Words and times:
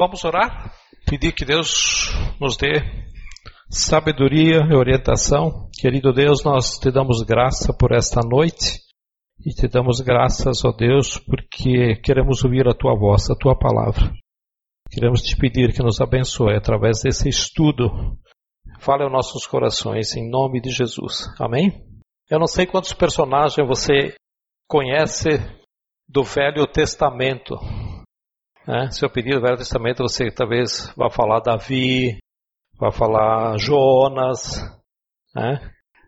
Vamos 0.00 0.24
orar? 0.24 0.72
Pedir 1.04 1.30
que 1.32 1.44
Deus 1.44 2.10
nos 2.40 2.56
dê 2.56 2.80
sabedoria 3.68 4.60
e 4.70 4.74
orientação. 4.74 5.68
Querido 5.78 6.10
Deus, 6.10 6.42
nós 6.42 6.78
te 6.78 6.90
damos 6.90 7.20
graça 7.20 7.76
por 7.78 7.92
esta 7.92 8.22
noite 8.26 8.80
e 9.44 9.50
te 9.50 9.68
damos 9.68 10.00
graças, 10.00 10.64
ó 10.64 10.72
Deus, 10.72 11.18
porque 11.18 11.96
queremos 11.96 12.42
ouvir 12.42 12.66
a 12.66 12.72
tua 12.72 12.98
voz, 12.98 13.28
a 13.28 13.34
tua 13.34 13.54
palavra. 13.54 14.10
Queremos 14.90 15.20
te 15.20 15.36
pedir 15.36 15.74
que 15.74 15.82
nos 15.82 16.00
abençoe 16.00 16.56
através 16.56 17.02
desse 17.02 17.28
estudo. 17.28 17.90
Fale 18.78 19.02
aos 19.02 19.12
nossos 19.12 19.46
corações, 19.46 20.16
em 20.16 20.30
nome 20.30 20.62
de 20.62 20.70
Jesus. 20.70 21.30
Amém? 21.38 21.84
Eu 22.30 22.38
não 22.38 22.46
sei 22.46 22.64
quantos 22.64 22.94
personagens 22.94 23.68
você 23.68 24.14
conhece 24.66 25.28
do 26.08 26.24
Velho 26.24 26.66
Testamento. 26.66 27.54
Né? 28.66 28.90
Se 28.90 29.04
eu 29.04 29.10
pedir 29.10 29.36
o 29.36 29.40
Velho 29.40 29.56
Testamento, 29.56 30.02
você 30.02 30.30
talvez 30.30 30.92
vá 30.96 31.10
falar 31.10 31.40
Davi, 31.40 32.18
vai 32.78 32.92
falar 32.92 33.58
Jonas. 33.58 34.60
Né? 35.34 35.60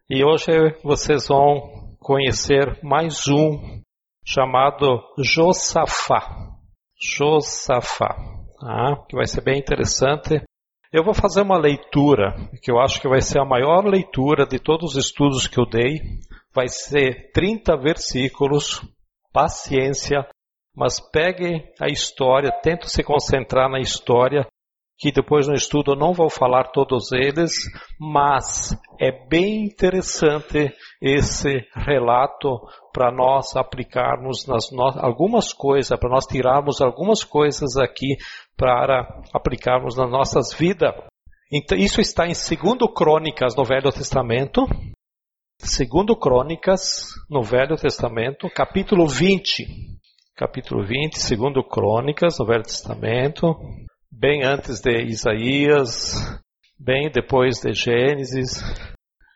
E 0.08 0.24
hoje 0.24 0.46
vocês 0.82 1.28
vão 1.28 1.96
conhecer 1.98 2.78
mais 2.82 3.28
um 3.28 3.80
chamado 4.24 5.02
Josafá. 5.18 6.52
Josafá, 7.00 8.14
tá? 8.60 9.04
que 9.08 9.16
vai 9.16 9.26
ser 9.26 9.42
bem 9.42 9.58
interessante. 9.58 10.42
Eu 10.92 11.02
vou 11.02 11.14
fazer 11.14 11.40
uma 11.40 11.58
leitura 11.58 12.34
que 12.62 12.70
eu 12.70 12.78
acho 12.78 13.00
que 13.00 13.08
vai 13.08 13.22
ser 13.22 13.40
a 13.40 13.46
maior 13.46 13.84
leitura 13.86 14.46
de 14.46 14.58
todos 14.58 14.94
os 14.94 15.06
estudos 15.06 15.46
que 15.46 15.58
eu 15.58 15.64
dei. 15.64 16.00
Vai 16.54 16.68
ser 16.68 17.32
30 17.32 17.76
versículos, 17.78 18.82
paciência, 19.32 20.28
mas 20.74 21.00
peguem 21.00 21.62
a 21.80 21.88
história, 21.88 22.50
tentem 22.62 22.88
se 22.88 23.02
concentrar 23.02 23.70
na 23.70 23.78
história, 23.78 24.46
que 24.98 25.12
depois 25.12 25.48
no 25.48 25.54
estudo 25.54 25.92
eu 25.92 25.96
não 25.96 26.12
vou 26.12 26.30
falar 26.30 26.70
todos 26.70 27.12
eles, 27.12 27.52
mas 27.98 28.76
é 29.00 29.10
bem 29.26 29.64
interessante 29.64 30.72
esse 31.00 31.66
relato 31.74 32.60
para 32.92 33.10
nós 33.10 33.56
aplicarmos 33.56 34.46
nas 34.46 34.70
no... 34.70 34.84
algumas 35.04 35.52
coisas, 35.52 35.98
para 35.98 36.08
nós 36.08 36.24
tirarmos 36.26 36.80
algumas 36.80 37.24
coisas 37.24 37.76
aqui 37.76 38.16
para 38.56 39.22
aplicarmos 39.34 39.96
nas 39.96 40.10
nossas 40.10 40.54
vidas. 40.54 40.94
Então, 41.52 41.76
isso 41.76 42.00
está 42.00 42.24
em 42.24 42.32
2 42.32 42.94
Crônicas 42.94 43.54
no 43.56 43.64
Velho 43.64 43.90
Testamento. 43.90 44.64
2 45.60 46.18
Crônicas 46.18 47.08
no 47.28 47.42
Velho 47.42 47.76
Testamento, 47.76 48.48
capítulo 48.54 49.06
20 49.06 50.00
capítulo 50.34 50.82
20, 50.82 51.18
segundo 51.18 51.62
Crônicas, 51.62 52.38
no 52.38 52.46
Velho 52.46 52.62
Testamento, 52.62 53.54
bem 54.10 54.42
antes 54.42 54.80
de 54.80 55.02
Isaías, 55.02 56.14
bem 56.78 57.10
depois 57.10 57.60
de 57.60 57.72
Gênesis. 57.72 58.62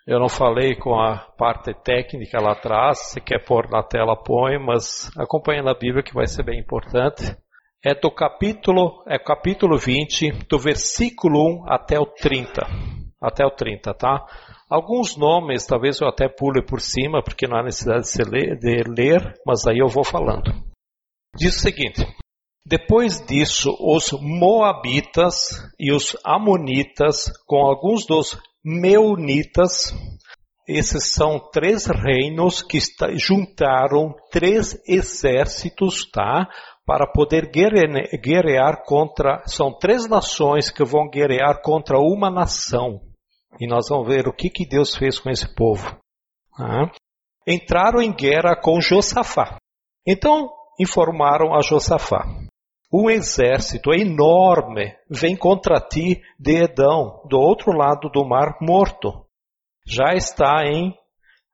Eu 0.06 0.19
não 0.19 0.28
falei 0.28 0.74
com 0.74 0.98
a 0.98 1.19
parte 1.36 1.74
técnica 1.84 2.41
lá 2.41 2.52
atrás, 2.52 3.11
se 3.11 3.20
quer 3.20 3.44
pôr 3.44 3.69
na 3.70 3.83
tela, 3.83 4.17
põe, 4.17 4.58
mas 4.58 5.11
acompanha 5.19 5.62
na 5.62 5.74
Bíblia 5.74 6.02
que 6.02 6.14
vai 6.14 6.27
ser 6.27 6.44
bem 6.44 6.61
importante. 6.61 7.36
É 7.84 7.94
do 7.94 8.11
capítulo, 8.11 9.02
é 9.06 9.19
capítulo 9.19 9.77
20, 9.77 10.47
do 10.48 10.58
versículo 10.58 11.62
1 11.64 11.72
até 11.72 12.00
o 12.00 12.06
30. 12.06 12.62
Até 13.20 13.44
o 13.44 13.50
30, 13.50 13.92
tá? 13.94 14.24
Alguns 14.69 15.17
nomes 15.17 15.67
talvez 15.67 16.00
eu 16.00 16.08
até 16.08 16.28
pule 16.28 16.64
por 16.64 16.80
cima, 16.80 17.22
porque 17.22 17.47
não 17.47 17.58
há 17.58 17.62
necessidade 17.62 18.11
de 18.12 18.30
ler, 18.30 18.58
de 18.58 18.83
ler 18.89 19.34
mas 19.47 19.67
aí 19.67 19.78
eu 19.78 19.89
vou 19.89 20.02
falando. 20.02 20.52
Diz 21.37 21.56
o 21.56 21.61
seguinte: 21.61 22.05
depois 22.67 23.25
disso, 23.25 23.77
os 23.79 24.11
Moabitas 24.20 25.51
e 25.79 25.92
os 25.92 26.17
Amonitas, 26.25 27.31
com 27.47 27.59
alguns 27.59 28.05
dos 28.06 28.37
Meunitas, 28.65 29.95
esses 30.69 31.12
são 31.12 31.39
três 31.39 31.86
reinos 31.86 32.61
que 32.61 32.79
juntaram 33.14 34.13
três 34.33 34.77
exércitos, 34.89 36.11
tá? 36.11 36.48
Para 36.85 37.07
poder 37.07 37.53
guerrear 37.53 38.83
contra. 38.85 39.42
São 39.47 39.73
três 39.73 40.08
nações 40.08 40.68
que 40.68 40.85
vão 40.85 41.08
guerrear 41.08 41.63
contra 41.63 41.98
uma 42.01 42.29
nação. 42.29 43.01
E 43.61 43.67
nós 43.68 43.89
vamos 43.89 44.08
ver 44.08 44.27
o 44.27 44.33
que, 44.33 44.51
que 44.51 44.67
Deus 44.67 44.97
fez 44.97 45.20
com 45.20 45.30
esse 45.30 45.55
povo. 45.55 45.97
Tá? 46.57 46.91
Entraram 47.47 48.03
em 48.03 48.13
guerra 48.13 48.57
com 48.61 48.80
Josafá. 48.80 49.57
Então, 50.05 50.51
informaram 50.79 51.55
a 51.55 51.61
Josafá: 51.61 52.27
Um 52.92 53.11
exército 53.11 53.92
enorme 53.92 54.95
vem 55.11 55.37
contra 55.37 55.81
ti 55.81 56.20
de 56.39 56.63
Edão, 56.64 57.23
do 57.29 57.39
outro 57.39 57.73
lado 57.73 58.09
do 58.09 58.25
mar 58.25 58.59
morto. 58.61 59.27
Já 59.86 60.15
está 60.15 60.65
em 60.65 60.95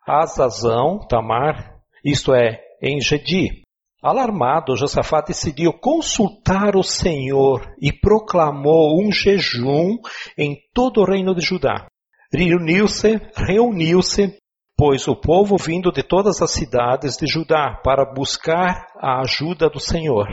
Azazão, 0.06 0.98
Tamar, 1.08 1.76
isto 2.04 2.34
é, 2.34 2.60
em 2.82 3.00
Gedi. 3.00 3.62
Alarmado, 4.02 4.76
Josafá 4.76 5.20
decidiu 5.20 5.72
consultar 5.72 6.74
o 6.74 6.82
Senhor 6.82 7.72
e 7.80 7.92
proclamou 7.92 9.00
um 9.00 9.12
jejum 9.12 9.96
em 10.36 10.56
todo 10.74 11.00
o 11.00 11.04
reino 11.04 11.32
de 11.36 11.40
Judá. 11.40 11.86
Reuniu-se, 12.32 13.20
reuniu-se 13.36 14.36
pois 14.76 15.06
o 15.08 15.14
povo 15.14 15.56
vindo 15.56 15.92
de 15.92 16.02
todas 16.02 16.40
as 16.42 16.50
cidades 16.50 17.16
de 17.16 17.26
Judá 17.26 17.80
para 17.84 18.04
buscar 18.04 18.86
a 18.96 19.20
ajuda 19.20 19.68
do 19.68 19.80
Senhor. 19.80 20.26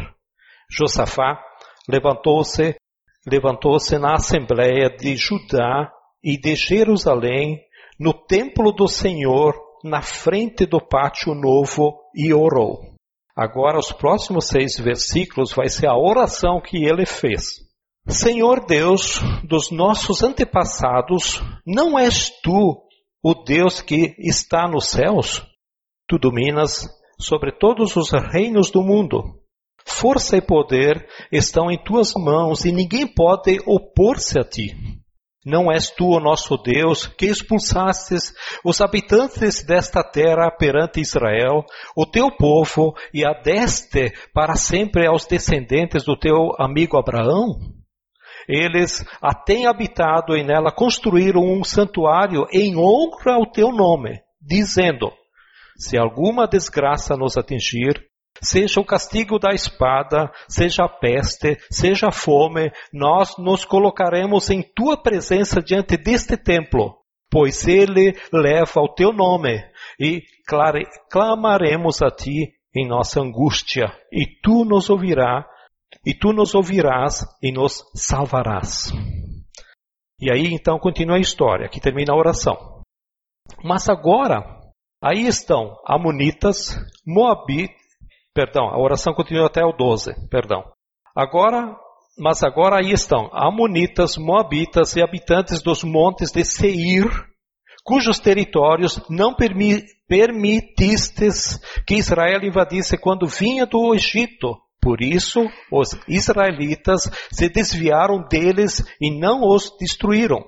Josafá 0.71 1.39
levantou-se, 1.87 2.75
levantou-se 3.27 3.97
na 3.97 4.13
assembleia 4.13 4.89
de 4.89 5.15
Judá 5.15 5.91
e 6.23 6.39
de 6.39 6.55
Jerusalém, 6.55 7.59
no 7.99 8.13
templo 8.13 8.71
do 8.71 8.87
Senhor, 8.87 9.53
na 9.83 10.01
frente 10.01 10.65
do 10.65 10.79
pátio 10.79 11.33
novo, 11.33 11.97
e 12.15 12.33
orou. 12.33 12.79
Agora, 13.35 13.79
os 13.79 13.91
próximos 13.91 14.47
seis 14.47 14.77
versículos 14.77 15.53
vai 15.53 15.69
ser 15.69 15.87
a 15.87 15.97
oração 15.97 16.61
que 16.61 16.85
ele 16.85 17.05
fez. 17.05 17.69
Senhor 18.07 18.65
Deus 18.65 19.21
dos 19.43 19.71
nossos 19.71 20.23
antepassados, 20.23 21.41
não 21.65 21.97
és 21.97 22.29
tu 22.41 22.88
o 23.23 23.33
Deus 23.33 23.81
que 23.81 24.15
está 24.17 24.67
nos 24.67 24.89
céus. 24.89 25.45
Tu 26.07 26.17
dominas 26.17 26.87
sobre 27.19 27.51
todos 27.51 27.95
os 27.95 28.11
reinos 28.11 28.71
do 28.71 28.81
mundo. 28.81 29.39
Força 29.85 30.37
e 30.37 30.41
poder 30.41 31.07
estão 31.31 31.69
em 31.69 31.81
tuas 31.83 32.13
mãos 32.15 32.65
e 32.65 32.71
ninguém 32.71 33.07
pode 33.07 33.59
opor-se 33.65 34.39
a 34.39 34.43
ti. 34.43 34.75
Não 35.45 35.71
és 35.71 35.89
tu 35.89 36.05
o 36.05 36.19
nosso 36.19 36.57
Deus 36.57 37.07
que 37.07 37.25
expulsastes 37.25 38.33
os 38.63 38.81
habitantes 38.81 39.63
desta 39.63 40.03
terra 40.03 40.51
perante 40.51 40.99
Israel, 40.99 41.63
o 41.95 42.05
teu 42.05 42.29
povo, 42.29 42.93
e 43.13 43.25
a 43.25 43.31
deste 43.31 44.11
para 44.33 44.55
sempre 44.55 45.07
aos 45.07 45.25
descendentes 45.25 46.03
do 46.03 46.17
teu 46.17 46.51
amigo 46.59 46.97
Abraão? 46.97 47.78
Eles 48.49 49.05
a 49.21 49.31
têm 49.31 49.67
habitado 49.67 50.35
e 50.35 50.43
nela 50.43 50.71
construíram 50.71 51.43
um 51.43 51.63
santuário 51.63 52.47
em 52.51 52.75
honra 52.75 53.35
ao 53.35 53.45
teu 53.45 53.71
nome, 53.71 54.19
dizendo: 54.41 55.11
Se 55.77 55.95
alguma 55.99 56.47
desgraça 56.47 57.15
nos 57.15 57.37
atingir, 57.37 58.03
seja 58.41 58.79
o 58.79 58.85
castigo 58.85 59.37
da 59.37 59.53
espada, 59.53 60.31
seja 60.47 60.85
a 60.85 60.89
peste, 60.89 61.59
seja 61.71 62.07
a 62.07 62.11
fome, 62.11 62.71
nós 62.91 63.37
nos 63.37 63.65
colocaremos 63.65 64.49
em 64.49 64.63
tua 64.75 64.97
presença 64.97 65.61
diante 65.61 65.95
deste 65.95 66.35
templo, 66.35 66.95
pois 67.29 67.67
ele 67.67 68.17
leva 68.33 68.81
o 68.81 68.91
teu 68.95 69.13
nome, 69.13 69.63
e 69.99 70.23
clamaremos 71.11 72.01
a 72.01 72.09
ti 72.09 72.51
em 72.75 72.87
nossa 72.87 73.21
angústia, 73.21 73.95
e 74.11 74.25
tu 74.41 74.65
nos 74.65 74.89
ouvirás 74.89 75.45
e 76.05 76.13
tu 76.13 76.31
nos 76.31 76.55
ouvirás 76.55 77.25
e 77.41 77.51
nos 77.51 77.83
salvarás. 77.95 78.91
E 80.19 80.31
aí 80.31 80.53
então 80.53 80.77
continua 80.79 81.17
a 81.17 81.21
história, 81.21 81.69
que 81.69 81.79
termina 81.79 82.13
a 82.13 82.17
oração. 82.17 82.81
Mas 83.63 83.89
agora, 83.89 84.43
aí 85.01 85.27
estão 85.27 85.77
Amonitas, 85.85 86.75
Moabit, 87.05 87.73
perdão, 88.33 88.67
a 88.67 88.77
oração 88.77 89.13
continua 89.13 89.47
até 89.47 89.63
o 89.63 89.71
12, 89.71 90.13
perdão. 90.29 90.63
Agora, 91.15 91.75
mas 92.17 92.43
agora 92.43 92.77
aí 92.77 92.91
estão 92.91 93.29
Amonitas, 93.31 94.17
Moabitas 94.17 94.95
e 94.95 95.01
habitantes 95.01 95.61
dos 95.61 95.83
montes 95.83 96.31
de 96.31 96.43
Seir, 96.43 97.09
cujos 97.83 98.19
territórios 98.19 99.01
não 99.09 99.33
permi 99.33 99.83
permitistes 100.07 101.59
que 101.85 101.95
Israel 101.95 102.43
invadisse 102.43 102.97
quando 102.97 103.27
vinha 103.27 103.65
do 103.65 103.93
Egito 103.93 104.57
por 104.89 105.03
isso, 105.03 105.39
os 105.71 105.89
israelitas 106.07 107.01
se 107.31 107.47
desviaram 107.47 108.27
deles 108.27 108.83
e 108.99 109.11
não 109.11 109.47
os 109.47 109.69
destruíram. 109.79 110.39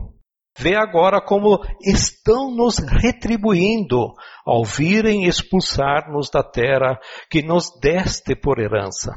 Vê 0.57 0.75
agora 0.75 1.21
como 1.21 1.59
estão 1.79 2.49
nos 2.49 2.79
retribuindo 2.79 4.15
ao 4.43 4.65
virem 4.65 5.25
expulsar-nos 5.25 6.31
da 6.31 6.41
terra 6.41 6.99
que 7.29 7.43
nos 7.43 7.69
deste 7.79 8.35
por 8.35 8.57
herança. 8.57 9.13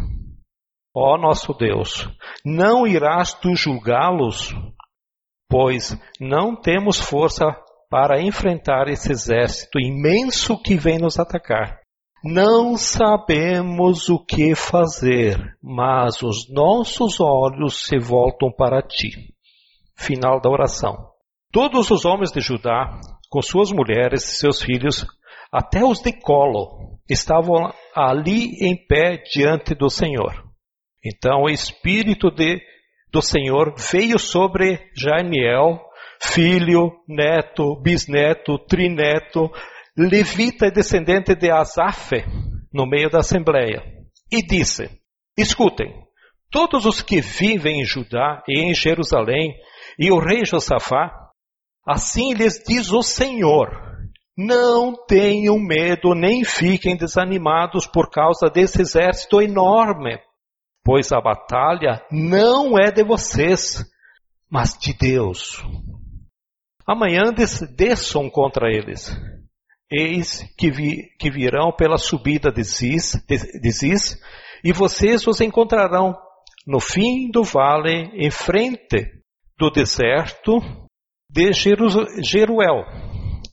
ó 0.95 1.17
nosso 1.17 1.55
Deus, 1.55 2.07
não 2.45 2.87
irás 2.87 3.33
tu 3.33 3.57
julgá-los? 3.57 4.55
Pois 5.49 5.99
não 6.21 6.55
temos 6.55 7.01
força 7.01 7.47
para 7.89 8.21
enfrentar 8.21 8.89
esse 8.89 9.11
exército 9.11 9.81
imenso 9.81 10.61
que 10.61 10.77
vem 10.77 10.99
nos 10.99 11.19
atacar. 11.19 11.84
Não 12.27 12.79
sabemos 12.79 14.09
o 14.09 14.19
que 14.19 14.55
fazer, 14.55 15.37
mas 15.63 16.23
os 16.23 16.51
nossos 16.51 17.21
olhos 17.21 17.85
se 17.85 17.99
voltam 17.99 18.51
para 18.51 18.81
ti. 18.81 19.35
Final 19.95 20.41
da 20.41 20.49
oração. 20.49 21.11
Todos 21.53 21.91
os 21.91 22.07
homens 22.07 22.33
de 22.33 22.41
Judá, 22.41 22.99
com 23.29 23.43
suas 23.43 23.71
mulheres 23.71 24.25
e 24.25 24.39
seus 24.39 24.63
filhos, 24.63 25.07
até 25.53 25.85
os 25.85 26.01
de 26.01 26.19
colo, 26.19 26.99
estavam 27.11 27.71
ali 27.95 28.57
em 28.67 28.75
pé 28.75 29.23
diante 29.31 29.75
do 29.75 29.91
Senhor. 29.91 30.33
Então 31.05 31.43
o 31.43 31.51
Espírito 31.51 32.31
de, 32.31 32.59
do 33.13 33.21
Senhor 33.21 33.75
veio 33.77 34.19
sobre 34.19 34.81
Jaimiel, 34.97 35.79
filho, 36.23 36.91
neto, 37.07 37.79
bisneto, 37.83 38.59
trineto, 38.61 39.51
levita 39.97 40.67
e 40.67 40.71
descendente 40.71 41.35
de 41.35 41.51
Asaf, 41.51 42.11
no 42.73 42.87
meio 42.87 43.11
da 43.11 43.19
assembleia, 43.19 43.83
e 44.31 44.43
disse: 44.43 44.91
Escutem, 45.37 45.93
todos 46.51 46.87
os 46.87 47.03
que 47.03 47.21
vivem 47.21 47.81
em 47.81 47.85
Judá 47.85 48.43
e 48.49 48.61
em 48.61 48.75
Jerusalém, 48.75 49.55
e 49.99 50.11
o 50.11 50.19
rei 50.19 50.45
Josafá, 50.45 51.13
assim 51.87 52.35
lhes 52.35 52.63
diz 52.67 52.91
o 52.93 53.03
Senhor: 53.03 53.71
Não 54.37 54.95
tenham 55.07 55.59
medo 55.59 56.15
nem 56.15 56.45
fiquem 56.45 56.97
desanimados 56.97 57.87
por 57.87 58.11
causa 58.11 58.49
desse 58.49 58.83
exército 58.83 59.41
enorme 59.41 60.19
pois 60.85 61.11
a 61.13 61.21
batalha 61.21 62.05
não 62.13 62.79
é 62.79 62.93
de 62.93 63.03
vocês, 63.03 63.83
mas 64.51 64.77
de 64.79 64.93
Deus. 64.93 65.65
Amanhã 66.87 67.33
desçam 67.75 68.29
contra 68.29 68.69
eles. 68.69 69.11
Eis 69.97 70.43
que, 70.59 70.73
vi, 70.73 71.09
que 71.21 71.31
virão 71.31 71.71
pela 71.71 71.97
subida 71.99 72.51
de 72.51 72.65
Ziz, 72.65 73.15
de, 73.29 73.61
de 73.61 73.71
Ziz, 73.71 74.21
e 74.65 74.73
vocês 74.73 75.25
os 75.27 75.41
encontrarão 75.41 76.17
no 76.67 76.81
fim 76.81 77.31
do 77.31 77.45
vale, 77.45 78.11
em 78.15 78.31
frente 78.31 79.23
do 79.57 79.71
deserto 79.71 80.59
de 81.31 81.53
Jeru, 81.53 81.87
Jeruel. 82.21 82.85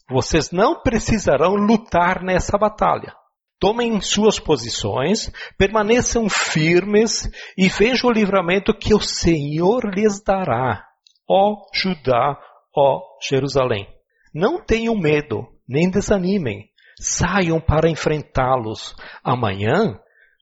Vocês 0.10 0.52
não 0.52 0.82
precisarão 0.82 1.54
lutar 1.56 2.24
nessa 2.24 2.58
batalha. 2.58 3.14
Tomem 3.60 4.02
suas 4.02 4.40
posições, 4.40 5.32
permaneçam 5.58 6.28
firmes 6.28 7.30
e 7.56 7.70
vejam 7.70 8.10
o 8.10 8.14
livramento 8.14 8.74
que 8.74 8.94
o 8.94 9.00
Senhor 9.00 9.84
lhes 9.94 10.24
dará, 10.24 10.84
ó 11.30 11.58
Judá, 11.72 12.40
ó 12.76 13.02
Jerusalém. 13.22 13.88
Não 14.34 14.60
tenham 14.60 14.96
medo, 14.98 15.48
nem 15.72 15.90
desanimem. 15.90 16.70
Saiam 17.00 17.62
para 17.62 17.90
enfrentá-los. 17.90 18.94
Amanhã 19.24 19.98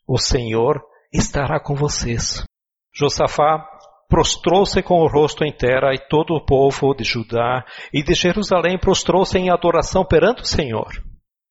o 0.08 0.18
Senhor 0.18 0.82
estará 1.14 1.60
com 1.60 1.76
vocês. 1.76 2.44
Josafá 2.92 3.64
prostrou-se 4.10 4.82
com 4.82 5.02
o 5.02 5.08
rosto 5.08 5.46
em 5.46 5.54
terra 5.54 5.94
e 5.94 6.10
todo 6.10 6.34
o 6.34 6.44
povo 6.44 6.96
de 6.96 7.04
Judá 7.04 7.64
e 7.94 8.02
de 8.02 8.16
Jerusalém 8.16 8.80
prostrou-se 8.80 9.38
em 9.38 9.52
adoração 9.52 10.04
perante 10.04 10.42
o 10.42 10.46
Senhor. 10.46 10.90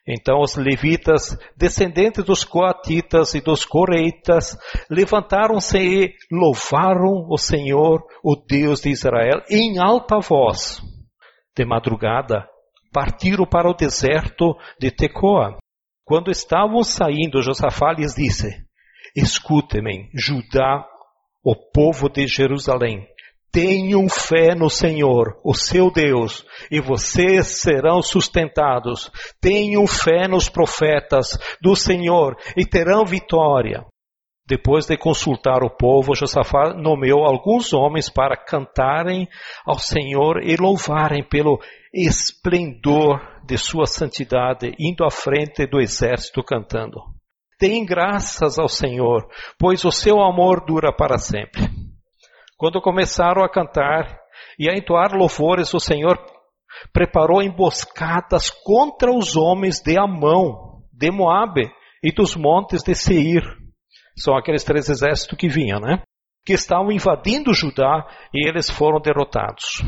Então 0.06 0.40
os 0.40 0.56
levitas, 0.56 1.38
descendentes 1.56 2.24
dos 2.24 2.42
coatitas 2.42 3.34
e 3.34 3.40
dos 3.40 3.64
coreitas, 3.64 4.56
levantaram-se 4.90 5.78
e 5.78 6.14
louvaram 6.32 7.28
o 7.30 7.36
Senhor, 7.38 8.02
o 8.24 8.34
Deus 8.34 8.80
de 8.80 8.90
Israel, 8.90 9.42
em 9.48 9.78
alta 9.78 10.18
voz. 10.18 10.80
De 11.54 11.64
madrugada, 11.64 12.48
partiram 12.98 13.46
para 13.46 13.70
o 13.70 13.74
deserto 13.74 14.56
de 14.80 14.90
Tecoa. 14.90 15.56
Quando 16.04 16.32
estavam 16.32 16.82
saindo, 16.82 17.40
Josafá 17.40 17.92
lhes 17.92 18.12
disse, 18.12 18.48
Escutem-me, 19.14 20.10
Judá, 20.12 20.84
o 21.44 21.54
povo 21.54 22.08
de 22.08 22.26
Jerusalém. 22.26 23.06
Tenham 23.52 24.08
fé 24.08 24.52
no 24.56 24.68
Senhor, 24.68 25.40
o 25.44 25.54
seu 25.54 25.92
Deus, 25.92 26.44
e 26.72 26.80
vocês 26.80 27.60
serão 27.60 28.02
sustentados. 28.02 29.12
Tenham 29.40 29.86
fé 29.86 30.26
nos 30.26 30.48
profetas 30.48 31.38
do 31.62 31.76
Senhor 31.76 32.36
e 32.56 32.66
terão 32.66 33.04
vitória. 33.04 33.86
Depois 34.48 34.86
de 34.86 34.96
consultar 34.96 35.62
o 35.62 35.70
povo, 35.70 36.16
Josafá 36.16 36.72
nomeou 36.74 37.24
alguns 37.24 37.72
homens 37.72 38.10
para 38.10 38.34
cantarem 38.34 39.28
ao 39.64 39.78
Senhor 39.78 40.42
e 40.42 40.56
louvarem 40.56 41.22
pelo 41.22 41.60
esplendor 41.92 43.20
de 43.44 43.56
sua 43.56 43.86
santidade, 43.86 44.74
indo 44.78 45.04
à 45.04 45.10
frente 45.10 45.66
do 45.66 45.80
exército 45.80 46.42
cantando. 46.42 47.00
Deem 47.60 47.84
graças 47.84 48.58
ao 48.58 48.68
Senhor, 48.68 49.26
pois 49.58 49.84
o 49.84 49.90
seu 49.90 50.20
amor 50.22 50.64
dura 50.64 50.92
para 50.92 51.18
sempre. 51.18 51.68
Quando 52.56 52.80
começaram 52.80 53.42
a 53.42 53.48
cantar 53.48 54.18
e 54.58 54.68
a 54.68 54.74
entoar 54.74 55.12
louvores, 55.12 55.72
o 55.74 55.80
Senhor 55.80 56.18
preparou 56.92 57.42
emboscadas 57.42 58.50
contra 58.50 59.12
os 59.12 59.36
homens 59.36 59.80
de 59.80 59.98
Amão, 59.98 60.82
de 60.92 61.10
Moabe 61.10 61.70
e 62.02 62.12
dos 62.12 62.36
montes 62.36 62.82
de 62.82 62.94
Seir. 62.94 63.42
São 64.16 64.36
aqueles 64.36 64.64
três 64.64 64.88
exércitos 64.88 65.38
que 65.38 65.48
vinham, 65.48 65.80
né? 65.80 66.02
Que 66.44 66.52
estavam 66.52 66.92
invadindo 66.92 67.54
Judá 67.54 68.06
e 68.32 68.48
eles 68.48 68.70
foram 68.70 69.00
derrotados. 69.00 69.82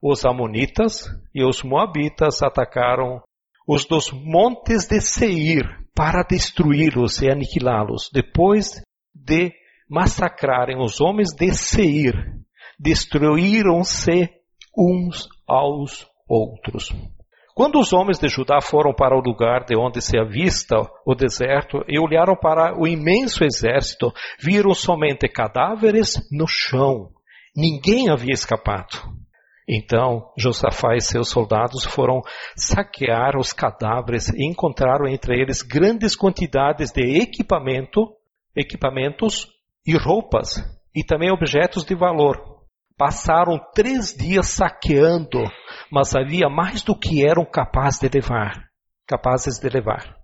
Os 0.00 0.24
Amonitas 0.24 1.04
e 1.34 1.44
os 1.44 1.62
Moabitas 1.62 2.42
atacaram 2.42 3.20
os 3.66 3.84
dos 3.84 4.12
montes 4.12 4.86
de 4.86 5.00
Seir 5.00 5.64
para 5.94 6.22
destruí-los 6.22 7.20
e 7.20 7.28
aniquilá-los. 7.28 8.08
Depois 8.12 8.80
de 9.12 9.52
massacrarem 9.90 10.80
os 10.80 11.00
homens 11.00 11.34
de 11.34 11.52
Seir, 11.52 12.14
destruíram-se 12.78 14.30
uns 14.76 15.28
aos 15.46 16.06
outros. 16.28 16.90
Quando 17.52 17.80
os 17.80 17.92
homens 17.92 18.20
de 18.20 18.28
Judá 18.28 18.60
foram 18.62 18.94
para 18.94 19.16
o 19.16 19.20
lugar 19.20 19.64
de 19.64 19.76
onde 19.76 20.00
se 20.00 20.16
avista 20.16 20.76
o 21.04 21.12
deserto 21.12 21.82
e 21.88 21.98
olharam 21.98 22.36
para 22.36 22.80
o 22.80 22.86
imenso 22.86 23.42
exército, 23.42 24.12
viram 24.40 24.72
somente 24.72 25.28
cadáveres 25.28 26.14
no 26.30 26.46
chão. 26.46 27.10
Ninguém 27.56 28.10
havia 28.10 28.32
escapado. 28.32 29.17
Então 29.68 30.32
Josafá 30.36 30.94
e 30.96 31.00
seus 31.00 31.28
soldados 31.28 31.84
foram 31.84 32.22
saquear 32.56 33.36
os 33.36 33.52
cadáveres 33.52 34.30
e 34.30 34.46
encontraram 34.46 35.06
entre 35.06 35.38
eles 35.38 35.60
grandes 35.60 36.16
quantidades 36.16 36.90
de 36.90 37.20
equipamento, 37.20 38.08
equipamentos 38.56 39.46
e 39.86 39.94
roupas, 39.94 40.56
e 40.94 41.04
também 41.04 41.30
objetos 41.30 41.84
de 41.84 41.94
valor. 41.94 42.36
Passaram 42.96 43.60
três 43.74 44.12
dias 44.12 44.48
saqueando, 44.48 45.44
mas 45.92 46.16
havia 46.16 46.48
mais 46.48 46.82
do 46.82 46.98
que 46.98 47.24
eram 47.24 47.44
capazes 47.44 48.00
de 48.00 48.08
levar. 48.08 48.64
Capazes 49.06 49.58
de 49.58 49.68
levar. 49.68 50.16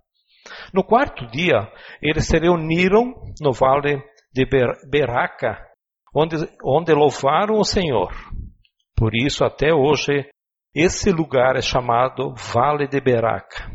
No 0.73 0.83
quarto 0.83 1.25
dia, 1.27 1.71
eles 2.01 2.27
se 2.27 2.37
reuniram 2.37 3.13
no 3.39 3.53
vale 3.53 4.01
de 4.33 4.45
Beraca, 4.89 5.57
onde, 6.13 6.35
onde 6.63 6.93
louvaram 6.93 7.55
o 7.55 7.63
Senhor. 7.63 8.11
Por 8.97 9.13
isso, 9.13 9.43
até 9.43 9.73
hoje, 9.73 10.29
esse 10.73 11.11
lugar 11.11 11.55
é 11.55 11.61
chamado 11.61 12.33
Vale 12.35 12.87
de 12.87 12.99
Beraca. 13.01 13.69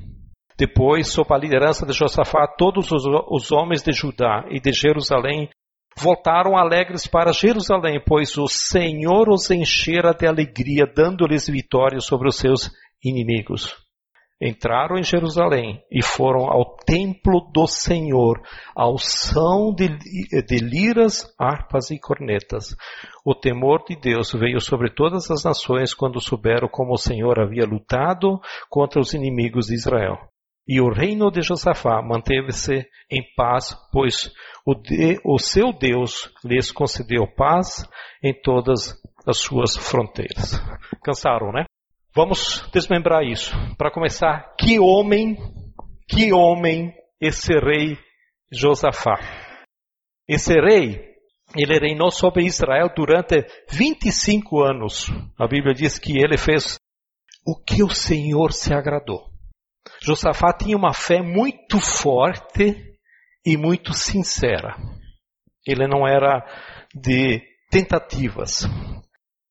Depois, 0.56 1.08
sob 1.08 1.32
a 1.32 1.38
liderança 1.38 1.86
de 1.86 1.92
Josafá, 1.92 2.46
todos 2.46 2.90
os, 2.92 3.04
os 3.30 3.50
homens 3.50 3.82
de 3.82 3.92
Judá 3.92 4.44
e 4.50 4.60
de 4.60 4.72
Jerusalém 4.72 5.48
voltaram 5.98 6.56
alegres 6.56 7.06
para 7.06 7.32
Jerusalém, 7.32 8.02
pois 8.06 8.36
o 8.36 8.46
Senhor 8.46 9.28
os 9.28 9.50
enchera 9.50 10.12
de 10.12 10.26
alegria, 10.26 10.86
dando-lhes 10.86 11.48
vitória 11.48 12.00
sobre 12.00 12.28
os 12.28 12.36
seus 12.36 12.70
inimigos. 13.02 13.74
Entraram 14.42 14.96
em 14.96 15.02
Jerusalém 15.02 15.82
e 15.90 16.02
foram 16.02 16.50
ao 16.50 16.74
templo 16.86 17.50
do 17.52 17.66
Senhor, 17.66 18.40
ao 18.74 18.96
som 18.96 19.74
de, 19.74 19.88
de 20.42 20.58
liras, 20.58 21.26
harpas 21.38 21.90
e 21.90 22.00
cornetas. 22.00 22.74
O 23.22 23.34
temor 23.34 23.84
de 23.86 23.96
Deus 23.96 24.32
veio 24.32 24.58
sobre 24.58 24.94
todas 24.94 25.30
as 25.30 25.44
nações 25.44 25.92
quando 25.92 26.22
souberam 26.22 26.68
como 26.68 26.94
o 26.94 26.98
Senhor 26.98 27.38
havia 27.38 27.66
lutado 27.66 28.40
contra 28.70 28.98
os 28.98 29.12
inimigos 29.12 29.66
de 29.66 29.74
Israel. 29.74 30.16
E 30.66 30.80
o 30.80 30.90
reino 30.90 31.30
de 31.30 31.42
Josafá 31.42 32.00
manteve-se 32.00 32.86
em 33.10 33.22
paz, 33.36 33.76
pois 33.92 34.32
o, 34.64 34.74
de, 34.74 35.20
o 35.24 35.38
seu 35.38 35.72
Deus 35.72 36.32
lhes 36.44 36.70
concedeu 36.70 37.26
paz 37.26 37.86
em 38.22 38.32
todas 38.40 38.96
as 39.26 39.38
suas 39.38 39.76
fronteiras. 39.76 40.62
Cansaram, 41.04 41.52
né? 41.52 41.64
Vamos 42.14 42.68
desmembrar 42.72 43.22
isso. 43.22 43.52
Para 43.76 43.90
começar, 43.90 44.54
que 44.58 44.78
homem, 44.80 45.36
que 46.08 46.32
homem 46.32 46.92
esse 47.20 47.52
rei 47.52 47.96
Josafá. 48.52 49.18
Esse 50.28 50.54
rei, 50.54 51.14
ele 51.56 51.78
reinou 51.78 52.10
sobre 52.10 52.44
Israel 52.44 52.88
durante 52.96 53.46
25 53.70 54.60
anos. 54.60 55.06
A 55.38 55.46
Bíblia 55.46 55.74
diz 55.74 55.98
que 55.98 56.18
ele 56.18 56.36
fez 56.36 56.78
o 57.46 57.56
que 57.62 57.82
o 57.82 57.90
Senhor 57.90 58.52
se 58.52 58.74
agradou. 58.74 59.30
Josafá 60.02 60.52
tinha 60.52 60.76
uma 60.76 60.92
fé 60.92 61.22
muito 61.22 61.78
forte 61.78 62.74
e 63.44 63.56
muito 63.56 63.92
sincera. 63.92 64.76
Ele 65.66 65.86
não 65.86 66.06
era 66.06 66.44
de 66.94 67.40
tentativas. 67.70 68.66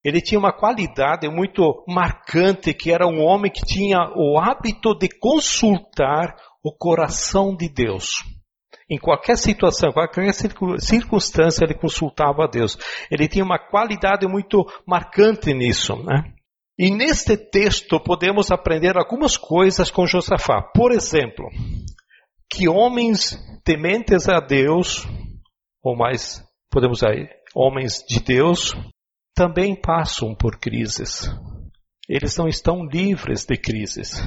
Ele 0.03 0.21
tinha 0.21 0.39
uma 0.39 0.53
qualidade 0.53 1.27
muito 1.29 1.83
marcante, 1.87 2.73
que 2.73 2.91
era 2.91 3.05
um 3.05 3.21
homem 3.21 3.51
que 3.51 3.65
tinha 3.65 3.97
o 4.15 4.39
hábito 4.39 4.97
de 4.97 5.09
consultar 5.19 6.35
o 6.63 6.71
coração 6.75 7.55
de 7.55 7.67
Deus. 7.67 8.23
Em 8.89 8.97
qualquer 8.97 9.37
situação, 9.37 9.91
qualquer 9.91 10.33
circunstância, 10.33 11.63
ele 11.63 11.75
consultava 11.75 12.45
a 12.45 12.47
Deus. 12.47 12.77
Ele 13.11 13.27
tinha 13.27 13.43
uma 13.43 13.59
qualidade 13.59 14.27
muito 14.27 14.65
marcante 14.87 15.53
nisso, 15.53 15.95
né? 16.03 16.33
E 16.77 16.89
neste 16.89 17.35
texto 17.35 17.99
podemos 17.99 18.51
aprender 18.51 18.97
algumas 18.97 19.35
coisas 19.35 19.91
com 19.91 20.07
Josafá. 20.07 20.61
Por 20.73 20.91
exemplo, 20.93 21.49
que 22.49 22.67
homens 22.69 23.37
tementes 23.63 24.29
a 24.29 24.39
Deus, 24.39 25.05
ou 25.83 25.95
mais, 25.95 26.41
podemos 26.71 26.99
dizer, 26.99 27.29
homens 27.53 28.03
de 28.07 28.21
Deus, 28.21 28.73
também 29.39 29.73
passam 29.73 30.35
por 30.35 30.59
crises. 30.59 31.31
Eles 32.09 32.35
não 32.37 32.47
estão 32.47 32.83
livres 32.85 33.45
de 33.45 33.55
crises. 33.55 34.21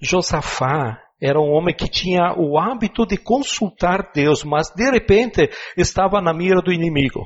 Josafá 0.00 0.98
era 1.22 1.40
um 1.40 1.52
homem 1.52 1.74
que 1.74 1.88
tinha 1.88 2.34
o 2.36 2.58
hábito 2.58 3.06
de 3.06 3.16
consultar 3.16 4.10
Deus, 4.12 4.42
mas 4.42 4.70
de 4.74 4.90
repente 4.90 5.48
estava 5.76 6.20
na 6.20 6.34
mira 6.34 6.60
do 6.60 6.72
inimigo 6.72 7.20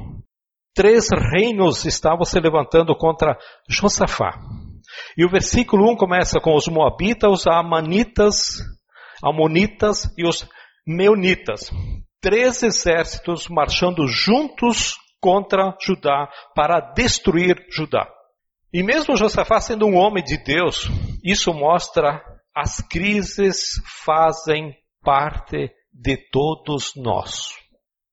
três 0.78 1.08
reinos 1.10 1.84
estavam 1.84 2.24
se 2.24 2.38
levantando 2.38 2.94
contra 2.94 3.36
Josafá. 3.68 4.38
E 5.16 5.24
o 5.24 5.28
versículo 5.28 5.90
1 5.90 5.96
começa 5.96 6.38
com 6.38 6.54
os 6.54 6.68
Moabitas, 6.68 7.28
os 7.32 7.46
Amanitas, 7.48 8.58
Amonitas 9.20 10.08
e 10.16 10.24
os 10.24 10.48
Meunitas. 10.86 11.72
Três 12.22 12.62
exércitos 12.62 13.48
marchando 13.48 14.06
juntos 14.06 14.94
contra 15.28 15.76
Judá 15.78 16.30
para 16.54 16.80
destruir 16.80 17.66
Judá. 17.70 18.08
E 18.72 18.82
mesmo 18.82 19.14
Josafá 19.14 19.60
sendo 19.60 19.84
um 19.84 19.94
homem 19.94 20.24
de 20.24 20.42
Deus, 20.42 20.88
isso 21.22 21.52
mostra 21.52 22.22
as 22.54 22.80
crises 22.80 23.80
fazem 24.04 24.74
parte 25.02 25.70
de 25.92 26.16
todos 26.30 26.92
nós 26.96 27.58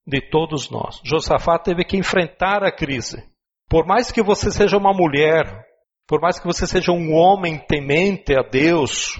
de 0.07 0.21
todos 0.29 0.69
nós. 0.69 1.01
Josafá 1.03 1.57
teve 1.57 1.83
que 1.83 1.97
enfrentar 1.97 2.63
a 2.63 2.71
crise. 2.71 3.23
Por 3.67 3.87
mais 3.87 4.11
que 4.11 4.21
você 4.21 4.51
seja 4.51 4.77
uma 4.77 4.93
mulher, 4.93 5.65
por 6.07 6.21
mais 6.21 6.37
que 6.37 6.45
você 6.45 6.67
seja 6.67 6.91
um 6.91 7.11
homem 7.13 7.57
temente 7.57 8.35
a 8.37 8.43
Deus, 8.43 9.19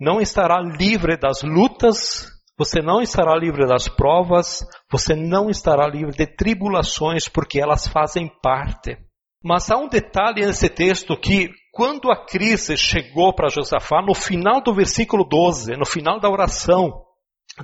não 0.00 0.18
estará 0.20 0.60
livre 0.60 1.18
das 1.18 1.42
lutas, 1.42 2.26
você 2.58 2.82
não 2.82 3.00
estará 3.00 3.36
livre 3.36 3.64
das 3.68 3.88
provas, 3.88 4.66
você 4.90 5.14
não 5.14 5.48
estará 5.48 5.86
livre 5.86 6.10
de 6.10 6.26
tribulações, 6.26 7.28
porque 7.28 7.60
elas 7.60 7.86
fazem 7.86 8.28
parte. 8.42 8.98
Mas 9.44 9.70
há 9.70 9.76
um 9.76 9.88
detalhe 9.88 10.44
nesse 10.44 10.68
texto 10.68 11.16
que, 11.16 11.50
quando 11.72 12.10
a 12.10 12.26
crise 12.26 12.76
chegou 12.76 13.32
para 13.32 13.48
Josafá, 13.48 14.02
no 14.02 14.12
final 14.12 14.60
do 14.60 14.74
versículo 14.74 15.22
12, 15.22 15.76
no 15.76 15.86
final 15.86 16.18
da 16.18 16.28
oração, 16.28 17.04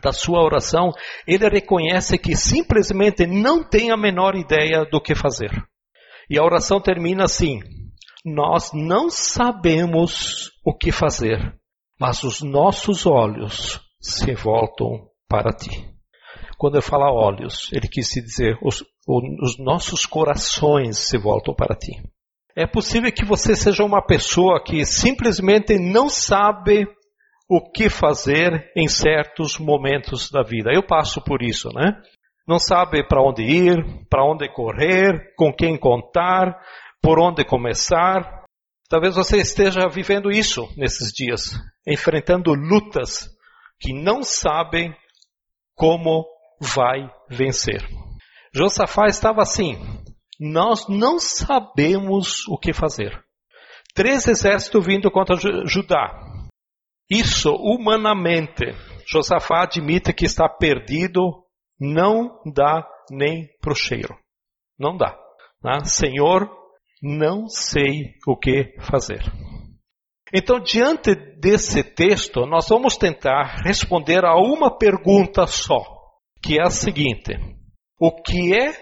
da 0.01 0.13
sua 0.13 0.41
oração, 0.41 0.93
ele 1.27 1.49
reconhece 1.49 2.17
que 2.17 2.37
simplesmente 2.37 3.27
não 3.27 3.69
tem 3.69 3.91
a 3.91 3.97
menor 3.97 4.37
ideia 4.37 4.85
do 4.85 5.01
que 5.01 5.17
fazer. 5.17 5.51
E 6.31 6.39
a 6.39 6.45
oração 6.45 6.81
termina 6.81 7.25
assim: 7.25 7.59
Nós 8.25 8.71
não 8.73 9.11
sabemos 9.11 10.53
o 10.65 10.73
que 10.73 10.93
fazer, 10.93 11.53
mas 11.99 12.23
os 12.23 12.41
nossos 12.41 13.07
olhos 13.07 13.84
se 14.05 14.35
voltam 14.35 15.09
para 15.27 15.51
ti. 15.51 15.89
Quando 16.59 16.77
eu 16.77 16.83
falo 16.83 17.05
olhos, 17.13 17.71
ele 17.73 17.89
quis 17.89 18.09
dizer 18.11 18.59
os, 18.63 18.85
os 19.09 19.59
nossos 19.59 20.05
corações 20.05 20.99
se 20.99 21.17
voltam 21.17 21.55
para 21.55 21.75
ti. 21.75 22.03
É 22.55 22.67
possível 22.67 23.11
que 23.11 23.25
você 23.25 23.57
seja 23.57 23.83
uma 23.83 24.05
pessoa 24.05 24.63
que 24.63 24.85
simplesmente 24.85 25.79
não 25.79 26.09
sabe 26.09 26.87
o 27.49 27.61
que 27.73 27.89
fazer 27.89 28.71
em 28.77 28.87
certos 28.87 29.59
momentos 29.59 30.31
da 30.31 30.43
vida. 30.43 30.71
Eu 30.73 30.87
passo 30.87 31.21
por 31.23 31.43
isso, 31.43 31.71
né? 31.75 32.01
Não 32.47 32.59
sabe 32.59 33.03
para 33.09 33.23
onde 33.23 33.43
ir, 33.43 33.77
para 34.09 34.25
onde 34.25 34.49
correr, 34.53 35.35
com 35.37 35.53
quem 35.53 35.79
contar, 35.79 36.61
por 37.03 37.19
onde 37.19 37.45
começar. 37.45 38.45
Talvez 38.89 39.17
você 39.17 39.39
esteja 39.39 39.89
vivendo 39.89 40.31
isso 40.31 40.69
nesses 40.77 41.11
dias, 41.11 41.59
enfrentando 41.87 42.55
lutas 42.55 43.35
que 43.81 43.93
não 43.93 44.23
sabem 44.23 44.95
como 45.75 46.25
vai 46.61 47.11
vencer. 47.29 47.83
Josafá 48.55 49.07
estava 49.07 49.43
assim: 49.43 49.77
nós 50.41 50.89
não 50.89 51.19
sabemos 51.19 52.47
o 52.49 52.59
que 52.59 52.73
fazer. 52.73 53.23
Três 53.95 54.27
exércitos 54.27 54.85
vindo 54.85 55.11
contra 55.11 55.37
Judá. 55.67 56.21
Isso, 57.11 57.51
humanamente, 57.51 58.65
Josafá 59.07 59.63
admite 59.63 60.13
que 60.13 60.25
está 60.25 60.49
perdido, 60.49 61.45
não 61.79 62.41
dá 62.55 62.87
nem 63.11 63.47
para 63.61 63.73
o 63.73 63.77
cheiro. 63.77 64.17
Não 64.79 64.97
dá. 64.97 65.17
Né? 65.63 65.85
Senhor, 65.85 66.51
não 67.03 67.49
sei 67.49 68.15
o 68.27 68.37
que 68.37 68.75
fazer. 68.81 69.23
Então, 70.37 70.59
diante 70.59 71.15
desse 71.39 71.85
texto, 71.85 72.45
nós 72.45 72.69
vamos 72.69 72.97
tentar 72.97 73.63
responder 73.65 74.25
a 74.25 74.35
uma 74.35 74.77
pergunta 74.77 75.47
só, 75.47 75.81
que 76.43 76.59
é 76.59 76.63
a 76.63 76.71
seguinte: 76.71 77.39
O 78.01 78.11
que 78.21 78.53
é 78.53 78.73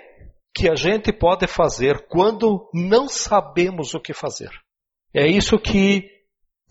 que 0.55 0.71
a 0.71 0.75
gente 0.75 1.13
pode 1.13 1.47
fazer 1.47 2.07
quando 2.09 2.71
não 2.73 3.07
sabemos 3.07 3.93
o 3.93 4.01
que 4.01 4.15
fazer? 4.15 4.49
É 5.15 5.27
isso 5.29 5.59
que 5.59 6.09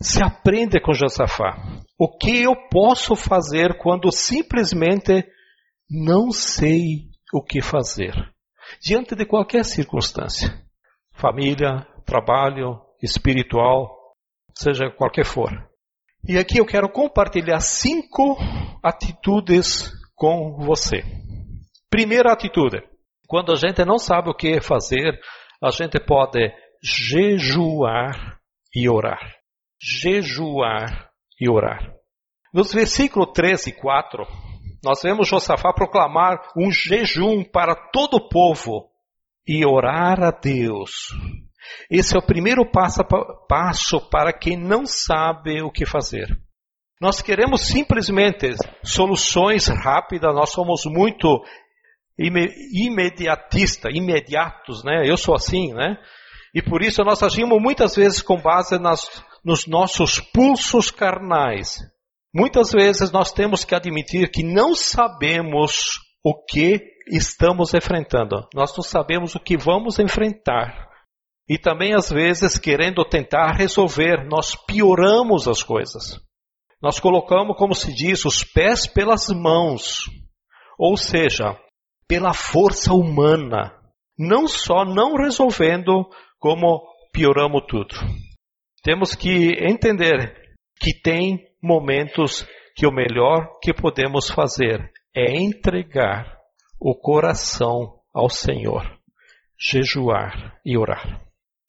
se 0.00 0.20
aprende 0.20 0.80
com 0.80 0.92
Josafá. 0.92 1.80
O 1.96 2.18
que 2.18 2.42
eu 2.42 2.56
posso 2.68 3.14
fazer 3.14 3.78
quando 3.78 4.10
simplesmente 4.10 5.24
não 5.88 6.32
sei 6.32 7.08
o 7.32 7.40
que 7.40 7.62
fazer? 7.62 8.12
Diante 8.80 9.14
de 9.14 9.26
qualquer 9.26 9.64
circunstância. 9.64 10.60
Família, 11.12 11.86
trabalho, 12.04 12.80
espiritual, 13.00 14.01
seja 14.56 14.90
qualquer 14.90 15.24
for. 15.24 15.50
E 16.26 16.38
aqui 16.38 16.58
eu 16.58 16.66
quero 16.66 16.88
compartilhar 16.88 17.60
cinco 17.60 18.36
atitudes 18.82 19.90
com 20.14 20.56
você. 20.64 21.02
Primeira 21.90 22.32
atitude. 22.32 22.82
Quando 23.26 23.52
a 23.52 23.56
gente 23.56 23.84
não 23.84 23.98
sabe 23.98 24.30
o 24.30 24.34
que 24.34 24.60
fazer, 24.60 25.18
a 25.62 25.70
gente 25.70 25.98
pode 26.00 26.52
jejuar 26.82 28.38
e 28.74 28.88
orar 28.88 29.42
jejuar 29.82 31.10
e 31.40 31.50
orar. 31.50 31.92
Nos 32.54 32.72
versículos 32.72 33.32
13 33.34 33.70
e 33.70 33.72
4, 33.72 34.24
nós 34.84 35.02
vemos 35.02 35.28
Josafá 35.28 35.72
proclamar 35.72 36.40
um 36.56 36.70
jejum 36.70 37.42
para 37.44 37.74
todo 37.90 38.14
o 38.14 38.28
povo 38.28 38.90
e 39.46 39.66
orar 39.66 40.22
a 40.22 40.30
Deus. 40.30 41.08
Esse 41.90 42.16
é 42.16 42.18
o 42.18 42.26
primeiro 42.26 42.64
passo, 42.70 43.02
passo 43.48 44.00
para 44.10 44.32
quem 44.32 44.56
não 44.56 44.86
sabe 44.86 45.62
o 45.62 45.70
que 45.70 45.86
fazer. 45.86 46.28
Nós 47.00 47.20
queremos 47.20 47.66
simplesmente 47.66 48.54
soluções 48.84 49.66
rápidas, 49.68 50.34
nós 50.34 50.50
somos 50.50 50.84
muito 50.86 51.42
imediatistas, 52.16 53.92
imediatos, 53.94 54.84
né? 54.84 55.02
Eu 55.04 55.16
sou 55.16 55.34
assim, 55.34 55.72
né? 55.72 55.96
E 56.54 56.62
por 56.62 56.82
isso 56.82 57.02
nós 57.02 57.22
agimos 57.22 57.60
muitas 57.60 57.96
vezes 57.96 58.22
com 58.22 58.36
base 58.40 58.78
nas, 58.78 59.00
nos 59.44 59.66
nossos 59.66 60.20
pulsos 60.20 60.90
carnais. 60.90 61.78
Muitas 62.34 62.70
vezes 62.70 63.10
nós 63.10 63.32
temos 63.32 63.64
que 63.64 63.74
admitir 63.74 64.30
que 64.30 64.42
não 64.42 64.74
sabemos 64.74 65.98
o 66.24 66.34
que 66.44 66.80
estamos 67.08 67.74
enfrentando. 67.74 68.46
Nós 68.54 68.74
não 68.76 68.82
sabemos 68.84 69.34
o 69.34 69.40
que 69.40 69.56
vamos 69.56 69.98
enfrentar. 69.98 70.88
E 71.52 71.58
também, 71.58 71.92
às 71.92 72.08
vezes, 72.08 72.58
querendo 72.58 73.04
tentar 73.04 73.52
resolver, 73.52 74.26
nós 74.26 74.56
pioramos 74.56 75.46
as 75.46 75.62
coisas. 75.62 76.18
Nós 76.80 76.98
colocamos, 76.98 77.58
como 77.58 77.74
se 77.74 77.92
diz, 77.92 78.24
os 78.24 78.42
pés 78.42 78.86
pelas 78.86 79.28
mãos. 79.28 80.06
Ou 80.78 80.96
seja, 80.96 81.54
pela 82.08 82.32
força 82.32 82.94
humana. 82.94 83.70
Não 84.18 84.48
só 84.48 84.82
não 84.82 85.14
resolvendo, 85.14 86.08
como 86.38 86.88
pioramos 87.12 87.64
tudo. 87.68 87.96
Temos 88.82 89.14
que 89.14 89.54
entender 89.60 90.34
que 90.80 90.98
tem 91.02 91.38
momentos 91.62 92.48
que 92.74 92.86
o 92.86 92.90
melhor 92.90 93.58
que 93.60 93.74
podemos 93.74 94.30
fazer 94.30 94.90
é 95.14 95.36
entregar 95.36 96.34
o 96.80 96.94
coração 96.94 98.00
ao 98.10 98.30
Senhor, 98.30 98.90
jejuar 99.60 100.58
e 100.64 100.78
orar. 100.78 101.21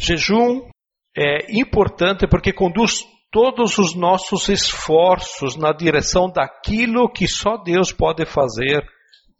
Jejum 0.04 0.68
é 1.16 1.58
importante 1.58 2.28
porque 2.28 2.52
conduz 2.52 3.06
todos 3.32 3.78
os 3.78 3.96
nossos 3.96 4.50
esforços 4.50 5.56
na 5.56 5.72
direção 5.72 6.30
daquilo 6.30 7.10
que 7.10 7.26
só 7.26 7.56
Deus 7.56 7.94
pode 7.94 8.26
fazer 8.26 8.86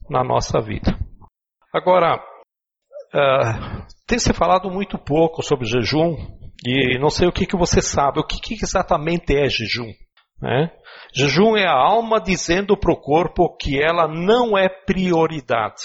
na 0.10 0.24
nossa 0.24 0.62
vida. 0.62 0.98
Agora, 1.74 2.16
uh, 2.16 3.86
tem 4.08 4.18
se 4.18 4.32
falado 4.34 4.72
muito 4.72 4.98
pouco 4.98 5.44
sobre 5.44 5.66
jejum 5.66 6.16
e 6.66 6.98
não 6.98 7.10
sei 7.10 7.28
o 7.28 7.32
que, 7.32 7.46
que 7.46 7.58
você 7.58 7.82
sabe. 7.82 8.22
O 8.22 8.26
que, 8.26 8.40
que 8.40 8.64
exatamente 8.64 9.36
é 9.36 9.50
jejum? 9.50 9.92
Né? 10.42 10.72
Jejum 11.14 11.58
é 11.58 11.68
a 11.68 11.74
alma 11.74 12.22
dizendo 12.22 12.78
para 12.78 12.94
o 12.94 13.00
corpo 13.00 13.58
que 13.58 13.84
ela 13.84 14.08
não 14.08 14.58
é 14.58 14.70
prioridade. 14.70 15.84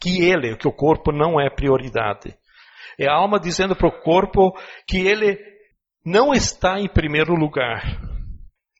Que 0.00 0.22
ele, 0.22 0.56
que 0.56 0.68
o 0.68 0.72
corpo 0.72 1.12
não 1.12 1.40
é 1.40 1.48
prioridade. 1.48 2.36
É 3.02 3.08
a 3.08 3.14
alma 3.14 3.40
dizendo 3.40 3.74
para 3.74 3.88
o 3.88 4.00
corpo 4.00 4.52
que 4.86 4.98
ele 4.98 5.36
não 6.06 6.32
está 6.32 6.78
em 6.78 6.88
primeiro 6.88 7.34
lugar. 7.34 7.82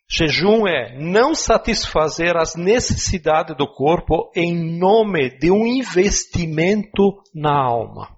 Jejum 0.08 0.68
é 0.68 0.96
não 0.96 1.34
satisfazer 1.34 2.36
as 2.36 2.54
necessidades 2.54 3.56
do 3.56 3.66
corpo 3.66 4.30
em 4.36 4.78
nome 4.78 5.30
de 5.38 5.50
um 5.50 5.66
investimento 5.66 7.14
na 7.34 7.52
alma. 7.52 8.10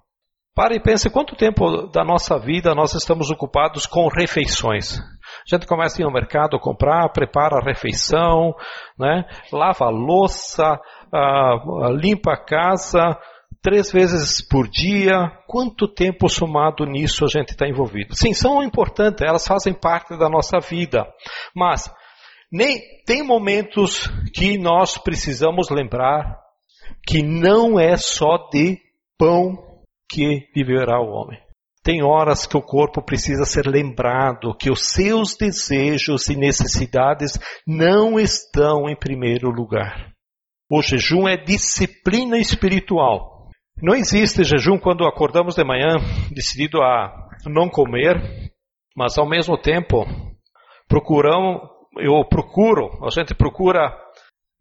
Pare 0.53 0.75
e 0.75 0.81
pense 0.81 1.09
quanto 1.09 1.35
tempo 1.35 1.87
da 1.87 2.03
nossa 2.03 2.37
vida 2.37 2.75
nós 2.75 2.93
estamos 2.93 3.31
ocupados 3.31 3.85
com 3.85 4.07
refeições. 4.07 4.99
A 4.99 5.55
gente 5.55 5.65
começa 5.65 6.01
a 6.01 6.05
ao 6.05 6.13
mercado 6.13 6.59
comprar, 6.59 7.09
prepara 7.09 7.57
a 7.57 7.65
refeição, 7.65 8.53
né? 8.97 9.25
lava 9.51 9.85
a 9.85 9.89
louça, 9.89 10.79
uh, 11.13 11.89
limpa 11.91 12.33
a 12.33 12.37
casa, 12.37 13.17
três 13.65 13.91
vezes 13.91 14.47
por 14.47 14.67
dia. 14.67 15.31
Quanto 15.47 15.87
tempo 15.87 16.29
somado 16.29 16.85
nisso 16.85 17.25
a 17.25 17.27
gente 17.27 17.49
está 17.49 17.67
envolvido? 17.67 18.15
Sim, 18.15 18.31
são 18.31 18.61
importantes, 18.61 19.27
elas 19.27 19.47
fazem 19.47 19.73
parte 19.73 20.15
da 20.15 20.29
nossa 20.29 20.59
vida. 20.59 21.03
Mas 21.55 21.91
nem, 22.51 22.79
tem 23.07 23.23
momentos 23.23 24.07
que 24.35 24.55
nós 24.59 24.99
precisamos 24.99 25.71
lembrar 25.71 26.37
que 27.07 27.23
não 27.23 27.79
é 27.79 27.97
só 27.97 28.37
de 28.51 28.77
pão 29.17 29.57
que 30.07 30.47
viverá 30.53 31.01
o 31.01 31.09
homem. 31.09 31.39
Tem 31.83 32.03
horas 32.03 32.45
que 32.45 32.57
o 32.57 32.61
corpo 32.61 33.01
precisa 33.01 33.45
ser 33.45 33.65
lembrado 33.65 34.55
que 34.55 34.69
os 34.69 34.91
seus 34.91 35.35
desejos 35.35 36.29
e 36.29 36.35
necessidades 36.35 37.39
não 37.65 38.19
estão 38.19 38.87
em 38.87 38.95
primeiro 38.95 39.49
lugar. 39.49 40.11
O 40.69 40.83
jejum 40.83 41.27
é 41.27 41.35
disciplina 41.35 42.37
espiritual. 42.37 43.34
Não 43.81 43.93
existe 43.93 44.43
jejum 44.43 44.77
quando 44.77 45.05
acordamos 45.05 45.55
de 45.55 45.63
manhã 45.63 45.95
decidido 46.31 46.81
a 46.81 47.27
não 47.45 47.69
comer, 47.69 48.15
mas 48.95 49.17
ao 49.17 49.27
mesmo 49.27 49.57
tempo 49.57 50.05
procuramos, 50.87 51.61
eu 51.97 52.23
procuro, 52.25 53.03
a 53.05 53.09
gente 53.09 53.35
procura 53.35 53.95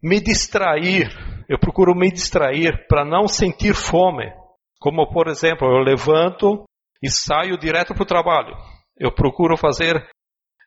me 0.02 0.20
distrair, 0.20 1.08
eu 1.48 1.58
procuro 1.58 1.94
me 1.94 2.10
distrair 2.10 2.86
para 2.88 3.04
não 3.04 3.28
sentir 3.28 3.74
fome. 3.74 4.30
Como 4.80 5.08
por 5.10 5.28
exemplo, 5.28 5.68
eu 5.68 5.78
levanto, 5.78 6.64
e 7.04 7.10
saio 7.10 7.58
direto 7.58 7.94
para 7.94 8.02
o 8.02 8.06
trabalho. 8.06 8.56
Eu 8.98 9.12
procuro 9.12 9.56
fazer 9.56 10.06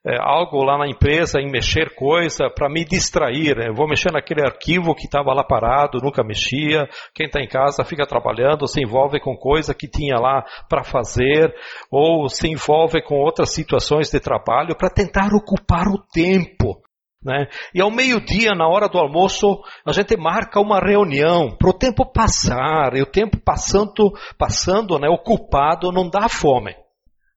é, 0.08 0.18
algo 0.22 0.64
lá 0.64 0.78
na 0.78 0.88
empresa, 0.88 1.42
em 1.42 1.52
mexer 1.52 1.94
coisa, 1.94 2.50
para 2.50 2.70
me 2.70 2.86
distrair. 2.86 3.58
Eu 3.60 3.74
vou 3.74 3.88
mexer 3.88 4.10
naquele 4.12 4.42
arquivo 4.42 4.96
que 4.96 5.06
estava 5.06 5.34
lá 5.34 5.44
parado, 5.44 6.00
nunca 6.02 6.24
mexia. 6.24 6.88
Quem 7.14 7.26
está 7.26 7.42
em 7.42 7.48
casa 7.48 7.84
fica 7.84 8.06
trabalhando, 8.08 8.68
se 8.68 8.82
envolve 8.82 9.20
com 9.20 9.36
coisa 9.36 9.74
que 9.74 9.88
tinha 9.88 10.16
lá 10.16 10.46
para 10.70 10.82
fazer, 10.82 11.54
ou 11.92 12.30
se 12.30 12.48
envolve 12.48 13.02
com 13.04 13.16
outras 13.16 13.54
situações 13.54 14.10
de 14.10 14.20
trabalho 14.22 14.78
para 14.78 14.90
tentar 14.90 15.34
ocupar 15.34 15.88
o 15.90 16.02
tempo. 16.14 16.82
Né? 17.22 17.48
E 17.76 17.82
ao 17.82 17.92
meio-dia, 17.92 18.52
na 18.56 18.66
hora 18.66 18.88
do 18.88 18.98
almoço, 18.98 19.62
a 19.86 19.92
gente 19.92 20.16
marca 20.16 20.62
uma 20.62 20.80
reunião 20.80 21.54
para 21.58 21.70
o 21.70 21.78
tempo 21.78 22.06
passar, 22.06 22.96
e 22.96 23.02
o 23.02 23.06
tempo 23.06 23.38
passando, 23.44 24.14
passando 24.38 24.98
né, 24.98 25.10
ocupado, 25.10 25.92
não 25.92 26.10
dá 26.10 26.30
fome. 26.30 26.74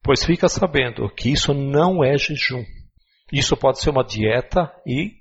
Pois 0.02 0.24
fica 0.24 0.48
sabendo 0.48 1.08
que 1.10 1.30
isso 1.30 1.52
não 1.52 2.02
é 2.02 2.16
jejum. 2.16 2.64
Isso 3.32 3.56
pode 3.56 3.80
ser 3.80 3.90
uma 3.90 4.04
dieta 4.04 4.72
e 4.86 5.12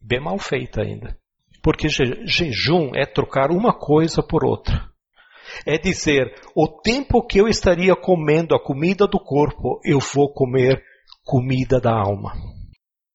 bem 0.00 0.20
mal 0.20 0.38
feita 0.38 0.82
ainda. 0.82 1.16
Porque 1.62 1.88
je 1.88 2.26
jejum 2.26 2.90
é 2.94 3.06
trocar 3.06 3.50
uma 3.50 3.72
coisa 3.72 4.22
por 4.22 4.44
outra. 4.44 4.88
É 5.64 5.78
dizer, 5.78 6.34
o 6.54 6.68
tempo 6.68 7.24
que 7.26 7.38
eu 7.40 7.48
estaria 7.48 7.94
comendo 7.94 8.54
a 8.54 8.62
comida 8.62 9.06
do 9.06 9.18
corpo, 9.18 9.80
eu 9.84 9.98
vou 9.98 10.32
comer 10.32 10.82
comida 11.24 11.80
da 11.80 11.92
alma 11.92 12.32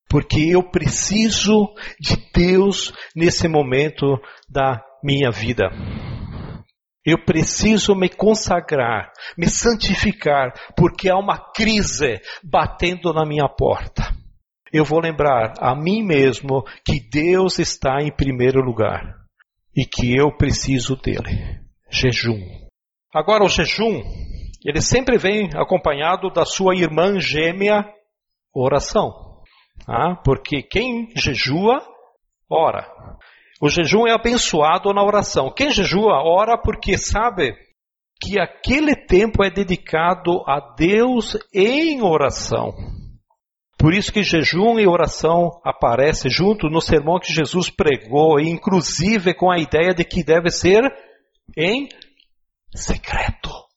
porque 0.10 0.40
eu 0.50 0.64
preciso 0.64 1.72
de 2.00 2.18
Deus 2.34 2.92
nesse 3.16 3.48
momento 3.48 4.20
da 4.50 4.84
minha 5.04 5.30
vida. 5.30 5.70
Eu 7.06 7.24
preciso 7.24 7.96
me 7.96 8.10
consagrar, 8.10 9.12
me 9.38 9.48
santificar, 9.48 10.54
porque 10.76 11.10
há 11.10 11.18
uma 11.18 11.38
crise 11.54 12.20
batendo 12.44 13.14
na 13.14 13.26
minha 13.26 13.48
porta. 13.48 14.04
Eu 14.72 14.86
vou 14.86 15.00
lembrar 15.00 15.54
a 15.60 15.76
mim 15.76 16.04
mesmo 16.04 16.64
que 16.86 17.00
Deus 17.00 17.58
está 17.58 18.02
em 18.02 18.12
primeiro 18.12 18.62
lugar 18.62 19.16
e 19.76 19.86
que 19.86 20.16
eu 20.16 20.36
preciso 20.36 20.96
dele. 20.96 21.60
Jejum. 21.90 22.40
Agora, 23.14 23.44
o 23.44 23.50
jejum, 23.50 24.04
ele 24.64 24.82
sempre 24.82 25.18
vem 25.18 25.50
acompanhado 25.56 26.30
da 26.30 26.46
sua 26.46 26.76
irmã 26.76 27.20
gêmea, 27.20 27.84
oração. 28.54 29.42
Ah, 29.88 30.16
porque 30.24 30.62
quem 30.62 31.08
jejua, 31.16 31.82
ora. 32.50 32.86
O 33.62 33.70
jejum 33.70 34.08
é 34.08 34.14
abençoado 34.14 34.94
na 34.94 35.04
oração. 35.04 35.52
Quem 35.52 35.70
jejua, 35.70 36.24
ora 36.24 36.58
porque 36.58 36.98
sabe 36.98 37.54
que 38.22 38.40
aquele 38.40 38.96
tempo 38.96 39.44
é 39.44 39.50
dedicado 39.50 40.44
a 40.48 40.74
Deus 40.76 41.38
em 41.54 42.02
oração. 42.02 42.74
Por 43.78 43.94
isso 43.94 44.12
que 44.12 44.24
jejum 44.24 44.78
e 44.80 44.88
oração 44.88 45.62
aparece 45.64 46.30
junto 46.30 46.70
no 46.70 46.82
sermão 46.82 47.20
que 47.20 47.34
Jesus 47.34 47.70
pregou, 47.70 48.40
inclusive 48.40 49.34
com 49.34 49.50
a 49.50 49.58
ideia 49.58 49.94
de 49.94 50.04
que 50.04 50.24
deve 50.24 50.50
ser 50.50 50.82
em 51.58 51.88
secreto 52.76 53.69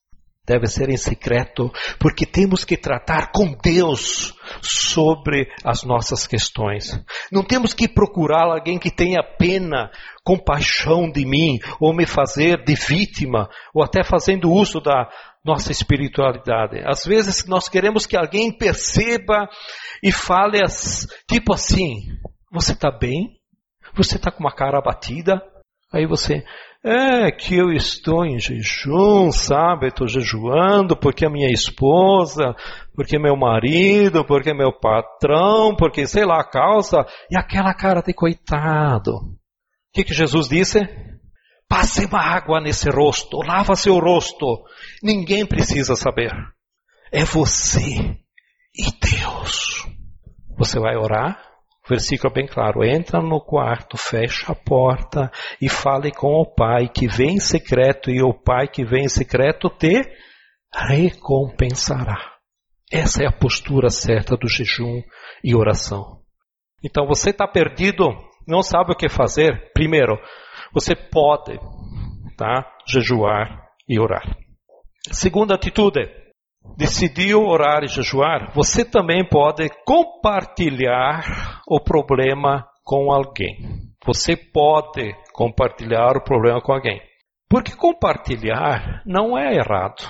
deve 0.45 0.67
ser 0.67 0.89
em 0.89 0.97
secreto, 0.97 1.71
porque 1.99 2.27
temos 2.27 2.65
que 2.65 2.77
tratar 2.77 3.31
com 3.33 3.57
Deus 3.63 4.35
sobre 4.61 5.49
as 5.65 5.85
nossas 5.85 6.27
questões. 6.27 7.01
Não 7.31 7.45
temos 7.45 7.73
que 7.73 7.89
procurar 7.89 8.45
alguém 8.45 8.79
que 8.79 8.91
tenha 8.91 9.23
pena, 9.23 9.91
compaixão 10.25 11.11
de 11.11 11.25
mim, 11.25 11.59
ou 11.81 11.95
me 11.95 12.07
fazer 12.07 12.65
de 12.65 12.75
vítima, 12.75 13.49
ou 13.73 13.85
até 13.85 14.03
fazendo 14.03 14.51
uso 14.51 14.81
da 14.81 15.09
nossa 15.45 15.71
espiritualidade. 15.71 16.81
Às 16.85 17.05
vezes 17.05 17.47
nós 17.47 17.69
queremos 17.69 18.07
que 18.07 18.17
alguém 18.17 18.57
perceba 18.57 19.49
e 20.03 20.11
fale 20.11 20.59
tipo 21.29 21.53
assim: 21.55 21.95
Você 22.53 22.73
está 22.73 22.91
bem? 22.91 23.39
Você 23.95 24.17
está 24.17 24.31
com 24.31 24.41
uma 24.41 24.55
cara 24.55 24.79
abatida? 24.79 25.41
Aí 25.93 26.07
você, 26.07 26.43
é 26.85 27.31
que 27.31 27.57
eu 27.57 27.71
estou 27.71 28.25
em 28.25 28.39
jejum, 28.41 29.31
sabe? 29.31 29.87
Estou 29.87 30.09
jejuando 30.09 30.97
porque 30.97 31.25
a 31.25 31.31
minha 31.31 31.49
esposa, 31.49 32.57
porque 32.95 33.19
meu 33.19 33.37
marido, 33.37 34.25
porque 34.25 34.53
meu 34.53 34.73
patrão, 34.73 35.77
porque 35.77 36.07
sei 36.07 36.25
lá 36.25 36.41
a 36.41 36.49
causa. 36.49 37.07
E 37.31 37.39
aquela 37.39 37.73
cara 37.73 38.01
de 38.01 38.13
coitado. 38.13 39.13
O 39.13 39.95
que, 39.95 40.03
que 40.03 40.15
Jesus 40.15 40.49
disse? 40.49 40.81
Passe 41.69 42.05
uma 42.07 42.21
água 42.21 42.61
nesse 42.61 42.91
rosto, 42.91 43.39
lava 43.39 43.77
seu 43.77 43.99
rosto. 43.99 44.65
Ninguém 45.03 45.47
precisa 45.47 45.95
saber. 45.95 46.33
É 47.13 47.25
você 47.25 48.19
e 48.75 48.91
Deus. 49.01 49.87
Você 50.59 50.81
vai 50.81 50.97
orar? 50.97 51.52
O 51.85 51.89
versículo 51.89 52.33
é 52.33 52.35
bem 52.35 52.47
claro. 52.47 52.85
Entra 52.85 53.21
no 53.21 53.41
quarto, 53.41 53.97
fecha 53.97 54.53
a 54.53 54.55
porta 54.55 55.31
e 55.61 55.69
fale 55.69 56.13
com 56.13 56.29
o 56.29 56.47
Pai 56.47 56.89
que 56.89 57.09
vem 57.09 57.37
em 57.37 57.41
secreto, 57.41 58.11
e 58.11 58.23
o 58.23 58.33
Pai 58.33 58.69
que 58.69 58.85
vem 58.85 59.05
em 59.05 59.09
secreto 59.09 59.69
te 59.69 60.03
recompensará. 60.73 62.33
Essa 62.91 63.25
é 63.25 63.27
a 63.27 63.33
postura 63.33 63.91
certa 63.91 64.37
do 64.37 64.49
jejum 64.49 65.03
e 65.43 65.57
oração. 65.57 66.21
Então 66.85 67.07
você 67.07 67.31
está 67.31 67.49
perdido, 67.49 68.09
não 68.47 68.63
sabe 68.63 68.93
o 68.93 68.97
que 68.97 69.09
fazer? 69.09 69.73
Primeiro, 69.73 70.19
você 70.73 70.95
pode 70.95 71.59
tá, 72.37 72.67
jejuar 72.87 73.69
e 73.89 74.01
orar. 74.01 74.37
Segunda 75.11 75.55
atitude, 75.55 76.09
decidiu 76.77 77.43
orar 77.43 77.83
e 77.85 77.89
jejuar, 77.89 78.53
você 78.55 78.85
também 78.85 79.27
pode 79.29 79.69
compartilhar 79.85 81.61
o 81.69 81.81
problema 81.81 82.67
com 82.85 83.13
alguém. 83.13 83.57
Você 84.05 84.37
pode 84.37 85.15
compartilhar 85.33 86.17
o 86.17 86.25
problema 86.25 86.61
com 86.61 86.73
alguém. 86.73 87.01
Porque 87.49 87.77
compartilhar 87.77 89.03
não 89.07 89.39
é 89.39 89.55
errado. 89.55 90.03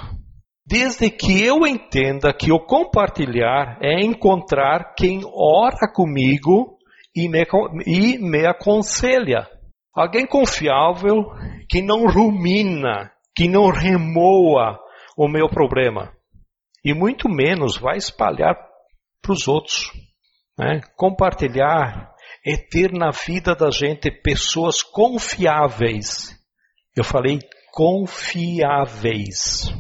Desde 0.64 1.10
que 1.10 1.44
eu 1.44 1.66
entenda 1.66 2.32
que 2.32 2.52
o 2.52 2.60
compartilhar 2.60 3.78
é 3.82 4.00
encontrar 4.00 4.94
quem 4.96 5.20
ora 5.24 5.92
comigo 5.92 6.78
e 7.14 7.28
me, 7.28 7.44
e 7.84 8.18
me 8.18 8.46
aconselha. 8.46 9.46
Alguém 9.94 10.26
confiável 10.26 11.24
que 11.68 11.82
não 11.82 12.06
rumina, 12.06 13.10
que 13.36 13.48
não 13.48 13.70
remoa 13.70 14.78
o 15.16 15.28
meu 15.28 15.48
problema. 15.48 16.12
E 16.84 16.94
muito 16.94 17.28
menos 17.28 17.76
vai 17.76 17.96
espalhar 17.96 18.56
para 19.20 19.32
os 19.32 19.46
outros. 19.46 19.90
Né? 20.58 20.80
Compartilhar 20.96 22.12
é 22.44 22.56
ter 22.56 22.92
na 22.92 23.10
vida 23.10 23.54
da 23.54 23.70
gente 23.70 24.10
pessoas 24.10 24.82
confiáveis. 24.82 26.36
Eu 26.96 27.04
falei 27.04 27.38
confiáveis 27.72 29.72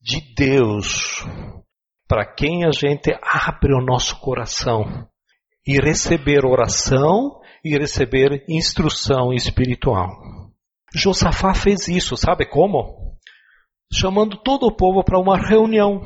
de 0.00 0.20
Deus, 0.34 1.24
para 2.08 2.26
quem 2.26 2.66
a 2.66 2.72
gente 2.72 3.16
abre 3.22 3.72
o 3.72 3.80
nosso 3.80 4.18
coração 4.18 5.08
e 5.66 5.80
receber 5.80 6.44
oração 6.44 7.40
e 7.64 7.78
receber 7.78 8.44
instrução 8.48 9.32
espiritual. 9.32 10.10
Josafá 10.94 11.54
fez 11.54 11.88
isso, 11.88 12.16
sabe 12.16 12.46
como? 12.46 13.16
Chamando 13.92 14.36
todo 14.36 14.66
o 14.66 14.76
povo 14.76 15.04
para 15.04 15.20
uma 15.20 15.38
reunião. 15.38 16.02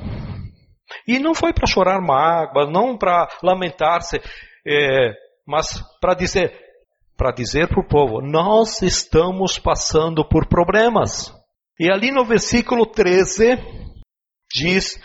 E 1.06 1.18
não 1.18 1.34
foi 1.34 1.52
para 1.52 1.66
chorar 1.66 2.00
mágoa, 2.00 2.70
não 2.70 2.96
para 2.96 3.28
lamentar-se, 3.42 4.20
é, 4.66 5.12
mas 5.46 5.82
para 6.00 6.14
dizer, 6.14 6.52
para 7.16 7.32
dizer 7.32 7.68
para 7.68 7.80
o 7.80 7.88
povo, 7.88 8.20
nós 8.20 8.82
estamos 8.82 9.58
passando 9.58 10.26
por 10.28 10.46
problemas. 10.48 11.32
E 11.78 11.90
ali 11.90 12.10
no 12.10 12.24
versículo 12.24 12.86
13 12.86 13.58
diz: 14.52 15.00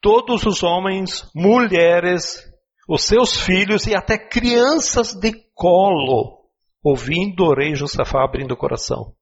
todos 0.00 0.44
os 0.44 0.62
homens, 0.62 1.28
mulheres, 1.34 2.42
os 2.88 3.02
seus 3.02 3.40
filhos 3.40 3.86
e 3.86 3.94
até 3.94 4.18
crianças 4.18 5.12
de 5.12 5.32
colo, 5.54 6.46
ouvindo 6.82 7.44
o 7.44 7.54
rei 7.54 7.74
Josafá 7.74 8.24
abrindo 8.24 8.52
o 8.52 8.56
coração. 8.56 9.14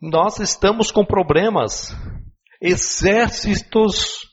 Nós 0.00 0.40
estamos 0.40 0.90
com 0.90 1.04
problemas. 1.04 1.94
Exércitos 2.60 4.31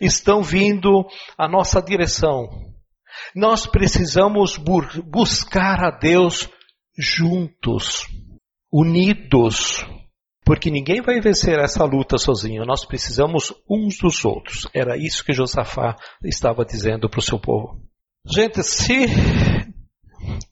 estão 0.00 0.42
vindo 0.42 1.06
à 1.36 1.48
nossa 1.48 1.80
direção. 1.80 2.48
Nós 3.34 3.66
precisamos 3.66 4.56
buscar 4.56 5.84
a 5.84 5.90
Deus 5.90 6.48
juntos, 6.98 8.06
unidos, 8.72 9.86
porque 10.44 10.70
ninguém 10.70 11.00
vai 11.00 11.20
vencer 11.20 11.58
essa 11.58 11.84
luta 11.84 12.18
sozinho. 12.18 12.64
Nós 12.64 12.84
precisamos 12.84 13.52
uns 13.68 13.98
dos 13.98 14.24
outros. 14.24 14.68
Era 14.74 14.96
isso 14.96 15.24
que 15.24 15.32
Josafá 15.32 15.96
estava 16.22 16.64
dizendo 16.64 17.08
para 17.08 17.18
o 17.18 17.22
seu 17.22 17.38
povo. 17.38 17.80
Gente, 18.26 18.62
se 18.62 19.06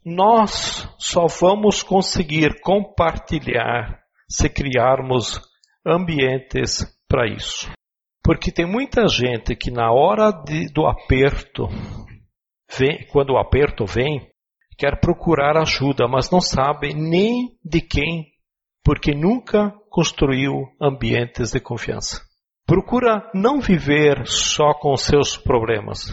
nós 0.04 0.88
só 0.98 1.26
vamos 1.26 1.82
conseguir 1.82 2.60
compartilhar 2.60 4.02
se 4.28 4.48
criarmos 4.48 5.40
ambientes 5.86 6.86
para 7.08 7.26
isso. 7.28 7.70
Porque 8.22 8.52
tem 8.52 8.66
muita 8.66 9.08
gente 9.08 9.56
que 9.56 9.70
na 9.70 9.92
hora 9.92 10.30
de, 10.30 10.72
do 10.72 10.86
aperto, 10.86 11.68
vem, 12.78 13.06
quando 13.10 13.30
o 13.30 13.38
aperto 13.38 13.84
vem, 13.84 14.30
quer 14.78 15.00
procurar 15.00 15.56
ajuda, 15.56 16.06
mas 16.08 16.30
não 16.30 16.40
sabe 16.40 16.94
nem 16.94 17.56
de 17.64 17.80
quem, 17.80 18.26
porque 18.84 19.12
nunca 19.12 19.72
construiu 19.90 20.68
ambientes 20.80 21.50
de 21.50 21.60
confiança. 21.60 22.20
Procura 22.66 23.28
não 23.34 23.60
viver 23.60 24.26
só 24.26 24.72
com 24.72 24.96
seus 24.96 25.36
problemas, 25.36 26.12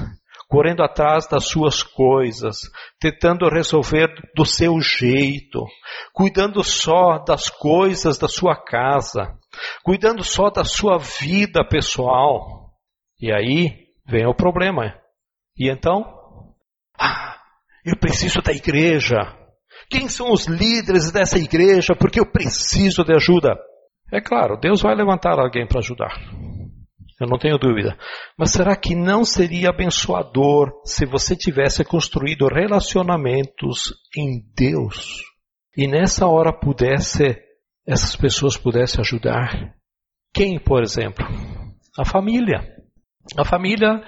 correndo 0.50 0.82
atrás 0.82 1.28
das 1.28 1.46
suas 1.46 1.84
coisas, 1.84 2.62
tentando 3.00 3.48
resolver 3.48 4.08
do 4.36 4.44
seu 4.44 4.82
jeito, 4.82 5.64
cuidando 6.12 6.64
só 6.64 7.20
das 7.20 7.50
coisas 7.50 8.18
da 8.18 8.28
sua 8.28 8.56
casa, 8.56 9.38
cuidando 9.84 10.24
só 10.24 10.50
da 10.50 10.66
sua 10.66 10.98
vida 10.98 11.64
pessoal. 11.64 12.72
E 13.22 13.32
aí 13.32 13.90
vem 14.08 14.26
o 14.26 14.34
problema. 14.34 14.96
E 15.56 15.70
então, 15.70 16.04
ah, 17.00 17.38
eu 17.86 17.96
preciso 17.96 18.42
da 18.42 18.52
igreja. 18.52 19.18
Quem 19.88 20.10
são 20.10 20.32
os 20.32 20.48
líderes 20.48 21.12
dessa 21.12 21.38
igreja? 21.38 21.96
Porque 21.96 22.20
eu 22.20 22.32
preciso 22.32 23.04
de 23.04 23.14
ajuda. 23.14 23.56
É 24.12 24.20
claro, 24.20 24.58
Deus 24.60 24.82
vai 24.82 24.96
levantar 24.96 25.40
alguém 25.40 25.68
para 25.68 25.80
ajudar. 25.80 26.12
Eu 27.20 27.28
não 27.28 27.38
tenho 27.38 27.58
dúvida. 27.58 27.98
Mas 28.38 28.52
será 28.52 28.76
que 28.76 28.96
não 28.96 29.26
seria 29.26 29.70
abençoador 29.70 30.72
se 30.86 31.06
você 31.06 31.36
tivesse 31.36 31.84
construído 31.84 32.48
relacionamentos 32.48 33.94
em 34.16 34.42
Deus 34.56 35.22
e 35.76 35.88
nessa 35.88 36.26
hora 36.28 36.54
pudesse 36.54 37.38
essas 37.86 38.16
pessoas 38.16 38.56
pudessem 38.56 39.02
ajudar? 39.02 39.76
Quem, 40.34 40.60
por 40.60 40.82
exemplo? 40.82 41.26
A 41.98 42.06
família. 42.06 42.62
A 43.38 43.44
família 43.44 44.02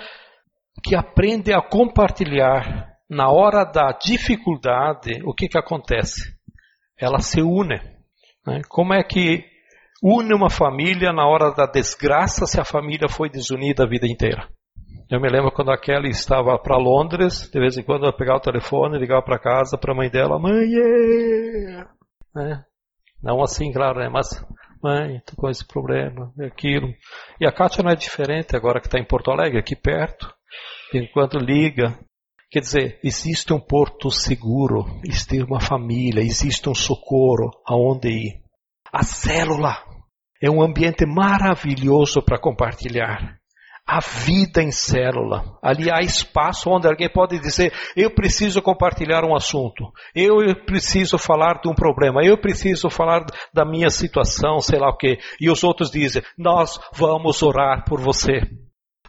que 0.83 0.95
aprende 0.95 1.51
a 1.51 1.61
compartilhar 1.61 2.91
na 3.09 3.29
hora 3.29 3.65
da 3.65 3.91
dificuldade, 3.91 5.21
o 5.25 5.33
que, 5.33 5.49
que 5.49 5.57
acontece? 5.57 6.33
Ela 6.97 7.19
se 7.19 7.41
une. 7.41 7.75
Né? 8.47 8.61
Como 8.69 8.93
é 8.93 9.03
que 9.03 9.50
une 10.01 10.33
uma 10.33 10.49
família 10.49 11.13
na 11.13 11.27
hora 11.27 11.53
da 11.53 11.67
desgraça 11.67 12.45
se 12.47 12.59
a 12.59 12.65
família 12.65 13.07
foi 13.07 13.29
desunida 13.29 13.83
a 13.83 13.87
vida 13.87 14.07
inteira. 14.07 14.47
Eu 15.09 15.19
me 15.19 15.29
lembro 15.29 15.51
quando 15.51 15.71
a 15.71 15.77
Kelly 15.77 16.09
estava 16.09 16.57
para 16.57 16.77
Londres, 16.77 17.49
de 17.51 17.59
vez 17.59 17.77
em 17.77 17.83
quando 17.83 18.05
eu 18.05 18.13
pegava 18.13 18.39
o 18.39 18.41
telefone, 18.41 18.97
ligava 18.97 19.21
para 19.21 19.37
casa 19.37 19.77
para 19.77 19.91
a 19.91 19.95
mãe 19.95 20.09
dela, 20.09 20.39
mãe, 20.39 20.73
é... 20.73 21.85
né? 22.33 22.63
não 23.21 23.43
assim, 23.43 23.71
claro, 23.71 23.99
né? 23.99 24.09
mas 24.09 24.29
mãe, 24.81 25.21
tô 25.25 25.35
com 25.35 25.49
esse 25.49 25.67
problema, 25.67 26.33
aquilo. 26.47 26.87
E 27.39 27.45
a 27.45 27.51
Kátia 27.51 27.83
não 27.83 27.91
é 27.91 27.95
diferente 27.95 28.55
agora 28.55 28.79
que 28.79 28.87
está 28.87 28.97
em 28.97 29.05
Porto 29.05 29.29
Alegre, 29.29 29.59
aqui 29.59 29.75
perto, 29.75 30.33
enquanto 30.93 31.37
liga. 31.37 31.99
Quer 32.49 32.59
dizer, 32.59 32.99
existe 33.01 33.53
um 33.53 33.59
porto 33.59 34.09
seguro, 34.09 34.85
existe 35.05 35.41
uma 35.41 35.61
família, 35.61 36.21
existe 36.21 36.67
um 36.67 36.75
socorro 36.75 37.49
aonde 37.65 38.09
ir. 38.09 38.41
A 38.91 39.03
célula 39.03 39.90
é 40.41 40.49
um 40.49 40.61
ambiente 40.61 41.05
maravilhoso 41.05 42.21
para 42.21 42.39
compartilhar. 42.39 43.39
A 43.85 43.99
vida 43.99 44.61
em 44.61 44.71
célula. 44.71 45.57
Ali 45.61 45.91
há 45.91 46.01
espaço 46.01 46.69
onde 46.69 46.87
alguém 46.87 47.11
pode 47.11 47.39
dizer: 47.39 47.73
Eu 47.95 48.11
preciso 48.11 48.61
compartilhar 48.61 49.25
um 49.25 49.35
assunto. 49.35 49.91
Eu 50.15 50.37
preciso 50.65 51.17
falar 51.17 51.59
de 51.61 51.69
um 51.69 51.73
problema. 51.73 52.23
Eu 52.23 52.37
preciso 52.37 52.89
falar 52.89 53.25
da 53.53 53.65
minha 53.65 53.89
situação, 53.89 54.59
sei 54.59 54.79
lá 54.79 54.89
o 54.89 54.97
quê. 54.97 55.17
E 55.39 55.49
os 55.49 55.63
outros 55.63 55.91
dizem: 55.91 56.21
Nós 56.37 56.79
vamos 56.93 57.41
orar 57.41 57.83
por 57.85 57.99
você. 57.99 58.39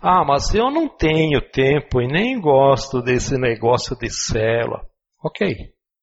Ah, 0.01 0.25
mas 0.25 0.53
eu 0.53 0.69
não 0.69 0.89
tenho 0.89 1.41
tempo 1.53 2.01
e 2.01 2.09
nem 2.09 2.41
gosto 2.41 3.01
desse 3.01 3.39
negócio 3.39 3.97
de 3.97 4.11
célula. 4.11 4.81
Ok, 5.23 5.55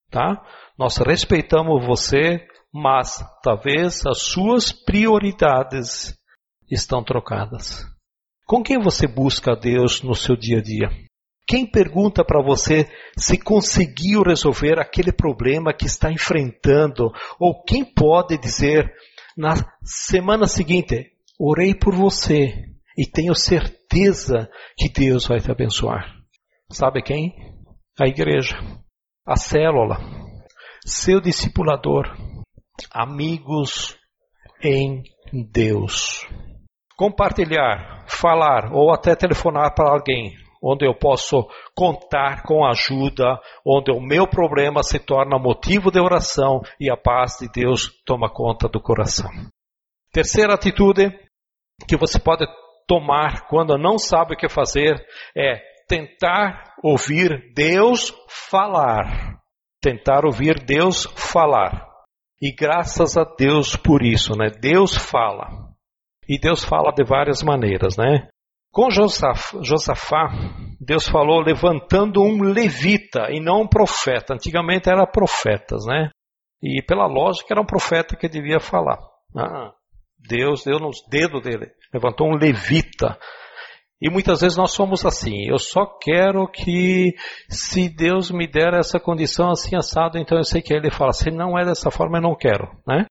tá? 0.10 0.42
Nós 0.78 0.96
respeitamos 0.98 1.86
você, 1.86 2.40
mas 2.74 3.24
talvez 3.44 4.06
as 4.06 4.22
suas 4.22 4.72
prioridades 4.72 6.16
estão 6.70 7.04
trocadas. 7.04 7.86
Com 8.46 8.64
quem 8.64 8.80
você 8.80 9.08
busca 9.08 9.56
Deus 9.56 10.02
no 10.02 10.16
seu 10.16 10.36
dia 10.36 10.60
a 10.60 10.62
dia? 10.62 10.90
Quem 11.48 11.66
pergunta 11.66 12.24
para 12.24 12.44
você 12.44 12.88
se 13.18 13.38
conseguiu 13.38 14.22
resolver 14.22 14.80
aquele 14.80 15.12
problema 15.12 15.74
que 15.74 15.86
está 15.86 16.12
enfrentando? 16.12 17.12
Ou 17.40 17.64
quem 17.64 17.84
pode 17.84 18.38
dizer 18.38 18.92
na 19.36 19.54
semana 19.84 20.46
seguinte: 20.46 21.12
orei 21.40 21.74
por 21.74 21.96
você 21.96 22.54
e 22.96 23.06
tenho 23.06 23.34
certeza 23.34 24.48
que 24.78 24.90
Deus 24.90 25.26
vai 25.26 25.40
te 25.40 25.52
abençoar? 25.52 26.14
Sabe 26.72 27.02
quem? 27.02 27.34
A 28.00 28.08
igreja, 28.08 28.56
a 29.26 29.36
célula, 29.36 29.98
seu 30.86 31.20
discipulador 31.20 32.06
amigos 32.92 33.98
em 34.64 35.04
Deus. 35.32 36.28
Compartilhar, 36.98 38.06
falar 38.08 38.74
ou 38.74 38.92
até 38.94 39.16
telefonar 39.16 39.74
para 39.74 39.92
alguém 39.92 40.34
onde 40.62 40.86
eu 40.86 40.94
posso 40.94 41.48
contar 41.74 42.44
com 42.44 42.66
ajuda, 42.66 43.40
onde 43.66 43.92
o 43.92 44.02
meu 44.02 44.28
problema 44.28 44.84
se 44.84 45.00
torna 45.00 45.40
motivo 45.40 45.90
de 45.90 46.02
oração 46.02 46.62
e 46.78 46.92
a 46.92 46.98
paz 46.98 47.38
de 47.40 47.50
Deus 47.50 47.90
toma 48.06 48.30
conta 48.30 48.68
do 48.68 48.82
coração. 48.82 49.30
Terceira 50.12 50.54
atitude 50.54 51.18
que 51.88 51.96
você 51.96 52.20
pode 52.20 52.46
tomar 52.86 53.48
quando 53.48 53.78
não 53.78 53.98
sabe 53.98 54.34
o 54.34 54.38
que 54.38 54.50
fazer 54.50 55.02
é 55.38 55.62
tentar 55.88 56.74
ouvir 56.84 57.54
Deus 57.56 58.14
falar 58.28 59.40
tentar 59.82 60.26
ouvir 60.26 60.60
Deus 60.64 61.06
falar. 61.16 61.89
E 62.42 62.54
graças 62.54 63.18
a 63.18 63.24
Deus 63.24 63.76
por 63.76 64.02
isso, 64.02 64.34
né? 64.38 64.50
Deus 64.50 64.96
fala. 64.96 65.70
E 66.28 66.40
Deus 66.40 66.64
fala 66.64 66.92
de 66.92 67.04
várias 67.04 67.44
maneiras, 67.44 67.98
né? 67.98 68.30
Com 68.72 68.90
Josafá, 68.92 70.30
Deus 70.80 71.08
falou 71.08 71.42
levantando 71.42 72.22
um 72.22 72.44
levita 72.44 73.28
e 73.32 73.42
não 73.42 73.64
um 73.64 73.68
profeta. 73.68 74.36
Antigamente 74.36 74.90
era 74.90 75.08
profetas, 75.08 75.86
né? 75.86 76.12
E 76.62 76.82
pela 76.84 77.08
lógica 77.08 77.54
era 77.54 77.62
um 77.62 77.66
profeta 77.66 78.16
que 78.16 78.30
devia 78.30 78.60
falar. 78.60 79.00
Ah, 79.36 79.72
Deus 80.20 80.64
deu 80.64 80.78
nos 80.78 80.98
dedos 81.10 81.42
dele, 81.42 81.72
levantou 81.94 82.28
um 82.28 82.38
levita. 82.38 83.18
E 84.02 84.10
muitas 84.10 84.42
vezes 84.42 84.58
nós 84.58 84.72
somos 84.72 85.06
assim. 85.06 85.50
Eu 85.50 85.58
só 85.58 85.86
quero 85.86 86.48
que, 86.48 87.14
se 87.50 87.90
Deus 87.90 88.32
me 88.32 88.48
der 88.48 88.74
essa 88.74 89.00
condição 89.00 89.52
assim 89.52 89.76
assado, 89.76 90.18
então 90.18 90.38
eu 90.38 90.44
sei 90.44 90.62
que 90.62 90.74
ele 90.74 90.90
fala. 90.90 91.12
Se 91.12 91.30
não 91.30 91.58
é 91.58 91.66
dessa 91.66 91.92
forma, 91.92 92.18
eu 92.18 92.22
não 92.22 92.36
quero, 92.36 92.70
né? 92.88 93.06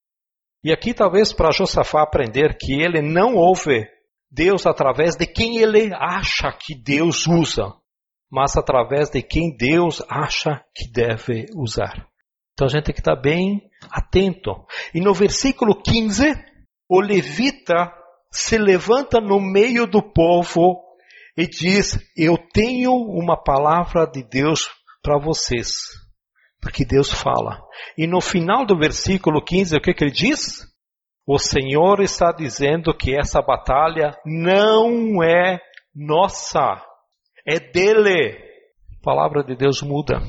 E 0.64 0.72
aqui 0.72 0.94
talvez 0.94 1.32
para 1.32 1.52
Josafá 1.52 2.02
aprender 2.02 2.56
que 2.58 2.72
ele 2.72 3.00
não 3.02 3.34
ouve 3.34 3.86
Deus 4.30 4.66
através 4.66 5.14
de 5.16 5.26
quem 5.26 5.58
ele 5.58 5.92
acha 5.94 6.50
que 6.52 6.74
Deus 6.74 7.26
usa, 7.26 7.72
mas 8.30 8.56
através 8.56 9.10
de 9.10 9.22
quem 9.22 9.56
Deus 9.56 10.02
acha 10.08 10.62
que 10.74 10.90
deve 10.90 11.46
usar. 11.54 12.06
Então 12.52 12.66
a 12.66 12.70
gente 12.70 12.84
tem 12.84 12.94
que 12.94 13.00
estar 13.00 13.14
bem 13.14 13.62
atento. 13.90 14.50
E 14.92 15.00
no 15.00 15.14
versículo 15.14 15.80
15, 15.80 16.34
o 16.90 17.00
levita 17.00 17.92
se 18.30 18.58
levanta 18.58 19.20
no 19.20 19.40
meio 19.40 19.86
do 19.86 20.02
povo 20.02 20.82
e 21.36 21.46
diz: 21.46 21.98
Eu 22.16 22.36
tenho 22.52 22.92
uma 22.92 23.36
palavra 23.36 24.06
de 24.06 24.22
Deus 24.22 24.68
para 25.02 25.18
vocês. 25.18 25.74
Porque 26.60 26.84
Deus 26.84 27.12
fala. 27.12 27.62
E 27.96 28.06
no 28.06 28.20
final 28.20 28.66
do 28.66 28.76
versículo 28.76 29.42
15, 29.42 29.76
o 29.76 29.80
que, 29.80 29.94
que 29.94 30.04
ele 30.04 30.10
diz? 30.10 30.66
O 31.26 31.38
Senhor 31.38 32.00
está 32.00 32.32
dizendo 32.32 32.96
que 32.96 33.14
essa 33.14 33.40
batalha 33.40 34.16
não 34.24 35.22
é 35.22 35.60
nossa, 35.94 36.82
é 37.46 37.60
dele. 37.60 38.36
A 39.00 39.04
palavra 39.04 39.44
de 39.44 39.54
Deus 39.54 39.80
muda, 39.82 40.20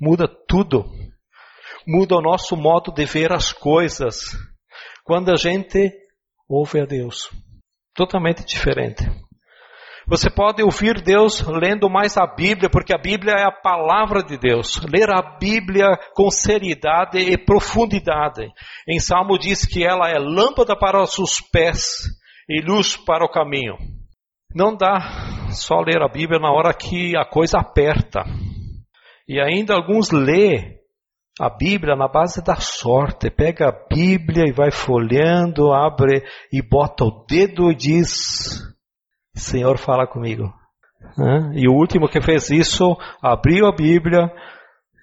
muda 0.00 0.28
tudo, 0.46 0.84
muda 1.86 2.16
o 2.16 2.22
nosso 2.22 2.56
modo 2.56 2.92
de 2.92 3.04
ver 3.04 3.32
as 3.32 3.52
coisas. 3.52 4.36
Quando 5.02 5.30
a 5.30 5.36
gente 5.36 5.92
ouve 6.48 6.80
a 6.80 6.84
Deus, 6.84 7.30
totalmente 7.94 8.44
diferente. 8.44 9.04
Você 10.06 10.28
pode 10.28 10.62
ouvir 10.62 11.00
Deus 11.00 11.40
lendo 11.46 11.88
mais 11.88 12.18
a 12.18 12.26
Bíblia, 12.26 12.68
porque 12.68 12.94
a 12.94 13.00
Bíblia 13.00 13.36
é 13.36 13.44
a 13.44 13.50
palavra 13.50 14.22
de 14.22 14.36
Deus. 14.36 14.78
Ler 14.84 15.08
a 15.10 15.38
Bíblia 15.38 15.98
com 16.14 16.30
seriedade 16.30 17.18
e 17.18 17.38
profundidade. 17.38 18.46
Em 18.86 19.00
Salmo 19.00 19.38
diz 19.38 19.64
que 19.64 19.82
ela 19.82 20.10
é 20.10 20.18
lâmpada 20.18 20.78
para 20.78 21.02
os 21.02 21.14
seus 21.14 21.40
pés 21.40 22.02
e 22.46 22.60
luz 22.60 22.98
para 22.98 23.24
o 23.24 23.30
caminho. 23.30 23.76
Não 24.54 24.76
dá 24.76 25.48
só 25.48 25.80
ler 25.80 26.02
a 26.02 26.08
Bíblia 26.08 26.38
na 26.38 26.52
hora 26.52 26.74
que 26.74 27.16
a 27.16 27.24
coisa 27.24 27.58
aperta. 27.58 28.22
E 29.26 29.40
ainda 29.40 29.74
alguns 29.74 30.10
lê 30.10 30.83
a 31.40 31.50
Bíblia 31.50 31.96
na 31.96 32.08
base 32.08 32.42
da 32.42 32.56
sorte. 32.56 33.30
Pega 33.30 33.68
a 33.68 33.94
Bíblia 33.94 34.44
e 34.46 34.52
vai 34.52 34.70
folheando, 34.70 35.72
abre 35.72 36.22
e 36.52 36.62
bota 36.62 37.04
o 37.04 37.24
dedo 37.28 37.70
e 37.70 37.74
diz: 37.74 38.60
Senhor, 39.34 39.78
fala 39.78 40.06
comigo. 40.06 40.52
E 41.54 41.68
o 41.68 41.72
último 41.72 42.08
que 42.08 42.20
fez 42.20 42.50
isso 42.50 42.96
abriu 43.22 43.66
a 43.66 43.74
Bíblia 43.74 44.30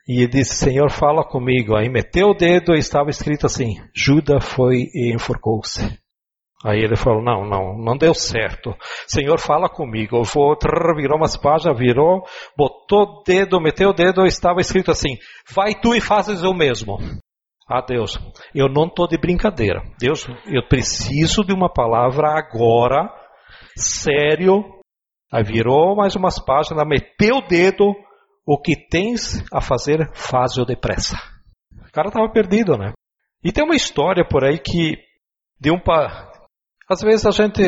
e 0.08 0.28
disse: 0.28 0.56
Senhor, 0.56 0.89
fala 0.89 1.24
comigo. 1.24 1.76
Aí 1.76 1.89
meteu 1.89 2.30
o 2.30 2.34
dedo 2.34 2.74
e 2.74 2.80
estava 2.80 3.10
escrito 3.10 3.46
assim: 3.46 3.76
Judas 3.96 4.44
foi 4.44 4.89
e 4.94 5.13
enforcou-se. 5.13 6.00
Aí 6.63 6.80
ele 6.80 6.95
falou: 6.95 7.24
Não, 7.24 7.45
não, 7.45 7.78
não 7.78 7.97
deu 7.97 8.13
certo. 8.13 8.76
Senhor, 9.08 9.39
fala 9.39 9.67
comigo. 9.67 10.17
Eu 10.17 10.24
vou, 10.24 10.56
trrr, 10.56 10.95
virou 10.95 11.17
umas 11.17 11.36
páginas, 11.36 11.78
virou, 11.78 12.24
botou 12.56 13.04
o 13.04 13.24
dedo, 13.26 13.60
meteu 13.60 13.89
o 13.89 13.93
dedo 13.93 14.26
estava 14.26 14.62
escrito 14.62 14.91
assim: 14.91 15.17
Vai 15.54 15.74
tu 15.74 15.95
e 15.95 16.02
fazes 16.02 16.43
o 16.43 16.54
mesmo. 16.54 16.97
Ah, 17.67 17.82
Deus, 17.82 18.19
eu 18.54 18.67
não 18.67 18.86
estou 18.86 19.08
de 19.08 19.17
brincadeira. 19.17 19.82
Deus, 19.97 20.28
eu 20.45 20.67
preciso 20.67 21.43
de 21.43 21.54
uma 21.54 21.71
palavra 21.71 22.38
agora 22.38 23.10
sério, 23.78 24.63
aí 25.32 25.43
virou 25.43 25.95
mais 25.95 26.15
umas 26.15 26.38
páginas, 26.43 26.86
meteu 26.86 27.38
o 27.38 27.47
dedo, 27.47 27.95
o 28.45 28.60
que 28.60 28.76
tens 28.76 29.43
a 29.54 29.62
fazer, 29.62 30.12
faz-o 30.13 30.65
depressa. 30.65 31.15
O 31.88 31.91
cara 31.91 32.10
estava 32.10 32.30
perdido, 32.30 32.78
né? 32.78 32.91
E 33.43 33.52
tem 33.52 33.63
uma 33.63 33.76
história 33.76 34.26
por 34.28 34.43
aí 34.43 34.60
que 34.60 34.97
de 35.60 35.71
um. 35.71 35.80
Às 36.91 37.01
vezes 37.01 37.25
a 37.25 37.32
gente 37.32 37.62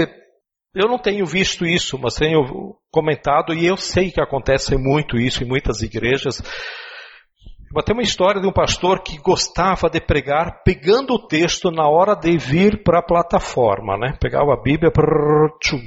eu 0.75 0.87
não 0.87 0.97
tenho 0.97 1.25
visto 1.25 1.65
isso, 1.65 1.99
mas 1.99 2.15
tenho 2.15 2.75
comentado 2.91 3.53
e 3.53 3.65
eu 3.65 3.77
sei 3.77 4.11
que 4.11 4.19
acontece 4.19 4.75
muito 4.75 5.17
isso 5.17 5.43
em 5.43 5.47
muitas 5.47 5.81
igrejas. 5.83 6.41
Mas 7.71 7.85
tem 7.85 7.95
uma 7.95 8.01
história 8.01 8.41
de 8.41 8.47
um 8.47 8.51
pastor 8.51 9.01
que 9.01 9.17
gostava 9.19 9.87
de 9.89 10.01
pregar 10.01 10.63
pegando 10.63 11.13
o 11.13 11.27
texto 11.27 11.71
na 11.71 11.87
hora 11.87 12.15
de 12.15 12.37
vir 12.37 12.83
para 12.83 12.99
a 12.99 13.05
plataforma, 13.05 13.97
né? 13.97 14.17
Pegava 14.19 14.53
a 14.53 14.61
Bíblia, 14.61 14.91
prrr, 14.91 15.57
tchum, 15.59 15.79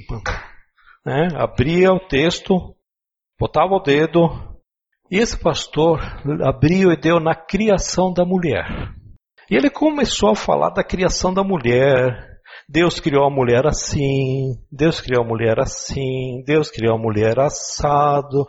né? 1.04 1.28
abria 1.36 1.92
o 1.92 2.00
texto, 2.00 2.74
botava 3.38 3.74
o 3.74 3.80
dedo, 3.80 4.20
e 5.10 5.18
esse 5.18 5.38
pastor 5.38 6.00
abriu 6.44 6.92
e 6.92 6.96
deu 6.96 7.20
na 7.20 7.34
criação 7.34 8.12
da 8.12 8.24
mulher. 8.24 8.66
E 9.48 9.56
ele 9.56 9.70
começou 9.70 10.30
a 10.30 10.36
falar 10.36 10.70
da 10.70 10.82
criação 10.82 11.32
da 11.32 11.44
mulher. 11.44 12.35
Deus 12.68 12.98
criou 12.98 13.24
a 13.24 13.30
mulher 13.30 13.66
assim, 13.66 14.54
Deus 14.70 15.00
criou 15.00 15.24
a 15.24 15.26
mulher 15.26 15.60
assim, 15.60 16.42
Deus 16.44 16.70
criou 16.70 16.96
a 16.96 16.98
mulher 16.98 17.38
assado, 17.38 18.46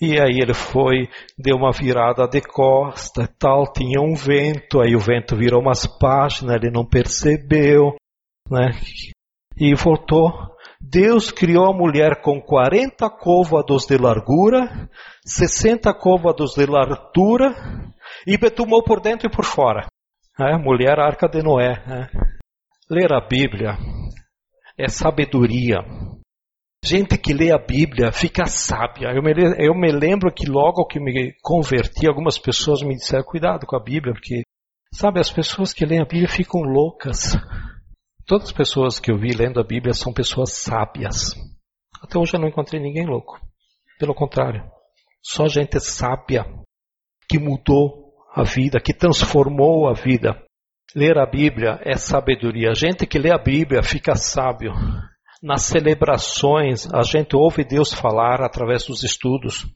e 0.00 0.20
aí 0.20 0.38
ele 0.40 0.54
foi, 0.54 1.08
deu 1.36 1.56
uma 1.56 1.72
virada 1.72 2.28
de 2.28 2.40
costa, 2.40 3.28
tal, 3.36 3.64
tinha 3.72 4.00
um 4.00 4.14
vento, 4.14 4.80
aí 4.80 4.94
o 4.94 5.00
vento 5.00 5.36
virou 5.36 5.60
umas 5.60 5.88
páginas, 5.98 6.54
ele 6.54 6.70
não 6.70 6.86
percebeu, 6.86 7.96
né? 8.48 8.70
E 9.56 9.74
voltou. 9.74 10.32
Deus 10.80 11.32
criou 11.32 11.66
a 11.66 11.76
mulher 11.76 12.22
com 12.22 12.40
40 12.40 13.10
côvados 13.10 13.86
de 13.86 13.98
largura, 13.98 14.88
60 15.26 15.92
côvados 15.94 16.54
de 16.54 16.64
largura 16.64 17.52
e 18.24 18.38
betumou 18.38 18.84
por 18.84 19.00
dentro 19.00 19.26
e 19.26 19.30
por 19.30 19.44
fora. 19.44 19.88
É, 20.40 20.56
mulher 20.56 21.00
arca 21.00 21.28
de 21.28 21.42
Noé. 21.42 21.72
É. 21.72 22.37
Ler 22.90 23.12
a 23.12 23.20
Bíblia 23.20 23.76
é 24.78 24.88
sabedoria. 24.88 25.76
Gente 26.82 27.18
que 27.18 27.34
lê 27.34 27.52
a 27.52 27.58
Bíblia 27.58 28.10
fica 28.10 28.46
sábia. 28.46 29.08
Eu 29.14 29.22
me, 29.22 29.32
eu 29.58 29.74
me 29.74 29.92
lembro 29.92 30.32
que 30.32 30.48
logo 30.48 30.86
que 30.86 30.98
me 30.98 31.34
converti, 31.42 32.08
algumas 32.08 32.38
pessoas 32.38 32.80
me 32.80 32.94
disseram: 32.94 33.24
cuidado 33.24 33.66
com 33.66 33.76
a 33.76 33.82
Bíblia, 33.82 34.14
porque, 34.14 34.42
sabe, 34.94 35.20
as 35.20 35.30
pessoas 35.30 35.74
que 35.74 35.84
leem 35.84 36.00
a 36.00 36.06
Bíblia 36.06 36.28
ficam 36.28 36.62
loucas. 36.62 37.36
Todas 38.24 38.48
as 38.48 38.52
pessoas 38.52 38.98
que 38.98 39.10
eu 39.10 39.18
vi 39.18 39.32
lendo 39.36 39.60
a 39.60 39.64
Bíblia 39.64 39.92
são 39.92 40.10
pessoas 40.10 40.54
sábias. 40.54 41.34
Até 42.02 42.18
hoje 42.18 42.36
eu 42.36 42.40
não 42.40 42.48
encontrei 42.48 42.80
ninguém 42.80 43.06
louco. 43.06 43.38
Pelo 43.98 44.14
contrário, 44.14 44.64
só 45.22 45.46
gente 45.46 45.78
sábia 45.78 46.46
que 47.28 47.38
mudou 47.38 48.14
a 48.34 48.44
vida, 48.44 48.80
que 48.80 48.94
transformou 48.94 49.88
a 49.88 49.92
vida. 49.92 50.42
Ler 50.94 51.18
a 51.18 51.26
Bíblia 51.26 51.78
é 51.84 51.96
sabedoria. 51.96 52.70
A 52.70 52.74
gente 52.74 53.06
que 53.06 53.18
lê 53.18 53.30
a 53.30 53.38
Bíblia 53.38 53.82
fica 53.82 54.14
sábio. 54.14 54.72
Nas 55.42 55.62
celebrações, 55.62 56.92
a 56.92 57.02
gente 57.02 57.36
ouve 57.36 57.62
Deus 57.62 57.92
falar 57.92 58.40
através 58.40 58.86
dos 58.86 59.04
estudos. 59.04 59.66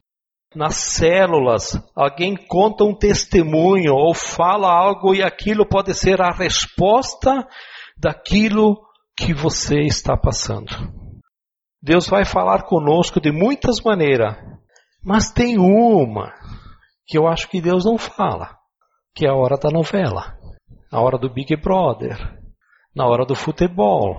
Nas 0.55 0.75
células, 0.75 1.79
alguém 1.95 2.35
conta 2.35 2.83
um 2.83 2.95
testemunho 2.95 3.93
ou 3.93 4.13
fala 4.13 4.71
algo 4.71 5.13
e 5.15 5.23
aquilo 5.23 5.67
pode 5.67 5.93
ser 5.93 6.21
a 6.21 6.31
resposta 6.31 7.47
daquilo 7.97 8.77
que 9.15 9.33
você 9.33 9.81
está 9.81 10.17
passando. 10.17 10.71
Deus 11.81 12.07
vai 12.07 12.25
falar 12.25 12.63
conosco 12.63 13.19
de 13.21 13.31
muitas 13.31 13.81
maneiras, 13.81 14.35
mas 15.03 15.31
tem 15.31 15.57
uma 15.57 16.33
que 17.05 17.17
eu 17.17 17.27
acho 17.27 17.49
que 17.49 17.61
Deus 17.61 17.85
não 17.85 17.97
fala, 17.97 18.57
que 19.15 19.25
é 19.25 19.29
a 19.29 19.35
hora 19.35 19.57
da 19.57 19.69
novela, 19.69 20.37
a 20.93 21.01
hora 21.01 21.17
do 21.17 21.29
Big 21.29 21.55
Brother, 21.57 22.17
na 22.95 23.05
hora 23.05 23.25
do 23.25 23.35
futebol, 23.35 24.17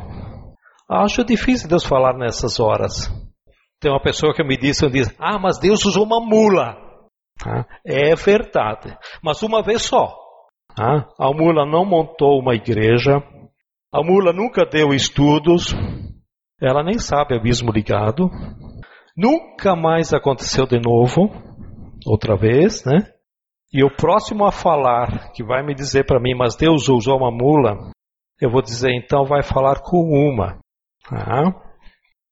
Acho 0.88 1.24
difícil 1.24 1.68
Deus 1.68 1.84
falar 1.84 2.16
nessas 2.16 2.60
horas. 2.60 3.08
Tem 3.80 3.90
uma 3.90 4.02
pessoa 4.02 4.34
que 4.34 4.44
me 4.44 4.56
disse, 4.56 4.88
diz, 4.90 5.14
ah, 5.18 5.38
mas 5.38 5.58
Deus 5.58 5.84
usou 5.84 6.04
uma 6.04 6.20
mula. 6.20 6.76
Ah, 7.44 7.64
é 7.84 8.14
verdade, 8.14 8.96
mas 9.22 9.42
uma 9.42 9.62
vez 9.62 9.82
só. 9.82 10.14
Ah, 10.78 11.06
a 11.18 11.32
mula 11.32 11.66
não 11.66 11.84
montou 11.84 12.38
uma 12.38 12.54
igreja, 12.54 13.22
a 13.92 14.02
mula 14.02 14.32
nunca 14.32 14.64
deu 14.64 14.94
estudos, 14.94 15.74
ela 16.60 16.82
nem 16.82 16.98
sabe 16.98 17.34
abismo 17.34 17.72
ligado, 17.72 18.30
nunca 19.16 19.74
mais 19.74 20.12
aconteceu 20.12 20.66
de 20.66 20.78
novo, 20.80 21.30
outra 22.06 22.36
vez, 22.36 22.84
né? 22.84 23.13
E 23.74 23.82
o 23.82 23.90
próximo 23.90 24.46
a 24.46 24.52
falar, 24.52 25.32
que 25.32 25.42
vai 25.42 25.60
me 25.64 25.74
dizer 25.74 26.06
para 26.06 26.20
mim, 26.20 26.32
mas 26.32 26.54
Deus 26.54 26.88
usou 26.88 27.16
uma 27.18 27.32
mula, 27.32 27.90
eu 28.40 28.48
vou 28.48 28.62
dizer, 28.62 28.92
então 28.94 29.24
vai 29.24 29.42
falar 29.42 29.80
com 29.80 29.98
uma. 29.98 30.60
Tá? 31.08 31.52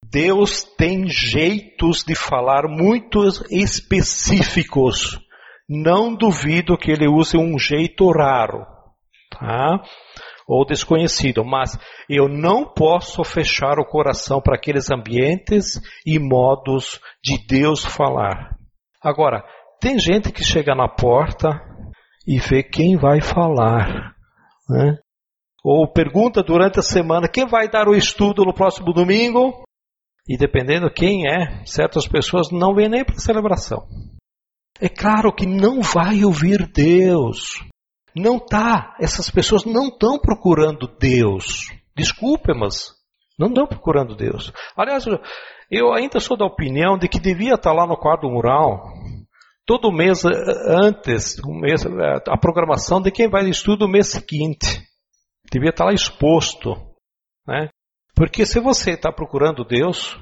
Deus 0.09 0.63
tem 0.63 1.09
jeitos 1.09 2.05
de 2.05 2.15
falar 2.15 2.69
muito 2.69 3.27
específicos. 3.51 5.19
Não 5.69 6.15
duvido 6.15 6.79
que 6.79 6.93
ele 6.93 7.09
use 7.09 7.37
um 7.37 7.59
jeito 7.59 8.09
raro. 8.13 8.65
Tá? 9.31 9.83
ou 10.47 10.67
desconhecido, 10.67 11.45
mas 11.45 11.79
eu 12.09 12.29
não 12.29 12.65
posso 12.65 13.25
fechar 13.25 13.79
o 13.79 13.87
coração 13.87 14.41
para 14.41 14.57
aqueles 14.57 14.91
ambientes 14.91 15.81
e 16.05 16.19
modos 16.19 17.01
de 17.23 17.39
Deus 17.47 17.85
falar. 17.85 18.57
Agora, 19.03 19.45
tem 19.83 19.99
gente 19.99 20.31
que 20.31 20.45
chega 20.45 20.77
na 20.77 20.89
porta 20.89 21.61
e 22.25 22.39
vê 22.39 22.63
quem 22.63 22.97
vai 22.97 23.21
falar, 23.21 24.15
né? 24.71 24.97
Ou 25.65 25.93
pergunta 25.93 26.41
durante 26.41 26.79
a 26.79 26.83
semana 26.83 27.29
quem 27.29 27.47
vai 27.47 27.69
dar 27.69 27.89
o 27.89 27.95
estudo 27.95 28.45
no 28.45 28.55
próximo 28.55 28.93
domingo, 28.93 29.65
e 30.29 30.37
dependendo 30.37 30.89
quem 30.89 31.27
é, 31.27 31.65
certas 31.67 32.07
pessoas 32.07 32.53
não 32.53 32.77
vêm 32.77 32.89
nem 32.89 33.05
para 33.05 33.17
a 33.17 33.21
celebração. 33.21 33.85
É 34.81 34.89
claro 34.89 35.35
que 35.35 35.47
não 35.47 35.81
vai 35.81 36.25
ouvir 36.25 36.71
Deus. 36.71 37.61
Não 38.15 38.39
tá, 38.39 38.95
essas 39.01 39.31
pessoas 39.31 39.65
não 39.65 39.89
estão 39.89 40.17
procurando 40.17 40.87
Deus. 40.87 41.73
Desculpe, 41.97 42.55
mas 42.55 42.93
não 43.37 43.49
estão 43.49 43.67
procurando 43.67 44.15
Deus. 44.15 44.53
Aliás, 44.77 45.05
eu 45.69 45.93
ainda 45.93 46.21
sou 46.21 46.37
da 46.37 46.45
opinião 46.45 46.97
de 46.97 47.09
que 47.09 47.19
devia 47.19 47.55
estar 47.55 47.73
lá 47.73 47.87
no 47.87 47.97
quadro 47.97 48.31
mural, 48.31 48.93
todo 49.73 49.91
mês 49.91 50.23
eh, 50.25 50.29
antes, 50.85 51.39
um 51.47 51.59
mês, 51.59 51.83
eh, 51.87 52.19
a 52.29 52.37
programação 52.37 53.01
de 53.01 53.11
quem 53.11 53.31
vai 53.31 53.49
estudo 53.49 53.87
o 53.87 53.89
mês 53.89 54.09
seguinte. 54.09 54.87
Devia 55.51 55.71
estar 55.71 55.87
lá 55.87 55.95
exposto. 55.95 56.75
Né? 57.47 57.71
Porque 58.15 58.45
se 58.45 58.61
você 58.61 58.91
está 58.91 59.11
procurando 59.11 59.65
Deus, 59.65 60.19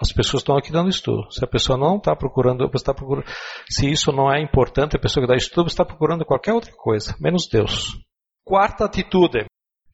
as 0.00 0.12
pessoas 0.12 0.42
estão 0.42 0.56
aqui 0.56 0.70
dando 0.70 0.88
estudo. 0.88 1.28
Se 1.32 1.44
a 1.44 1.48
pessoa 1.48 1.76
não 1.76 1.96
está 1.96 2.14
procurando, 2.14 2.68
você 2.68 2.76
está 2.76 2.94
procurando. 2.94 3.26
Se 3.68 3.90
isso 3.90 4.12
não 4.12 4.32
é 4.32 4.40
importante, 4.40 4.96
a 4.96 5.00
pessoa 5.00 5.26
que 5.26 5.32
dá 5.32 5.36
estudo 5.36 5.66
está 5.66 5.84
procurando 5.84 6.24
qualquer 6.24 6.52
outra 6.52 6.72
coisa, 6.72 7.16
menos 7.20 7.48
Deus. 7.50 7.98
Quarta 8.44 8.84
atitude 8.84 9.46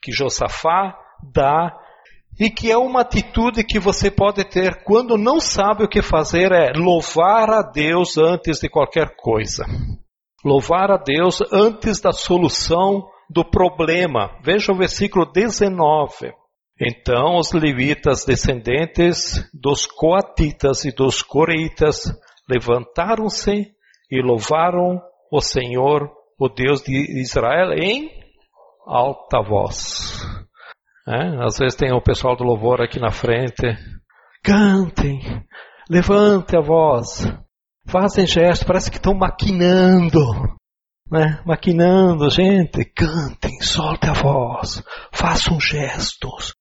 que 0.03 0.13
Josafá 0.13 0.99
dá 1.33 1.75
e 2.39 2.51
que 2.51 2.71
é 2.71 2.77
uma 2.79 3.01
atitude 3.01 3.65
que 3.65 3.79
você 3.79 4.11
pode 4.11 4.45
ter 4.45 4.85
quando 4.85 5.19
não 5.19 5.41
sabe 5.41 5.85
o 5.85 5.89
que 5.89 6.01
fazer 6.01 6.53
é 6.53 6.73
louvar 6.77 7.51
a 7.51 7.63
Deus 7.63 8.17
antes 8.17 8.61
de 8.61 8.69
qualquer 8.69 9.17
coisa. 9.17 9.65
Louvar 10.45 10.91
a 10.91 10.97
Deus 10.97 11.41
antes 11.53 12.01
da 12.01 12.13
solução 12.13 13.09
do 13.29 13.45
problema. 13.45 14.39
Veja 14.45 14.73
o 14.73 14.77
versículo 14.77 15.27
19. 15.27 16.33
Então 16.81 17.37
os 17.37 17.53
levitas 17.53 18.25
descendentes 18.25 19.51
dos 19.53 19.85
coatitas 19.85 20.85
e 20.85 20.95
dos 20.95 21.23
coreitas 21.23 22.05
levantaram-se 22.49 23.67
e 24.11 24.23
louvaram 24.23 25.03
o 25.31 25.41
Senhor, 25.41 26.09
o 26.39 26.49
Deus 26.49 26.83
de 26.83 27.21
Israel, 27.21 27.73
em 27.73 28.11
alta 28.87 29.43
voz. 29.43 30.38
É? 31.09 31.45
Às 31.45 31.57
vezes 31.59 31.75
tem 31.75 31.91
o 31.93 32.03
pessoal 32.03 32.37
do 32.37 32.45
louvor 32.45 32.83
aqui 32.83 33.01
na 33.01 33.11
frente. 33.11 33.77
Cantem, 34.45 35.21
levante 35.89 36.57
a 36.57 36.61
voz, 36.61 37.27
fazem 37.87 38.27
gestos, 38.27 38.67
parece 38.67 38.91
que 38.91 38.99
estão 38.99 39.15
maquinando. 39.15 40.21
Né? 41.11 41.43
Maquinando, 41.47 42.29
gente, 42.29 42.85
cantem, 42.85 43.59
soltem 43.63 44.11
a 44.11 44.13
voz, 44.13 44.85
façam 45.11 45.59
gestos, 45.59 46.53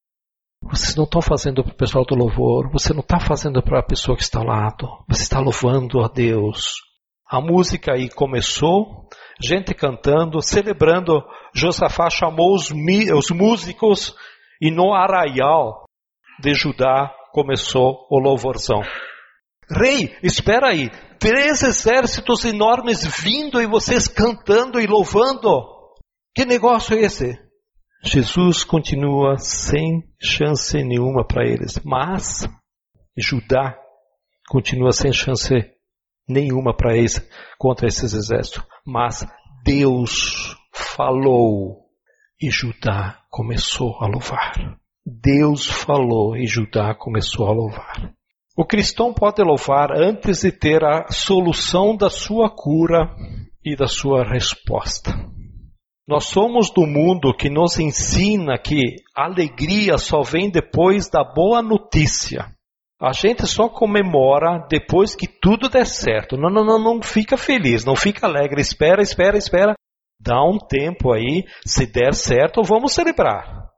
vocês 0.62 0.96
não 0.96 1.04
estão 1.04 1.22
fazendo 1.22 1.62
para 1.62 1.72
o 1.72 1.76
pessoal 1.76 2.04
do 2.04 2.16
louvor, 2.16 2.70
você 2.70 2.92
não 2.92 3.00
está 3.00 3.20
fazendo 3.20 3.62
para 3.62 3.78
a 3.78 3.86
pessoa 3.86 4.16
que 4.16 4.22
está 4.22 4.40
ao 4.40 4.46
lado, 4.46 4.88
você 5.08 5.22
está 5.22 5.38
louvando 5.38 6.00
a 6.00 6.08
Deus. 6.08 6.74
A 7.30 7.40
música 7.40 7.92
aí 7.92 8.08
começou, 8.08 9.06
gente 9.40 9.72
cantando, 9.74 10.42
celebrando. 10.42 11.22
Josafá 11.54 12.10
chamou 12.10 12.54
os, 12.54 12.70
os 12.70 13.30
músicos 13.30 14.14
e 14.60 14.70
no 14.70 14.92
arraial 14.92 15.84
de 16.40 16.54
Judá 16.54 17.12
começou 17.32 18.06
o 18.10 18.18
louvorzão. 18.18 18.80
Rei, 19.70 20.16
espera 20.22 20.68
aí, 20.68 20.88
três 21.18 21.62
exércitos 21.62 22.44
enormes 22.44 23.06
vindo 23.22 23.60
e 23.60 23.66
vocês 23.66 24.08
cantando 24.08 24.80
e 24.80 24.86
louvando. 24.86 25.66
Que 26.34 26.44
negócio 26.44 26.96
é 26.96 27.02
esse? 27.02 27.38
Jesus 28.02 28.64
continua 28.64 29.36
sem 29.38 30.04
chance 30.20 30.82
nenhuma 30.84 31.26
para 31.26 31.46
eles, 31.46 31.80
mas 31.84 32.48
Judá 33.16 33.76
continua 34.48 34.92
sem 34.92 35.12
chance 35.12 35.52
nenhuma 36.28 36.74
para 36.74 36.96
eles 36.96 37.20
contra 37.58 37.88
esses 37.88 38.14
exércitos. 38.14 38.62
Mas 38.86 39.26
Deus 39.64 40.56
falou 40.72 41.87
e 42.40 42.50
Judá 42.50 43.18
começou 43.30 43.96
a 44.00 44.06
louvar. 44.06 44.78
Deus 45.04 45.66
falou 45.66 46.36
e 46.36 46.46
Judá 46.46 46.94
começou 46.94 47.46
a 47.48 47.52
louvar. 47.52 48.12
O 48.56 48.64
cristão 48.64 49.12
pode 49.14 49.42
louvar 49.42 49.92
antes 49.92 50.42
de 50.42 50.52
ter 50.52 50.84
a 50.84 51.06
solução 51.10 51.96
da 51.96 52.10
sua 52.10 52.50
cura 52.50 53.14
e 53.64 53.76
da 53.76 53.86
sua 53.86 54.24
resposta. 54.24 55.12
Nós 56.08 56.24
somos 56.26 56.70
do 56.70 56.86
mundo 56.86 57.34
que 57.34 57.50
nos 57.50 57.78
ensina 57.78 58.58
que 58.58 58.96
alegria 59.14 59.98
só 59.98 60.22
vem 60.22 60.50
depois 60.50 61.08
da 61.08 61.22
boa 61.22 61.60
notícia. 61.62 62.46
A 63.00 63.12
gente 63.12 63.46
só 63.46 63.68
comemora 63.68 64.66
depois 64.68 65.14
que 65.14 65.28
tudo 65.28 65.68
der 65.68 65.86
certo. 65.86 66.36
Não, 66.36 66.50
não, 66.50 66.64
não, 66.64 66.78
não 66.82 67.02
fica 67.02 67.36
feliz, 67.36 67.84
não 67.84 67.94
fica 67.94 68.26
alegre. 68.26 68.60
Espera, 68.60 69.02
espera, 69.02 69.38
espera. 69.38 69.74
Dá 70.20 70.42
um 70.42 70.58
tempo 70.58 71.12
aí. 71.12 71.44
Se 71.64 71.86
der 71.86 72.14
certo, 72.14 72.62
vamos 72.62 72.92
celebrar. 72.92 73.68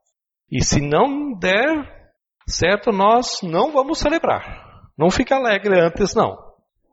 E 0.49 0.63
se 0.63 0.81
não 0.81 1.37
der 1.37 2.11
certo, 2.47 2.91
nós 2.91 3.39
não 3.43 3.71
vamos 3.71 3.99
celebrar. 3.99 4.69
Não 4.97 5.09
fica 5.09 5.35
alegre 5.35 5.79
antes, 5.79 6.13
não. 6.13 6.37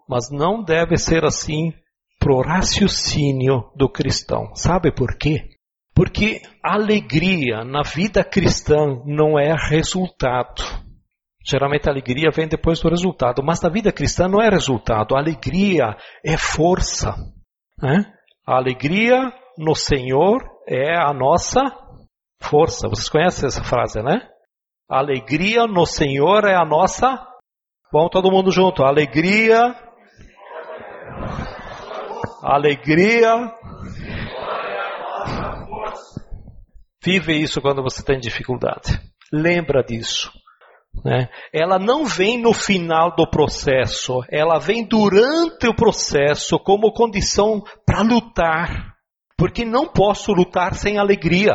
Mas 0.09 0.31
não 0.31 0.63
deve 0.63 0.97
ser 0.97 1.25
assim 1.25 1.73
pro 2.19 2.41
raciocínio 2.41 3.71
do 3.77 3.89
cristão. 3.89 4.55
Sabe 4.55 4.93
por 4.93 5.17
quê? 5.17 5.51
Porque 5.95 6.41
alegria 6.63 7.65
na 7.65 7.83
vida 7.83 8.23
cristã 8.23 9.03
não 9.05 9.39
é 9.39 9.53
resultado. 9.53 10.63
Geralmente 11.45 11.89
a 11.89 11.93
alegria 11.93 12.31
vem 12.31 12.47
depois 12.47 12.81
do 12.81 12.89
resultado, 12.89 13.43
mas 13.43 13.61
na 13.61 13.69
vida 13.69 13.91
cristã 13.91 14.29
não 14.29 14.41
é 14.41 14.49
resultado. 14.49 15.17
A 15.17 15.19
alegria 15.19 15.97
é 16.25 16.37
força. 16.37 17.15
Né? 17.81 18.05
A 18.49 18.57
alegria 18.57 19.31
no 19.59 19.75
Senhor 19.75 20.43
é 20.67 20.97
a 20.97 21.13
nossa 21.13 21.61
força. 22.43 22.89
Vocês 22.89 23.11
conhecem 23.11 23.47
essa 23.47 23.63
frase, 23.63 24.01
né? 24.03 24.27
A 24.91 25.01
alegria 25.01 25.67
no 25.67 25.85
Senhor 25.85 26.47
é 26.47 26.55
a 26.55 26.65
nossa. 26.65 27.07
Vamos 27.93 28.09
todo 28.11 28.31
mundo 28.31 28.51
junto. 28.51 28.83
Alegria 28.83 29.77
alegria. 32.43 33.53
Vive 37.05 37.35
isso 37.35 37.61
quando 37.61 37.83
você 37.83 38.03
tem 38.03 38.19
dificuldade. 38.19 38.99
Lembra 39.33 39.83
disso. 39.83 40.33
Né? 41.05 41.29
Ela 41.53 41.79
não 41.79 42.05
vem 42.05 42.41
no 42.41 42.53
final 42.53 43.15
do 43.15 43.29
processo, 43.29 44.21
ela 44.31 44.59
vem 44.59 44.87
durante 44.87 45.69
o 45.69 45.75
processo 45.75 46.59
como 46.59 46.93
condição 46.93 47.63
para 47.87 48.03
lutar. 48.03 48.95
Porque 49.37 49.65
não 49.65 49.87
posso 49.87 50.33
lutar 50.33 50.75
sem 50.75 50.99
alegria. 50.99 51.55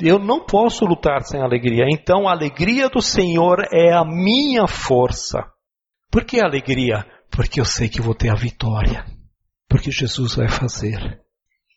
Eu 0.00 0.18
não 0.18 0.44
posso 0.44 0.84
lutar 0.84 1.22
sem 1.22 1.40
alegria. 1.40 1.84
Então 1.90 2.26
a 2.28 2.32
alegria 2.32 2.88
do 2.88 3.02
Senhor 3.02 3.66
é 3.72 3.92
a 3.92 4.04
minha 4.04 4.66
força. 4.66 5.44
Por 6.10 6.24
que 6.24 6.40
alegria? 6.40 7.04
Porque 7.30 7.60
eu 7.60 7.64
sei 7.64 7.88
que 7.88 8.00
vou 8.00 8.14
ter 8.14 8.30
a 8.30 8.34
vitória 8.34 9.04
porque 9.68 9.90
Jesus 9.90 10.34
vai 10.34 10.48
fazer. 10.48 11.20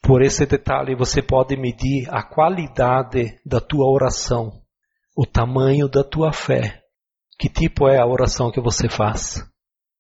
Por 0.02 0.22
esse 0.22 0.46
detalhe 0.46 0.96
você 0.96 1.22
pode 1.22 1.58
medir 1.58 2.08
a 2.10 2.24
qualidade 2.24 3.40
da 3.46 3.60
tua 3.60 3.92
oração, 3.92 4.62
o 5.16 5.26
tamanho 5.26 5.88
da 5.88 6.04
tua 6.04 6.32
fé. 6.32 6.82
Que 7.38 7.50
tipo 7.50 7.88
é 7.88 8.00
a 8.00 8.06
oração 8.06 8.52
que 8.52 8.62
você 8.62 8.90
faz? 8.90 9.44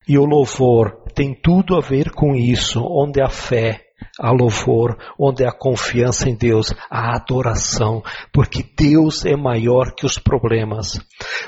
E 0.07 0.17
o 0.17 0.25
louvor 0.25 1.03
tem 1.13 1.33
tudo 1.33 1.75
a 1.75 1.81
ver 1.81 2.11
com 2.11 2.35
isso, 2.35 2.81
onde 2.81 3.21
a 3.21 3.29
fé 3.29 3.89
a 4.19 4.31
louvor, 4.31 4.97
onde 5.17 5.45
a 5.45 5.51
confiança 5.51 6.29
em 6.29 6.35
Deus, 6.35 6.73
a 6.89 7.15
adoração, 7.15 8.03
porque 8.33 8.63
Deus 8.77 9.25
é 9.25 9.35
maior 9.35 9.93
que 9.95 10.05
os 10.05 10.17
problemas. 10.17 10.99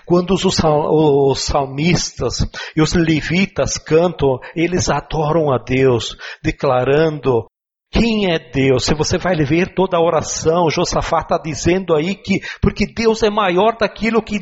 Quando 0.05 0.34
os 0.34 1.41
salmistas 1.41 2.45
e 2.76 2.82
os 2.82 2.93
levitas 2.93 3.78
cantam, 3.78 4.39
eles 4.55 4.89
adoram 4.89 5.51
a 5.51 5.57
Deus, 5.57 6.16
declarando 6.43 7.45
Quem 7.92 8.32
é 8.32 8.39
Deus? 8.39 8.86
Se 8.86 8.96
você 8.96 9.18
vai 9.18 9.36
ver 9.36 9.76
toda 9.76 9.98
a 9.98 10.02
oração, 10.02 10.70
Josafá 10.70 11.20
está 11.20 11.38
dizendo 11.38 11.94
aí 11.94 12.16
que, 12.16 12.39
porque 12.62 12.86
Deus 12.86 13.22
é 13.22 13.30
maior 13.30 13.76
daquilo 13.78 14.24
que, 14.24 14.39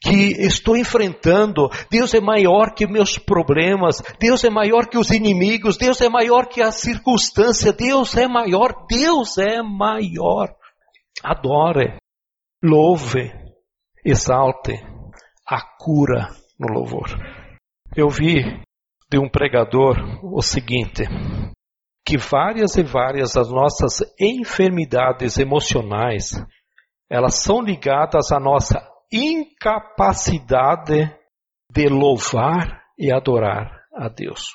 que 0.00 0.32
estou 0.40 0.74
enfrentando, 0.74 1.68
Deus 1.90 2.14
é 2.14 2.20
maior 2.20 2.74
que 2.74 2.86
meus 2.86 3.18
problemas, 3.18 4.02
Deus 4.18 4.42
é 4.42 4.48
maior 4.48 4.88
que 4.88 4.96
os 4.96 5.10
inimigos, 5.10 5.76
Deus 5.76 6.00
é 6.00 6.08
maior 6.08 6.46
que 6.48 6.62
a 6.62 6.72
circunstância, 6.72 7.74
Deus 7.74 8.16
é 8.16 8.26
maior, 8.26 8.86
Deus 8.88 9.36
é 9.36 9.62
maior. 9.62 10.54
Adore, 11.22 11.98
louve, 12.64 13.30
exalte 14.02 14.72
a 15.46 15.60
cura 15.78 16.28
no 16.58 16.72
louvor. 16.72 17.08
Eu 17.94 18.08
vi 18.08 18.42
de 19.10 19.18
um 19.18 19.28
pregador 19.28 19.96
o 20.22 20.40
seguinte, 20.40 21.04
que 22.08 22.16
várias 22.16 22.74
e 22.78 22.82
várias 22.82 23.34
das 23.34 23.50
nossas 23.50 24.00
enfermidades 24.18 25.36
emocionais, 25.36 26.42
elas 27.10 27.34
são 27.34 27.60
ligadas 27.60 28.32
à 28.32 28.40
nossa 28.40 28.80
incapacidade 29.12 31.14
de 31.70 31.88
louvar 31.90 32.82
e 32.98 33.12
adorar 33.12 33.82
a 33.94 34.08
Deus. 34.08 34.54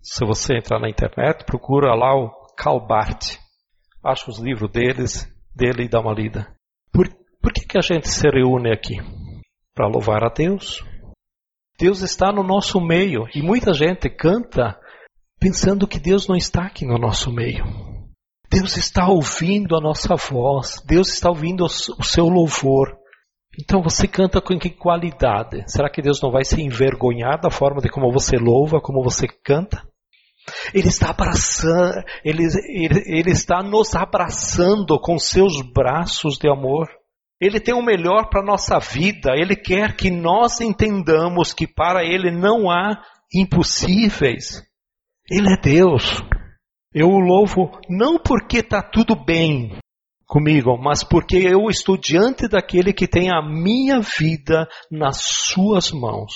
Se 0.00 0.24
você 0.24 0.56
entrar 0.56 0.78
na 0.78 0.88
internet, 0.88 1.44
procura 1.44 1.96
lá 1.96 2.14
o 2.14 2.30
Calbart. 2.56 3.38
Acha 4.04 4.30
os 4.30 4.38
livros 4.38 4.70
deles, 4.70 5.26
dele 5.52 5.86
e 5.86 5.88
dá 5.88 5.98
uma 5.98 6.14
lida. 6.14 6.46
Por, 6.92 7.08
por 7.42 7.52
que, 7.52 7.66
que 7.66 7.76
a 7.76 7.82
gente 7.82 8.08
se 8.08 8.28
reúne 8.28 8.70
aqui? 8.70 8.98
Para 9.74 9.88
louvar 9.88 10.22
a 10.22 10.28
Deus. 10.28 10.80
Deus 11.76 12.02
está 12.02 12.30
no 12.30 12.44
nosso 12.44 12.80
meio 12.80 13.26
e 13.34 13.42
muita 13.42 13.74
gente 13.74 14.08
canta 14.08 14.78
pensando 15.40 15.86
que 15.86 15.98
Deus 15.98 16.26
não 16.26 16.36
está 16.36 16.62
aqui 16.66 16.86
no 16.86 16.98
nosso 16.98 17.32
meio. 17.32 17.64
Deus 18.50 18.76
está 18.76 19.08
ouvindo 19.08 19.76
a 19.76 19.80
nossa 19.80 20.14
voz, 20.14 20.82
Deus 20.86 21.12
está 21.12 21.28
ouvindo 21.28 21.64
o 21.64 21.68
seu 22.04 22.28
louvor. 22.28 22.96
Então 23.60 23.82
você 23.82 24.06
canta 24.06 24.40
com 24.40 24.58
que 24.58 24.70
qualidade? 24.70 25.64
Será 25.66 25.88
que 25.88 26.02
Deus 26.02 26.20
não 26.22 26.30
vai 26.30 26.44
se 26.44 26.60
envergonhar 26.60 27.40
da 27.40 27.50
forma 27.50 27.80
de 27.80 27.88
como 27.88 28.12
você 28.12 28.36
louva, 28.36 28.80
como 28.80 29.02
você 29.02 29.26
canta? 29.28 29.82
Ele 30.74 30.88
está 30.88 31.10
abraçando, 31.10 32.04
ele, 32.24 32.44
ele, 32.68 33.02
ele 33.06 33.30
está 33.30 33.62
nos 33.62 33.94
abraçando 33.94 34.98
com 35.00 35.18
seus 35.18 35.60
braços 35.72 36.36
de 36.36 36.48
amor. 36.48 36.88
Ele 37.40 37.60
tem 37.60 37.74
o 37.74 37.82
melhor 37.82 38.28
para 38.28 38.40
a 38.40 38.44
nossa 38.44 38.78
vida. 38.78 39.32
Ele 39.34 39.56
quer 39.56 39.96
que 39.96 40.10
nós 40.10 40.60
entendamos 40.60 41.52
que 41.52 41.66
para 41.66 42.04
Ele 42.04 42.30
não 42.30 42.70
há 42.70 43.02
impossíveis. 43.34 44.62
Ele 45.30 45.52
é 45.52 45.60
Deus. 45.60 46.22
Eu 46.92 47.08
o 47.08 47.18
louvo 47.18 47.70
não 47.88 48.18
porque 48.18 48.58
está 48.58 48.82
tudo 48.82 49.16
bem 49.16 49.78
comigo, 50.26 50.76
mas 50.76 51.02
porque 51.02 51.36
eu 51.36 51.68
estou 51.68 51.96
diante 51.96 52.46
daquele 52.48 52.92
que 52.92 53.08
tem 53.08 53.30
a 53.30 53.42
minha 53.42 54.00
vida 54.00 54.68
nas 54.90 55.20
suas 55.22 55.90
mãos. 55.90 56.32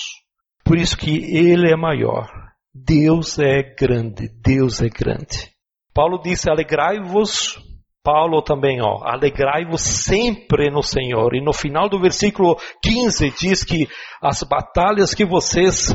Por 0.63 0.77
isso 0.77 0.97
que 0.97 1.11
ele 1.35 1.71
é 1.71 1.75
maior. 1.75 2.27
Deus 2.73 3.39
é 3.39 3.63
grande, 3.63 4.29
Deus 4.41 4.81
é 4.81 4.89
grande. 4.89 5.51
Paulo 5.93 6.19
disse: 6.21 6.49
alegrai-vos. 6.49 7.57
Paulo 8.01 8.41
também, 8.41 8.81
ó, 8.81 9.03
alegrai-vos 9.03 9.81
sempre 9.81 10.71
no 10.71 10.81
Senhor. 10.81 11.35
E 11.35 11.43
no 11.43 11.53
final 11.53 11.89
do 11.89 11.99
versículo 11.99 12.55
15 12.81 13.31
diz 13.31 13.63
que 13.63 13.87
as 14.21 14.41
batalhas 14.43 15.13
que 15.13 15.25
vocês 15.25 15.93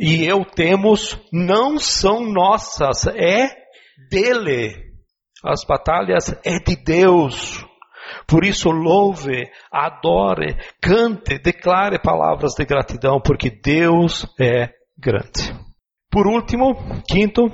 e 0.00 0.24
eu 0.24 0.46
temos 0.46 1.20
não 1.30 1.78
são 1.78 2.24
nossas, 2.24 3.06
é 3.08 3.50
dele. 4.10 4.74
As 5.44 5.62
batalhas 5.62 6.34
é 6.42 6.58
de 6.58 6.74
Deus. 6.82 7.62
Por 8.26 8.42
isso 8.42 8.70
louve, 8.70 9.46
adore, 9.70 10.56
cante, 10.80 11.38
declare 11.38 12.00
palavras 12.00 12.54
de 12.54 12.64
gratidão, 12.64 13.20
porque 13.20 13.50
Deus 13.50 14.26
é 14.40 14.70
grande. 14.98 15.54
Por 16.10 16.26
último, 16.26 16.74
quinto, 17.06 17.50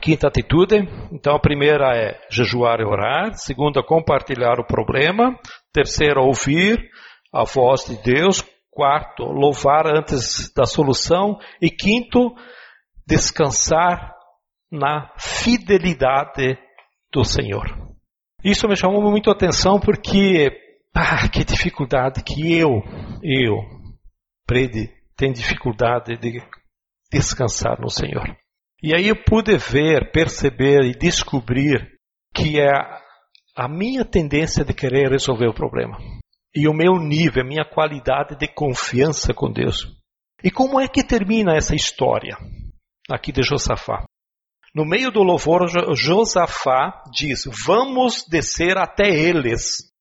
quinta 0.00 0.28
atitude. 0.28 0.88
Então 1.10 1.34
a 1.34 1.40
primeira 1.40 1.96
é 1.96 2.20
jejuar 2.30 2.78
e 2.78 2.84
orar, 2.84 3.34
segunda 3.34 3.82
compartilhar 3.82 4.60
o 4.60 4.66
problema, 4.66 5.36
terceira 5.72 6.20
ouvir 6.20 6.88
a 7.34 7.44
voz 7.44 7.84
de 7.86 7.96
Deus, 8.02 8.44
Quarto, 8.74 9.24
louvar 9.24 9.86
antes 9.86 10.50
da 10.56 10.64
solução. 10.64 11.38
E 11.60 11.68
quinto, 11.70 12.34
descansar 13.06 14.14
na 14.70 15.12
fidelidade 15.18 16.58
do 17.12 17.22
Senhor. 17.22 17.66
Isso 18.42 18.66
me 18.66 18.74
chamou 18.74 19.02
muito 19.02 19.28
a 19.28 19.34
atenção 19.34 19.78
porque, 19.78 20.50
ah, 20.94 21.28
que 21.28 21.44
dificuldade 21.44 22.24
que 22.24 22.58
eu, 22.58 22.82
eu, 23.22 23.56
Prede, 24.46 24.90
tenho 25.16 25.34
dificuldade 25.34 26.16
de 26.16 26.42
descansar 27.12 27.78
no 27.78 27.90
Senhor. 27.90 28.34
E 28.82 28.94
aí 28.94 29.06
eu 29.06 29.22
pude 29.22 29.54
ver, 29.58 30.10
perceber 30.10 30.82
e 30.84 30.98
descobrir 30.98 31.92
que 32.34 32.58
é 32.58 32.72
a 33.54 33.68
minha 33.68 34.02
tendência 34.02 34.64
de 34.64 34.72
querer 34.72 35.10
resolver 35.10 35.46
o 35.46 35.54
problema 35.54 35.98
e 36.54 36.68
o 36.68 36.74
meu 36.74 36.98
nível, 36.98 37.42
a 37.42 37.46
minha 37.46 37.64
qualidade 37.64 38.36
de 38.36 38.46
confiança 38.46 39.32
com 39.32 39.50
Deus. 39.50 39.88
E 40.44 40.50
como 40.50 40.80
é 40.80 40.88
que 40.88 41.04
termina 41.04 41.56
essa 41.56 41.74
história 41.74 42.36
aqui 43.10 43.32
de 43.32 43.42
Josafá? 43.42 44.04
No 44.74 44.86
meio 44.86 45.10
do 45.10 45.22
louvor, 45.22 45.68
Josafá 45.94 47.02
diz: 47.12 47.42
Vamos 47.66 48.24
descer 48.28 48.78
até 48.78 49.08
eles. 49.08 49.92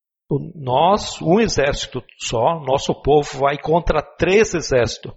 Nós, 0.55 1.21
um 1.21 1.41
exército 1.41 2.01
só, 2.17 2.61
nosso 2.65 2.93
povo 3.01 3.37
vai 3.37 3.57
contra 3.57 4.01
três 4.01 4.53
exércitos. 4.53 5.11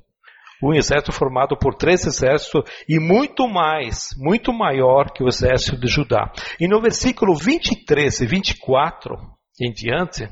Um 0.63 0.73
exército 0.73 1.13
formado 1.13 1.57
por 1.57 1.75
três 1.75 2.05
exércitos 2.05 2.63
e 2.89 2.99
muito 2.99 3.47
mais, 3.47 4.09
muito 4.17 4.53
maior 4.53 5.13
que 5.13 5.23
o 5.23 5.29
exército 5.29 5.79
de 5.79 5.87
Judá. 5.87 6.33
E 6.59 6.67
no 6.67 6.81
versículo 6.81 7.37
23 7.37 8.21
e 8.23 8.27
24 8.27 9.15
em 9.61 9.73
diante, 9.73 10.29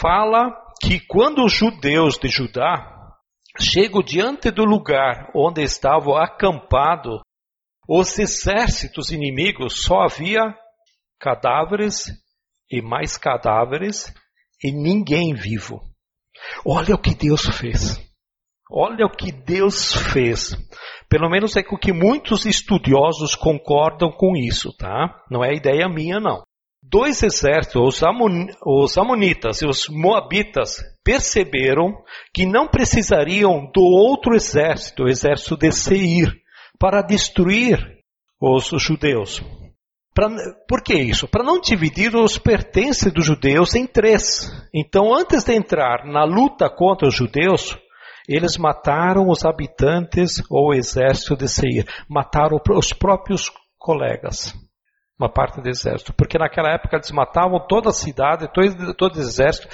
fala 0.00 0.50
que 0.80 1.00
quando 1.00 1.44
os 1.44 1.52
judeus 1.52 2.18
de 2.18 2.28
Judá 2.28 2.92
chegam 3.58 4.02
diante 4.02 4.50
do 4.50 4.64
lugar 4.64 5.30
onde 5.34 5.62
estavam 5.62 6.16
acampados 6.16 7.20
os 7.88 8.18
exércitos 8.18 9.10
inimigos, 9.10 9.82
só 9.82 10.02
havia 10.02 10.54
cadáveres 11.20 12.06
e 12.70 12.82
mais 12.82 13.16
cadáveres 13.16 14.12
e 14.62 14.72
ninguém 14.72 15.34
vivo. 15.34 15.80
Olha 16.64 16.94
o 16.94 17.00
que 17.00 17.14
Deus 17.14 17.46
fez. 17.56 17.96
Olha 18.68 19.06
o 19.06 19.10
que 19.10 19.30
Deus 19.30 19.94
fez. 19.94 20.56
Pelo 21.08 21.30
menos 21.30 21.56
é 21.56 21.62
com 21.62 21.78
que 21.78 21.92
muitos 21.92 22.44
estudiosos 22.44 23.36
concordam 23.36 24.10
com 24.10 24.36
isso, 24.36 24.76
tá? 24.76 25.22
Não 25.30 25.44
é 25.44 25.54
ideia 25.54 25.88
minha, 25.88 26.18
não 26.18 26.45
dois 26.90 27.22
exércitos, 27.22 27.82
os, 27.82 28.02
Amon, 28.02 28.46
os 28.64 28.96
Amonitas 28.96 29.60
e 29.62 29.66
os 29.66 29.88
Moabitas, 29.88 30.76
perceberam 31.04 31.94
que 32.32 32.46
não 32.46 32.68
precisariam 32.68 33.70
do 33.72 33.82
outro 33.82 34.34
exército, 34.34 35.04
o 35.04 35.08
exército 35.08 35.56
de 35.56 35.72
Seir, 35.72 36.32
para 36.78 37.02
destruir 37.02 37.78
os 38.40 38.70
judeus. 38.78 39.42
Pra, 40.14 40.28
por 40.68 40.82
que 40.82 40.94
isso? 40.94 41.28
Para 41.28 41.44
não 41.44 41.60
dividir 41.60 42.14
os 42.14 42.38
pertences 42.38 43.12
dos 43.12 43.24
judeus 43.24 43.74
em 43.74 43.86
três. 43.86 44.50
Então, 44.74 45.14
antes 45.14 45.44
de 45.44 45.54
entrar 45.54 46.06
na 46.06 46.24
luta 46.24 46.70
contra 46.70 47.06
os 47.06 47.14
judeus, 47.14 47.76
eles 48.28 48.56
mataram 48.56 49.28
os 49.28 49.44
habitantes 49.44 50.42
ou 50.50 50.70
o 50.70 50.74
exército 50.74 51.36
de 51.36 51.48
Seir, 51.48 51.86
mataram 52.08 52.58
os 52.74 52.92
próprios 52.92 53.50
colegas 53.78 54.54
uma 55.18 55.32
parte 55.32 55.62
do 55.62 55.68
exército, 55.68 56.12
porque 56.12 56.38
naquela 56.38 56.74
época 56.74 56.96
eles 56.96 57.10
matavam 57.10 57.58
toda 57.66 57.88
a 57.88 57.92
cidade, 57.92 58.52
todo, 58.52 58.94
todo 58.94 59.16
o 59.16 59.20
exército, 59.20 59.66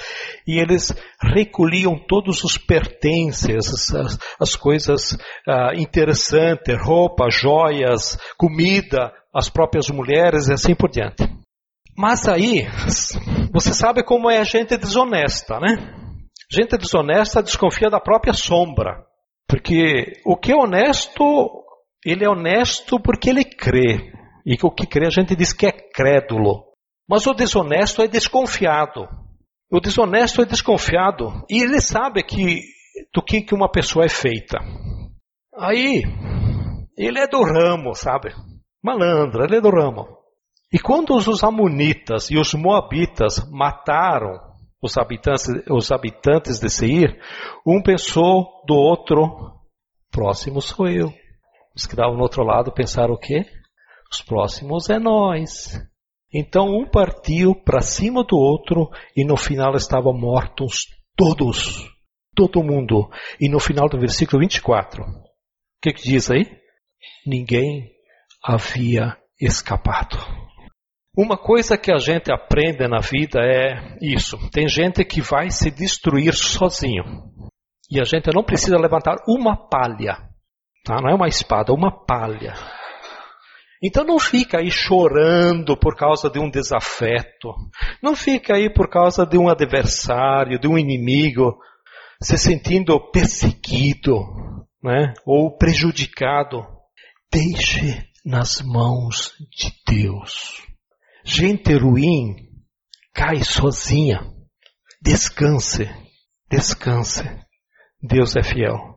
e 0.47 0.57
eles 0.57 0.93
recolhiam 1.21 1.99
todos 2.07 2.43
os 2.43 2.57
pertences, 2.57 3.93
as, 3.93 4.19
as 4.39 4.55
coisas 4.55 5.13
uh, 5.47 5.73
interessantes, 5.77 6.75
roupa, 6.81 7.29
joias, 7.29 8.17
comida, 8.37 9.11
as 9.33 9.49
próprias 9.49 9.89
mulheres 9.89 10.47
e 10.47 10.53
assim 10.53 10.73
por 10.73 10.89
diante. 10.89 11.27
Mas 11.97 12.27
aí, 12.27 12.65
você 13.51 13.73
sabe 13.73 14.03
como 14.03 14.29
é 14.29 14.39
a 14.39 14.43
gente 14.43 14.77
desonesta, 14.77 15.59
né? 15.59 15.93
Gente 16.49 16.77
desonesta 16.77 17.43
desconfia 17.43 17.89
da 17.89 17.99
própria 17.99 18.33
sombra. 18.33 19.03
Porque 19.47 20.13
o 20.25 20.37
que 20.37 20.51
é 20.51 20.55
honesto, 20.55 21.23
ele 22.05 22.25
é 22.25 22.29
honesto 22.29 22.99
porque 22.99 23.29
ele 23.29 23.43
crê. 23.43 24.11
E 24.45 24.57
o 24.61 24.71
que 24.71 24.85
crê 24.85 25.07
a 25.07 25.09
gente 25.09 25.35
diz 25.35 25.53
que 25.53 25.65
é 25.65 25.71
crédulo. 25.71 26.65
Mas 27.07 27.25
o 27.27 27.33
desonesto 27.33 28.01
é 28.01 28.07
desconfiado. 28.07 29.07
O 29.71 29.79
desonesto 29.79 30.41
é 30.41 30.45
desconfiado 30.45 31.43
e 31.49 31.61
ele 31.61 31.81
sabe 31.81 32.23
que 32.23 32.61
do 33.13 33.23
que, 33.23 33.41
que 33.41 33.55
uma 33.55 33.69
pessoa 33.69 34.05
é 34.05 34.09
feita. 34.09 34.59
Aí, 35.55 36.03
ele 36.97 37.19
é 37.19 37.27
do 37.27 37.43
ramo, 37.43 37.93
sabe? 37.93 38.33
Malandro, 38.83 39.43
ele 39.43 39.57
é 39.57 39.61
do 39.61 39.69
ramo. 39.69 40.05
E 40.71 40.79
quando 40.79 41.15
os 41.15 41.43
amonitas 41.43 42.29
e 42.29 42.37
os 42.37 42.53
moabitas 42.53 43.47
mataram 43.51 44.39
os 44.81 44.97
habitantes, 44.97 45.47
os 45.69 45.91
habitantes 45.91 46.59
de 46.59 46.69
Seir, 46.69 47.17
um 47.65 47.81
pensou 47.81 48.63
do 48.67 48.75
outro, 48.75 49.53
próximo 50.11 50.61
sou 50.61 50.87
eu. 50.87 51.07
Os 51.75 51.85
que 51.85 51.93
estavam 51.93 52.15
no 52.15 52.23
outro 52.23 52.43
lado 52.43 52.71
pensaram 52.71 53.13
o 53.13 53.17
quê? 53.17 53.45
Os 54.13 54.21
próximos 54.21 54.91
é 54.91 54.99
nós. 54.99 55.75
Então 56.31 56.67
um 56.67 56.85
partiu 56.85 57.55
para 57.55 57.81
cima 57.81 58.23
do 58.23 58.37
outro 58.37 58.91
e 59.17 59.25
no 59.25 59.35
final 59.35 59.75
estavam 59.75 60.13
mortos 60.13 60.85
todos. 61.17 61.91
Todo 62.35 62.63
mundo. 62.63 63.09
E 63.41 63.49
no 63.49 63.59
final 63.59 63.89
do 63.89 63.99
versículo 63.99 64.39
24, 64.39 65.01
o 65.03 65.07
que, 65.81 65.93
que 65.93 66.03
diz 66.03 66.29
aí? 66.29 66.45
Ninguém 67.25 67.89
havia 68.45 69.17
escapado. 69.41 70.15
Uma 71.17 71.35
coisa 71.35 71.75
que 71.75 71.91
a 71.91 71.97
gente 71.97 72.31
aprende 72.31 72.87
na 72.87 72.99
vida 72.99 73.39
é 73.39 73.97
isso. 73.99 74.37
Tem 74.51 74.67
gente 74.67 75.03
que 75.05 75.21
vai 75.21 75.49
se 75.49 75.71
destruir 75.71 76.35
sozinho. 76.35 77.03
E 77.89 77.99
a 77.99 78.03
gente 78.03 78.31
não 78.31 78.43
precisa 78.43 78.77
levantar 78.77 79.15
uma 79.27 79.57
palha. 79.57 80.17
Tá? 80.85 80.97
Não 81.01 81.09
é 81.09 81.15
uma 81.15 81.27
espada, 81.27 81.71
é 81.71 81.75
uma 81.75 82.05
palha. 82.05 82.53
Então 83.83 84.05
não 84.05 84.17
fica 84.17 84.59
aí 84.59 84.71
chorando 84.71 85.75
por 85.75 85.93
causa 85.93 86.29
de 86.29 86.39
um 86.39 86.49
desafeto. 86.49 87.53
Não 88.01 88.15
fica 88.15 88.55
aí 88.55 88.73
por 88.73 88.89
causa 88.89 89.25
de 89.25 89.37
um 89.37 89.49
adversário, 89.49 90.57
de 90.57 90.69
um 90.69 90.77
inimigo, 90.77 91.57
se 92.21 92.37
sentindo 92.37 92.97
perseguido, 93.11 94.23
né? 94.81 95.13
ou 95.25 95.57
prejudicado. 95.57 96.65
Deixe 97.29 98.07
nas 98.25 98.61
mãos 98.61 99.33
de 99.51 99.73
Deus. 99.85 100.61
Gente 101.25 101.73
ruim 101.73 102.35
cai 103.13 103.43
sozinha. 103.43 104.21
Descanse, 105.01 105.89
descanse. 106.49 107.23
Deus 108.01 108.35
é 108.37 108.43
fiel. 108.43 108.92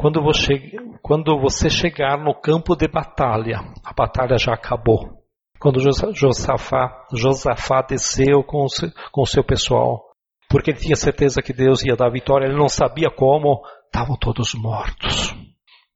Quando 0.00 0.22
você, 0.22 0.54
quando 1.02 1.38
você 1.38 1.68
chegar 1.68 2.16
no 2.16 2.34
campo 2.34 2.74
de 2.74 2.88
batalha, 2.88 3.58
a 3.84 3.92
batalha 3.92 4.38
já 4.38 4.54
acabou. 4.54 5.20
Quando 5.60 5.78
Josafá, 5.78 7.06
Josafá 7.12 7.82
desceu 7.82 8.42
com 8.42 8.64
o, 8.64 9.26
seu, 9.26 9.44
pessoal, 9.44 10.02
porque 10.48 10.70
ele 10.70 10.80
tinha 10.80 10.96
certeza 10.96 11.42
que 11.42 11.52
Deus 11.52 11.84
ia 11.84 11.96
dar 11.96 12.08
vitória, 12.08 12.46
ele 12.46 12.56
não 12.56 12.66
sabia 12.66 13.10
como, 13.10 13.60
estavam 13.84 14.16
todos 14.16 14.54
mortos. 14.54 15.36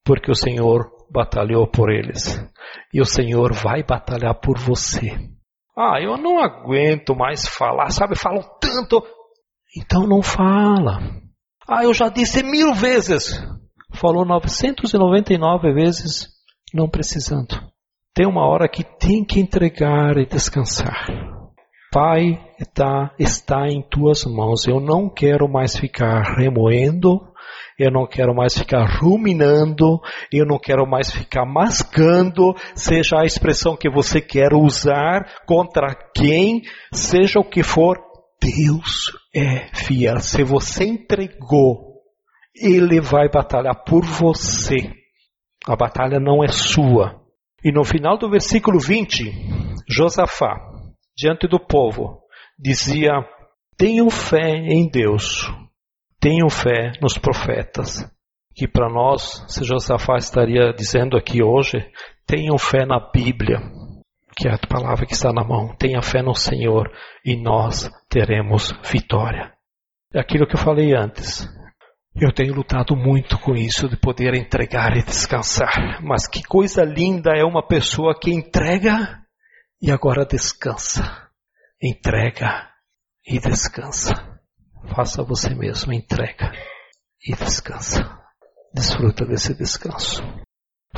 Porque 0.05 0.31
o 0.31 0.37
Senhor 0.37 0.85
batalhou 1.11 1.67
por 1.67 1.91
eles. 1.91 2.39
E 2.93 3.01
o 3.01 3.07
Senhor 3.07 3.55
vai 3.55 3.83
batalhar 3.83 4.39
por 4.39 4.59
você. 4.59 5.17
Ah, 5.75 5.99
eu 5.99 6.19
não 6.19 6.45
aguento 6.45 7.17
mais 7.17 7.49
falar, 7.49 7.89
sabe? 7.89 8.19
Falam 8.19 8.43
tanto. 8.61 9.03
Então 9.75 10.07
não 10.07 10.21
fala. 10.21 10.99
Ah, 11.67 11.85
eu 11.85 11.95
já 11.95 12.11
disse 12.11 12.43
mil 12.43 12.75
vezes 12.75 13.43
falou 13.95 14.25
999 14.25 15.73
vezes 15.73 16.29
não 16.73 16.89
precisando. 16.89 17.61
Tem 18.15 18.27
uma 18.27 18.47
hora 18.47 18.69
que 18.69 18.85
tem 18.85 19.25
que 19.25 19.41
entregar 19.41 20.17
e 20.19 20.27
descansar. 20.27 21.07
Pai, 21.93 22.41
está, 22.59 23.13
está 23.19 23.69
em 23.69 23.83
tuas 23.83 24.25
mãos. 24.25 24.67
Eu 24.67 24.81
não 24.81 25.09
quero 25.09 25.49
mais 25.49 25.77
ficar 25.77 26.23
remoendo, 26.37 27.21
eu 27.79 27.91
não 27.91 28.07
quero 28.07 28.35
mais 28.35 28.57
ficar 28.57 28.85
ruminando, 29.01 30.01
eu 30.33 30.45
não 30.45 30.59
quero 30.59 30.87
mais 30.87 31.13
ficar 31.13 31.45
mascando, 31.45 32.55
seja 32.75 33.21
a 33.21 33.25
expressão 33.25 33.77
que 33.77 33.91
você 33.91 34.21
quer 34.21 34.55
usar, 34.55 35.25
contra 35.47 35.95
quem, 36.15 36.63
seja 36.93 37.39
o 37.39 37.49
que 37.49 37.63
for, 37.63 37.97
Deus 38.41 39.13
é 39.35 39.69
fiel. 39.75 40.19
Se 40.21 40.43
você 40.43 40.85
entregou 40.85 41.94
ele 42.55 43.01
vai 43.01 43.29
batalhar 43.29 43.85
por 43.85 44.05
você. 44.05 44.93
A 45.67 45.75
batalha 45.75 46.21
não 46.21 46.45
é 46.45 46.49
sua. 46.49 47.21
E 47.65 47.73
no 47.73 47.85
final 47.85 48.19
do 48.19 48.31
versículo 48.31 48.79
20, 48.79 49.25
Josafá, 49.89 50.57
diante 51.17 51.49
do 51.49 51.59
povo, 51.59 52.21
dizia: 52.59 53.13
Tenham 53.77 54.11
fé 54.11 54.57
em 54.57 54.89
Deus, 54.89 55.51
tenham 56.21 56.49
fé 56.49 56.93
nos 57.01 57.19
profetas. 57.19 58.05
Que 58.55 58.69
para 58.69 58.89
nós, 58.89 59.45
se 59.49 59.65
Josafá 59.65 60.17
estaria 60.17 60.73
dizendo 60.73 61.17
aqui 61.17 61.43
hoje, 61.43 61.85
tenham 62.25 62.57
fé 62.57 62.87
na 62.87 63.01
Bíblia, 63.01 63.59
que 64.37 64.47
é 64.47 64.53
a 64.53 64.69
palavra 64.69 65.07
que 65.07 65.15
está 65.15 65.33
na 65.33 65.43
mão. 65.43 65.75
Tenha 65.77 66.01
fé 66.03 66.23
no 66.23 66.35
Senhor 66.35 66.93
e 67.25 67.37
nós 67.37 67.91
teremos 68.09 68.73
vitória. 68.85 69.53
É 70.15 70.21
aquilo 70.21 70.47
que 70.47 70.55
eu 70.55 70.61
falei 70.61 70.95
antes. 70.95 71.49
Eu 72.17 72.33
tenho 72.33 72.55
lutado 72.55 72.95
muito 72.95 73.37
com 73.41 73.57
isso 73.57 73.89
de 73.89 73.97
poder 73.97 74.35
entregar 74.35 74.97
e 74.97 75.03
descansar. 75.03 76.01
Mas 76.01 76.29
que 76.29 76.45
coisa 76.45 76.85
linda 76.85 77.33
é 77.37 77.45
uma 77.45 77.67
pessoa 77.67 78.17
que 78.17 78.31
entrega 78.31 79.21
e 79.83 79.91
agora 79.91 80.25
descansa. 80.25 81.29
Entrega 81.83 82.71
e 83.27 83.41
descansa. 83.41 84.13
Faça 84.95 85.25
você 85.25 85.55
mesmo, 85.57 85.93
entrega 85.93 86.53
e 87.27 87.35
descansa. 87.35 88.01
Desfruta 88.73 89.27
desse 89.27 89.53
descanso. 89.53 90.23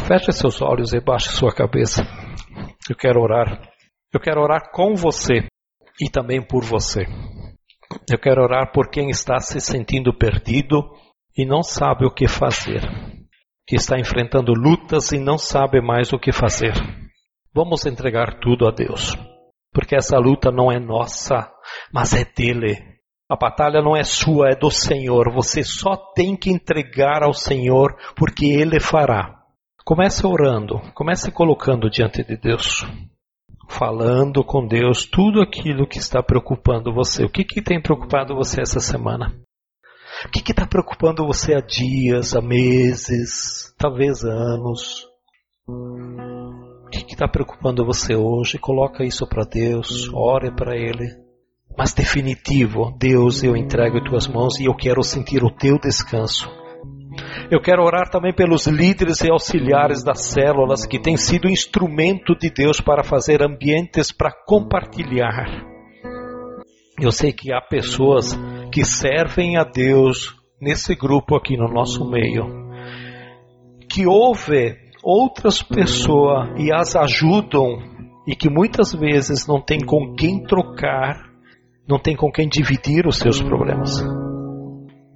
Feche 0.06 0.32
seus 0.32 0.60
olhos 0.60 0.92
e 0.92 1.00
baixe 1.00 1.30
sua 1.30 1.54
cabeça. 1.54 2.02
Eu 2.90 2.96
quero 2.96 3.22
orar. 3.22 3.62
Eu 4.12 4.20
quero 4.20 4.42
orar 4.42 4.70
com 4.70 4.94
você 4.94 5.48
e 5.98 6.10
também 6.10 6.46
por 6.46 6.62
você. 6.62 7.06
Eu 8.10 8.18
quero 8.18 8.42
orar 8.42 8.70
por 8.70 8.90
quem 8.90 9.08
está 9.08 9.40
se 9.40 9.58
sentindo 9.60 10.12
perdido 10.12 10.82
e 11.36 11.44
não 11.44 11.62
sabe 11.62 12.06
o 12.06 12.10
que 12.10 12.26
fazer, 12.26 12.80
que 13.66 13.76
está 13.76 13.98
enfrentando 13.98 14.52
lutas 14.52 15.12
e 15.12 15.18
não 15.18 15.36
sabe 15.36 15.80
mais 15.80 16.12
o 16.12 16.18
que 16.18 16.32
fazer. 16.32 16.72
Vamos 17.54 17.84
entregar 17.84 18.38
tudo 18.40 18.66
a 18.66 18.70
Deus, 18.70 19.14
porque 19.72 19.94
essa 19.94 20.18
luta 20.18 20.50
não 20.50 20.72
é 20.72 20.78
nossa, 20.78 21.50
mas 21.92 22.14
é 22.14 22.24
dele. 22.24 22.96
A 23.28 23.36
batalha 23.36 23.82
não 23.82 23.96
é 23.96 24.04
sua, 24.04 24.50
é 24.50 24.54
do 24.54 24.70
Senhor. 24.70 25.32
Você 25.34 25.64
só 25.64 25.96
tem 25.96 26.36
que 26.36 26.50
entregar 26.50 27.22
ao 27.22 27.32
Senhor, 27.32 27.96
porque 28.14 28.46
Ele 28.46 28.78
fará. 28.78 29.42
Comece 29.84 30.26
orando, 30.26 30.80
comece 30.94 31.30
colocando 31.30 31.90
diante 31.90 32.24
de 32.24 32.36
Deus, 32.36 32.84
falando 33.68 34.44
com 34.44 34.66
Deus 34.66 35.04
tudo 35.04 35.40
aquilo 35.40 35.86
que 35.86 35.98
está 35.98 36.22
preocupando 36.22 36.92
você. 36.92 37.24
O 37.24 37.28
que, 37.28 37.44
que 37.44 37.62
tem 37.62 37.80
preocupado 37.80 38.34
você 38.34 38.60
essa 38.60 38.80
semana? 38.80 39.45
O 40.24 40.28
que 40.30 40.50
está 40.50 40.66
preocupando 40.66 41.26
você 41.26 41.54
há 41.54 41.60
dias, 41.60 42.34
há 42.34 42.40
meses, 42.40 43.74
talvez 43.76 44.24
anos? 44.24 45.06
O 45.68 46.88
que 46.88 47.12
está 47.12 47.28
preocupando 47.28 47.84
você 47.84 48.16
hoje? 48.16 48.58
Coloca 48.58 49.04
isso 49.04 49.26
para 49.26 49.44
Deus, 49.44 50.08
ore 50.14 50.50
para 50.50 50.74
Ele. 50.74 51.14
Mas 51.76 51.92
definitivo, 51.92 52.96
Deus, 52.98 53.44
eu 53.44 53.54
entrego 53.54 53.98
em 53.98 54.04
tuas 54.04 54.26
mãos 54.26 54.58
e 54.58 54.64
eu 54.64 54.74
quero 54.74 55.02
sentir 55.02 55.44
o 55.44 55.50
teu 55.50 55.78
descanso. 55.78 56.50
Eu 57.50 57.60
quero 57.60 57.82
orar 57.82 58.08
também 58.08 58.34
pelos 58.34 58.66
líderes 58.66 59.20
e 59.20 59.30
auxiliares 59.30 60.02
das 60.02 60.22
células 60.22 60.86
que 60.86 60.98
têm 60.98 61.18
sido 61.18 61.48
instrumento 61.48 62.34
de 62.34 62.50
Deus 62.50 62.80
para 62.80 63.04
fazer 63.04 63.42
ambientes 63.42 64.10
para 64.10 64.32
compartilhar 64.46 65.76
eu 66.98 67.12
sei 67.12 67.30
que 67.30 67.52
há 67.52 67.60
pessoas 67.60 68.34
que 68.76 68.84
servem 68.84 69.56
a 69.56 69.64
Deus 69.64 70.36
nesse 70.60 70.94
grupo 70.94 71.34
aqui 71.34 71.56
no 71.56 71.66
nosso 71.66 72.04
meio, 72.10 72.44
que 73.90 74.06
ouvem 74.06 74.76
outras 75.02 75.62
pessoas 75.62 76.50
e 76.58 76.70
as 76.70 76.94
ajudam 76.94 77.78
e 78.28 78.36
que 78.36 78.50
muitas 78.50 78.92
vezes 78.92 79.46
não 79.46 79.62
tem 79.62 79.78
com 79.80 80.14
quem 80.14 80.42
trocar, 80.42 81.16
não 81.88 81.98
tem 81.98 82.14
com 82.14 82.30
quem 82.30 82.46
dividir 82.46 83.06
os 83.06 83.16
seus 83.16 83.40
problemas. 83.40 84.04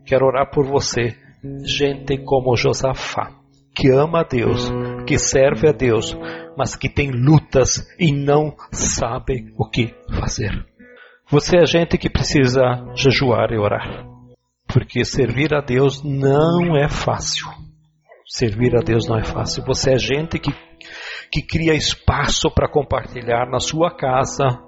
Quero 0.06 0.24
orar 0.24 0.50
por 0.50 0.66
você, 0.66 1.14
gente 1.62 2.16
como 2.24 2.56
Josafá, 2.56 3.30
que 3.74 3.90
ama 3.90 4.20
a 4.20 4.24
Deus, 4.24 4.72
que 5.06 5.18
serve 5.18 5.68
a 5.68 5.72
Deus, 5.72 6.16
mas 6.56 6.74
que 6.74 6.88
tem 6.88 7.10
lutas 7.10 7.86
e 7.98 8.10
não 8.10 8.54
sabe 8.72 9.52
o 9.58 9.68
que 9.68 9.94
fazer. 10.18 10.69
Você 11.30 11.58
é 11.58 11.64
gente 11.64 11.96
que 11.96 12.10
precisa 12.10 12.60
jejuar 12.96 13.52
e 13.52 13.58
orar. 13.58 14.04
Porque 14.66 15.04
servir 15.04 15.54
a 15.54 15.60
Deus 15.60 16.02
não 16.02 16.76
é 16.76 16.88
fácil. 16.88 17.46
Servir 18.26 18.76
a 18.76 18.80
Deus 18.80 19.06
não 19.06 19.16
é 19.16 19.22
fácil. 19.22 19.64
Você 19.64 19.92
é 19.92 19.96
gente 19.96 20.40
que, 20.40 20.50
que 21.30 21.40
cria 21.40 21.72
espaço 21.72 22.50
para 22.50 22.68
compartilhar 22.68 23.48
na 23.48 23.60
sua 23.60 23.96
casa, 23.96 24.58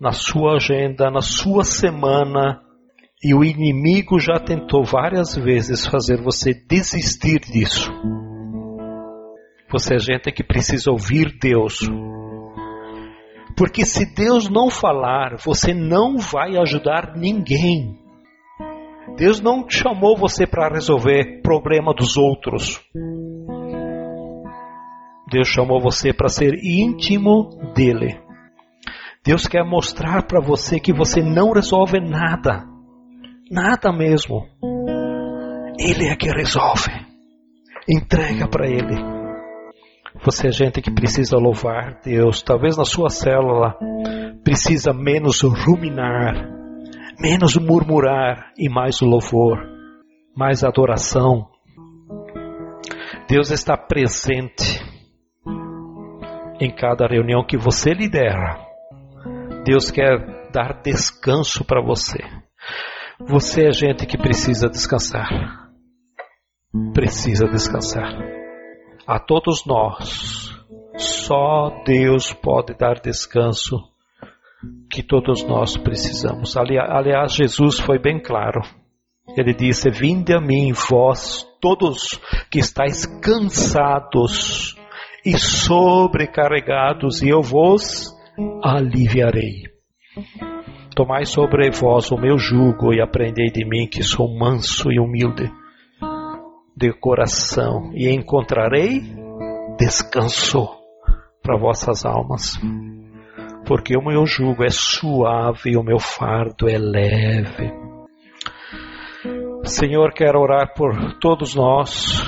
na 0.00 0.12
sua 0.12 0.54
agenda, 0.54 1.10
na 1.10 1.20
sua 1.20 1.64
semana. 1.64 2.62
E 3.22 3.34
o 3.34 3.44
inimigo 3.44 4.18
já 4.18 4.40
tentou 4.40 4.82
várias 4.82 5.36
vezes 5.36 5.86
fazer 5.86 6.22
você 6.22 6.54
desistir 6.54 7.40
disso. 7.40 7.92
Você 9.70 9.96
é 9.96 9.98
gente 9.98 10.32
que 10.32 10.42
precisa 10.42 10.90
ouvir 10.90 11.36
Deus 11.38 11.86
Porque 13.60 13.84
se 13.84 14.06
Deus 14.06 14.48
não 14.48 14.70
falar, 14.70 15.36
você 15.36 15.74
não 15.74 16.16
vai 16.16 16.56
ajudar 16.56 17.12
ninguém. 17.14 17.94
Deus 19.18 19.38
não 19.38 19.68
chamou 19.68 20.16
você 20.16 20.46
para 20.46 20.72
resolver 20.72 21.42
problema 21.42 21.92
dos 21.92 22.16
outros. 22.16 22.80
Deus 25.30 25.46
chamou 25.46 25.78
você 25.78 26.10
para 26.10 26.30
ser 26.30 26.54
íntimo 26.64 27.50
dele. 27.74 28.18
Deus 29.22 29.46
quer 29.46 29.62
mostrar 29.62 30.26
para 30.26 30.40
você 30.40 30.80
que 30.80 30.94
você 30.94 31.20
não 31.20 31.52
resolve 31.52 32.00
nada. 32.00 32.64
Nada 33.50 33.92
mesmo. 33.92 34.46
Ele 35.78 36.08
é 36.08 36.16
que 36.16 36.30
resolve. 36.30 36.90
Entrega 37.86 38.48
para 38.48 38.66
Ele. 38.66 39.19
Você 40.24 40.48
é 40.48 40.52
gente 40.52 40.82
que 40.82 40.90
precisa 40.90 41.36
louvar 41.36 42.00
Deus. 42.04 42.42
Talvez 42.42 42.76
na 42.76 42.84
sua 42.84 43.08
célula 43.08 43.76
precisa 44.42 44.92
menos 44.92 45.42
ruminar, 45.42 46.34
menos 47.20 47.56
murmurar 47.56 48.52
e 48.58 48.68
mais 48.68 49.00
louvor, 49.00 49.58
mais 50.36 50.64
adoração. 50.64 51.48
Deus 53.28 53.50
está 53.50 53.76
presente 53.76 54.82
em 56.60 56.74
cada 56.74 57.06
reunião 57.06 57.44
que 57.46 57.56
você 57.56 57.92
lidera. 57.94 58.58
Deus 59.64 59.90
quer 59.90 60.50
dar 60.52 60.82
descanso 60.82 61.64
para 61.64 61.80
você. 61.80 62.18
Você 63.28 63.68
é 63.68 63.72
gente 63.72 64.06
que 64.06 64.18
precisa 64.18 64.68
descansar. 64.68 65.28
Precisa 66.92 67.46
descansar. 67.46 68.39
A 69.10 69.18
todos 69.18 69.66
nós, 69.66 70.56
só 70.96 71.82
Deus 71.84 72.32
pode 72.32 72.74
dar 72.74 73.00
descanso 73.00 73.76
que 74.88 75.02
todos 75.02 75.42
nós 75.42 75.76
precisamos. 75.76 76.56
Aliás, 76.56 77.34
Jesus 77.34 77.80
foi 77.80 77.98
bem 77.98 78.22
claro. 78.22 78.60
Ele 79.36 79.52
disse: 79.52 79.90
Vinde 79.90 80.32
a 80.32 80.40
mim, 80.40 80.72
vós 80.88 81.44
todos 81.60 82.20
que 82.52 82.60
estáis 82.60 83.04
cansados 83.20 84.76
e 85.26 85.36
sobrecarregados, 85.36 87.20
e 87.20 87.30
eu 87.30 87.42
vos 87.42 88.14
aliviarei. 88.62 89.64
Tomai 90.94 91.26
sobre 91.26 91.68
vós 91.72 92.12
o 92.12 92.16
meu 92.16 92.38
jugo 92.38 92.94
e 92.94 93.00
aprendei 93.00 93.50
de 93.50 93.64
mim 93.64 93.88
que 93.88 94.04
sou 94.04 94.32
manso 94.38 94.92
e 94.92 95.00
humilde 95.00 95.50
de 96.76 96.92
coração 96.92 97.90
e 97.94 98.08
encontrarei 98.08 99.02
descanso 99.78 100.68
para 101.42 101.58
vossas 101.58 102.04
almas. 102.04 102.58
Porque 103.66 103.96
o 103.96 104.04
meu 104.04 104.26
jugo 104.26 104.64
é 104.64 104.70
suave 104.70 105.72
e 105.72 105.76
o 105.76 105.82
meu 105.82 105.98
fardo 105.98 106.68
é 106.68 106.78
leve. 106.78 107.72
Senhor, 109.64 110.12
quero 110.12 110.40
orar 110.40 110.74
por 110.74 111.18
todos 111.20 111.54
nós. 111.54 112.22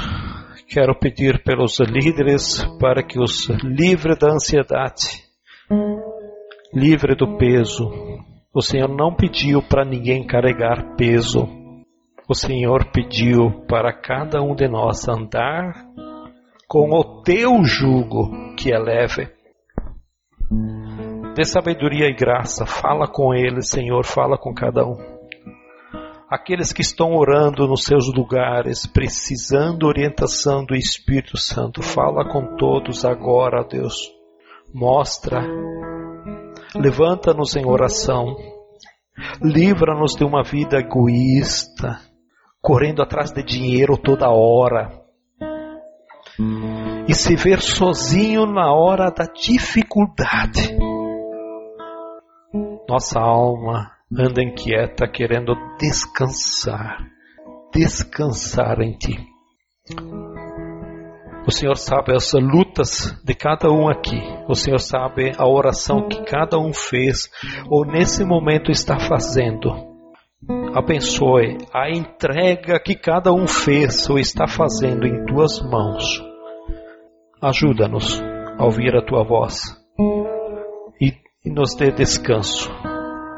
Quero 0.68 0.94
pedir 0.98 1.42
pelos 1.42 1.78
líderes 1.80 2.64
para 2.78 3.02
que 3.02 3.18
os 3.18 3.48
livre 3.62 4.16
da 4.16 4.32
ansiedade 4.32 5.22
livre 6.74 7.14
do 7.14 7.36
peso. 7.36 7.90
O 8.54 8.62
Senhor 8.62 8.88
não 8.88 9.14
pediu 9.14 9.62
para 9.62 9.84
ninguém 9.84 10.26
carregar 10.26 10.96
peso. 10.96 11.46
O 12.28 12.34
Senhor 12.34 12.90
pediu 12.92 13.64
para 13.68 13.92
cada 13.92 14.42
um 14.42 14.54
de 14.54 14.68
nós 14.68 15.08
andar 15.08 15.86
com 16.68 16.90
o 16.90 17.22
teu 17.22 17.64
jugo 17.64 18.54
que 18.56 18.72
é 18.72 18.78
leve. 18.78 19.28
Dê 21.34 21.44
sabedoria 21.44 22.06
e 22.06 22.14
graça, 22.14 22.64
fala 22.66 23.06
com 23.06 23.34
eles, 23.34 23.68
Senhor, 23.68 24.04
fala 24.04 24.38
com 24.38 24.54
cada 24.54 24.86
um. 24.86 24.96
Aqueles 26.30 26.72
que 26.72 26.80
estão 26.80 27.14
orando 27.14 27.66
nos 27.66 27.84
seus 27.84 28.12
lugares, 28.14 28.86
precisando 28.86 29.86
orientação 29.86 30.64
do 30.64 30.74
Espírito 30.74 31.36
Santo, 31.36 31.82
fala 31.82 32.24
com 32.24 32.56
todos 32.56 33.04
agora, 33.04 33.64
Deus. 33.64 33.94
Mostra 34.72 35.42
Levanta-nos 36.74 37.54
em 37.54 37.66
oração. 37.66 38.34
Livra-nos 39.42 40.14
de 40.16 40.24
uma 40.24 40.42
vida 40.42 40.78
egoísta, 40.78 42.00
correndo 42.62 43.02
atrás 43.02 43.32
de 43.32 43.42
dinheiro 43.42 43.98
toda 43.98 44.30
hora. 44.30 45.02
E 47.08 47.14
se 47.14 47.34
ver 47.34 47.60
sozinho 47.60 48.46
na 48.46 48.72
hora 48.72 49.10
da 49.10 49.24
dificuldade. 49.24 50.76
Nossa 52.88 53.18
alma 53.18 53.90
anda 54.16 54.42
inquieta, 54.42 55.08
querendo 55.08 55.54
descansar, 55.78 56.98
descansar 57.72 58.80
em 58.80 58.96
Ti. 58.96 59.26
O 61.44 61.50
Senhor 61.50 61.76
sabe 61.76 62.14
as 62.14 62.32
lutas 62.34 63.20
de 63.24 63.34
cada 63.34 63.68
um 63.68 63.88
aqui. 63.88 64.20
O 64.48 64.54
Senhor 64.54 64.78
sabe 64.78 65.32
a 65.36 65.48
oração 65.48 66.06
que 66.08 66.22
cada 66.22 66.56
um 66.58 66.72
fez 66.72 67.28
ou 67.68 67.84
nesse 67.84 68.24
momento 68.24 68.70
está 68.70 69.00
fazendo. 69.00 69.91
Abençoe 70.74 71.58
a 71.72 71.90
entrega 71.90 72.80
que 72.80 72.94
cada 72.94 73.32
um 73.32 73.46
fez 73.46 74.08
ou 74.10 74.18
está 74.18 74.48
fazendo 74.48 75.06
em 75.06 75.24
tuas 75.26 75.60
mãos. 75.60 76.22
Ajuda-nos 77.40 78.20
a 78.58 78.64
ouvir 78.64 78.96
a 78.96 79.04
tua 79.04 79.22
voz 79.22 79.76
e, 81.00 81.12
e 81.44 81.50
nos 81.50 81.74
dê 81.74 81.92
descanso, 81.92 82.70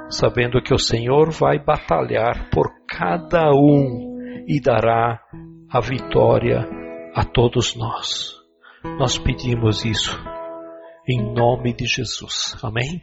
sabendo 0.08 0.62
que 0.62 0.72
o 0.72 0.78
Senhor 0.78 1.30
vai 1.30 1.58
batalhar 1.58 2.48
por 2.50 2.70
cada 2.86 3.50
um 3.52 4.44
e 4.46 4.60
dará 4.60 5.20
a 5.70 5.80
vitória 5.80 6.66
a 7.14 7.24
todos 7.24 7.76
nós. 7.76 8.34
Nós 8.98 9.18
pedimos 9.18 9.84
isso 9.84 10.18
em 11.08 11.34
nome 11.34 11.74
de 11.74 11.86
Jesus. 11.86 12.56
Amém? 12.62 13.00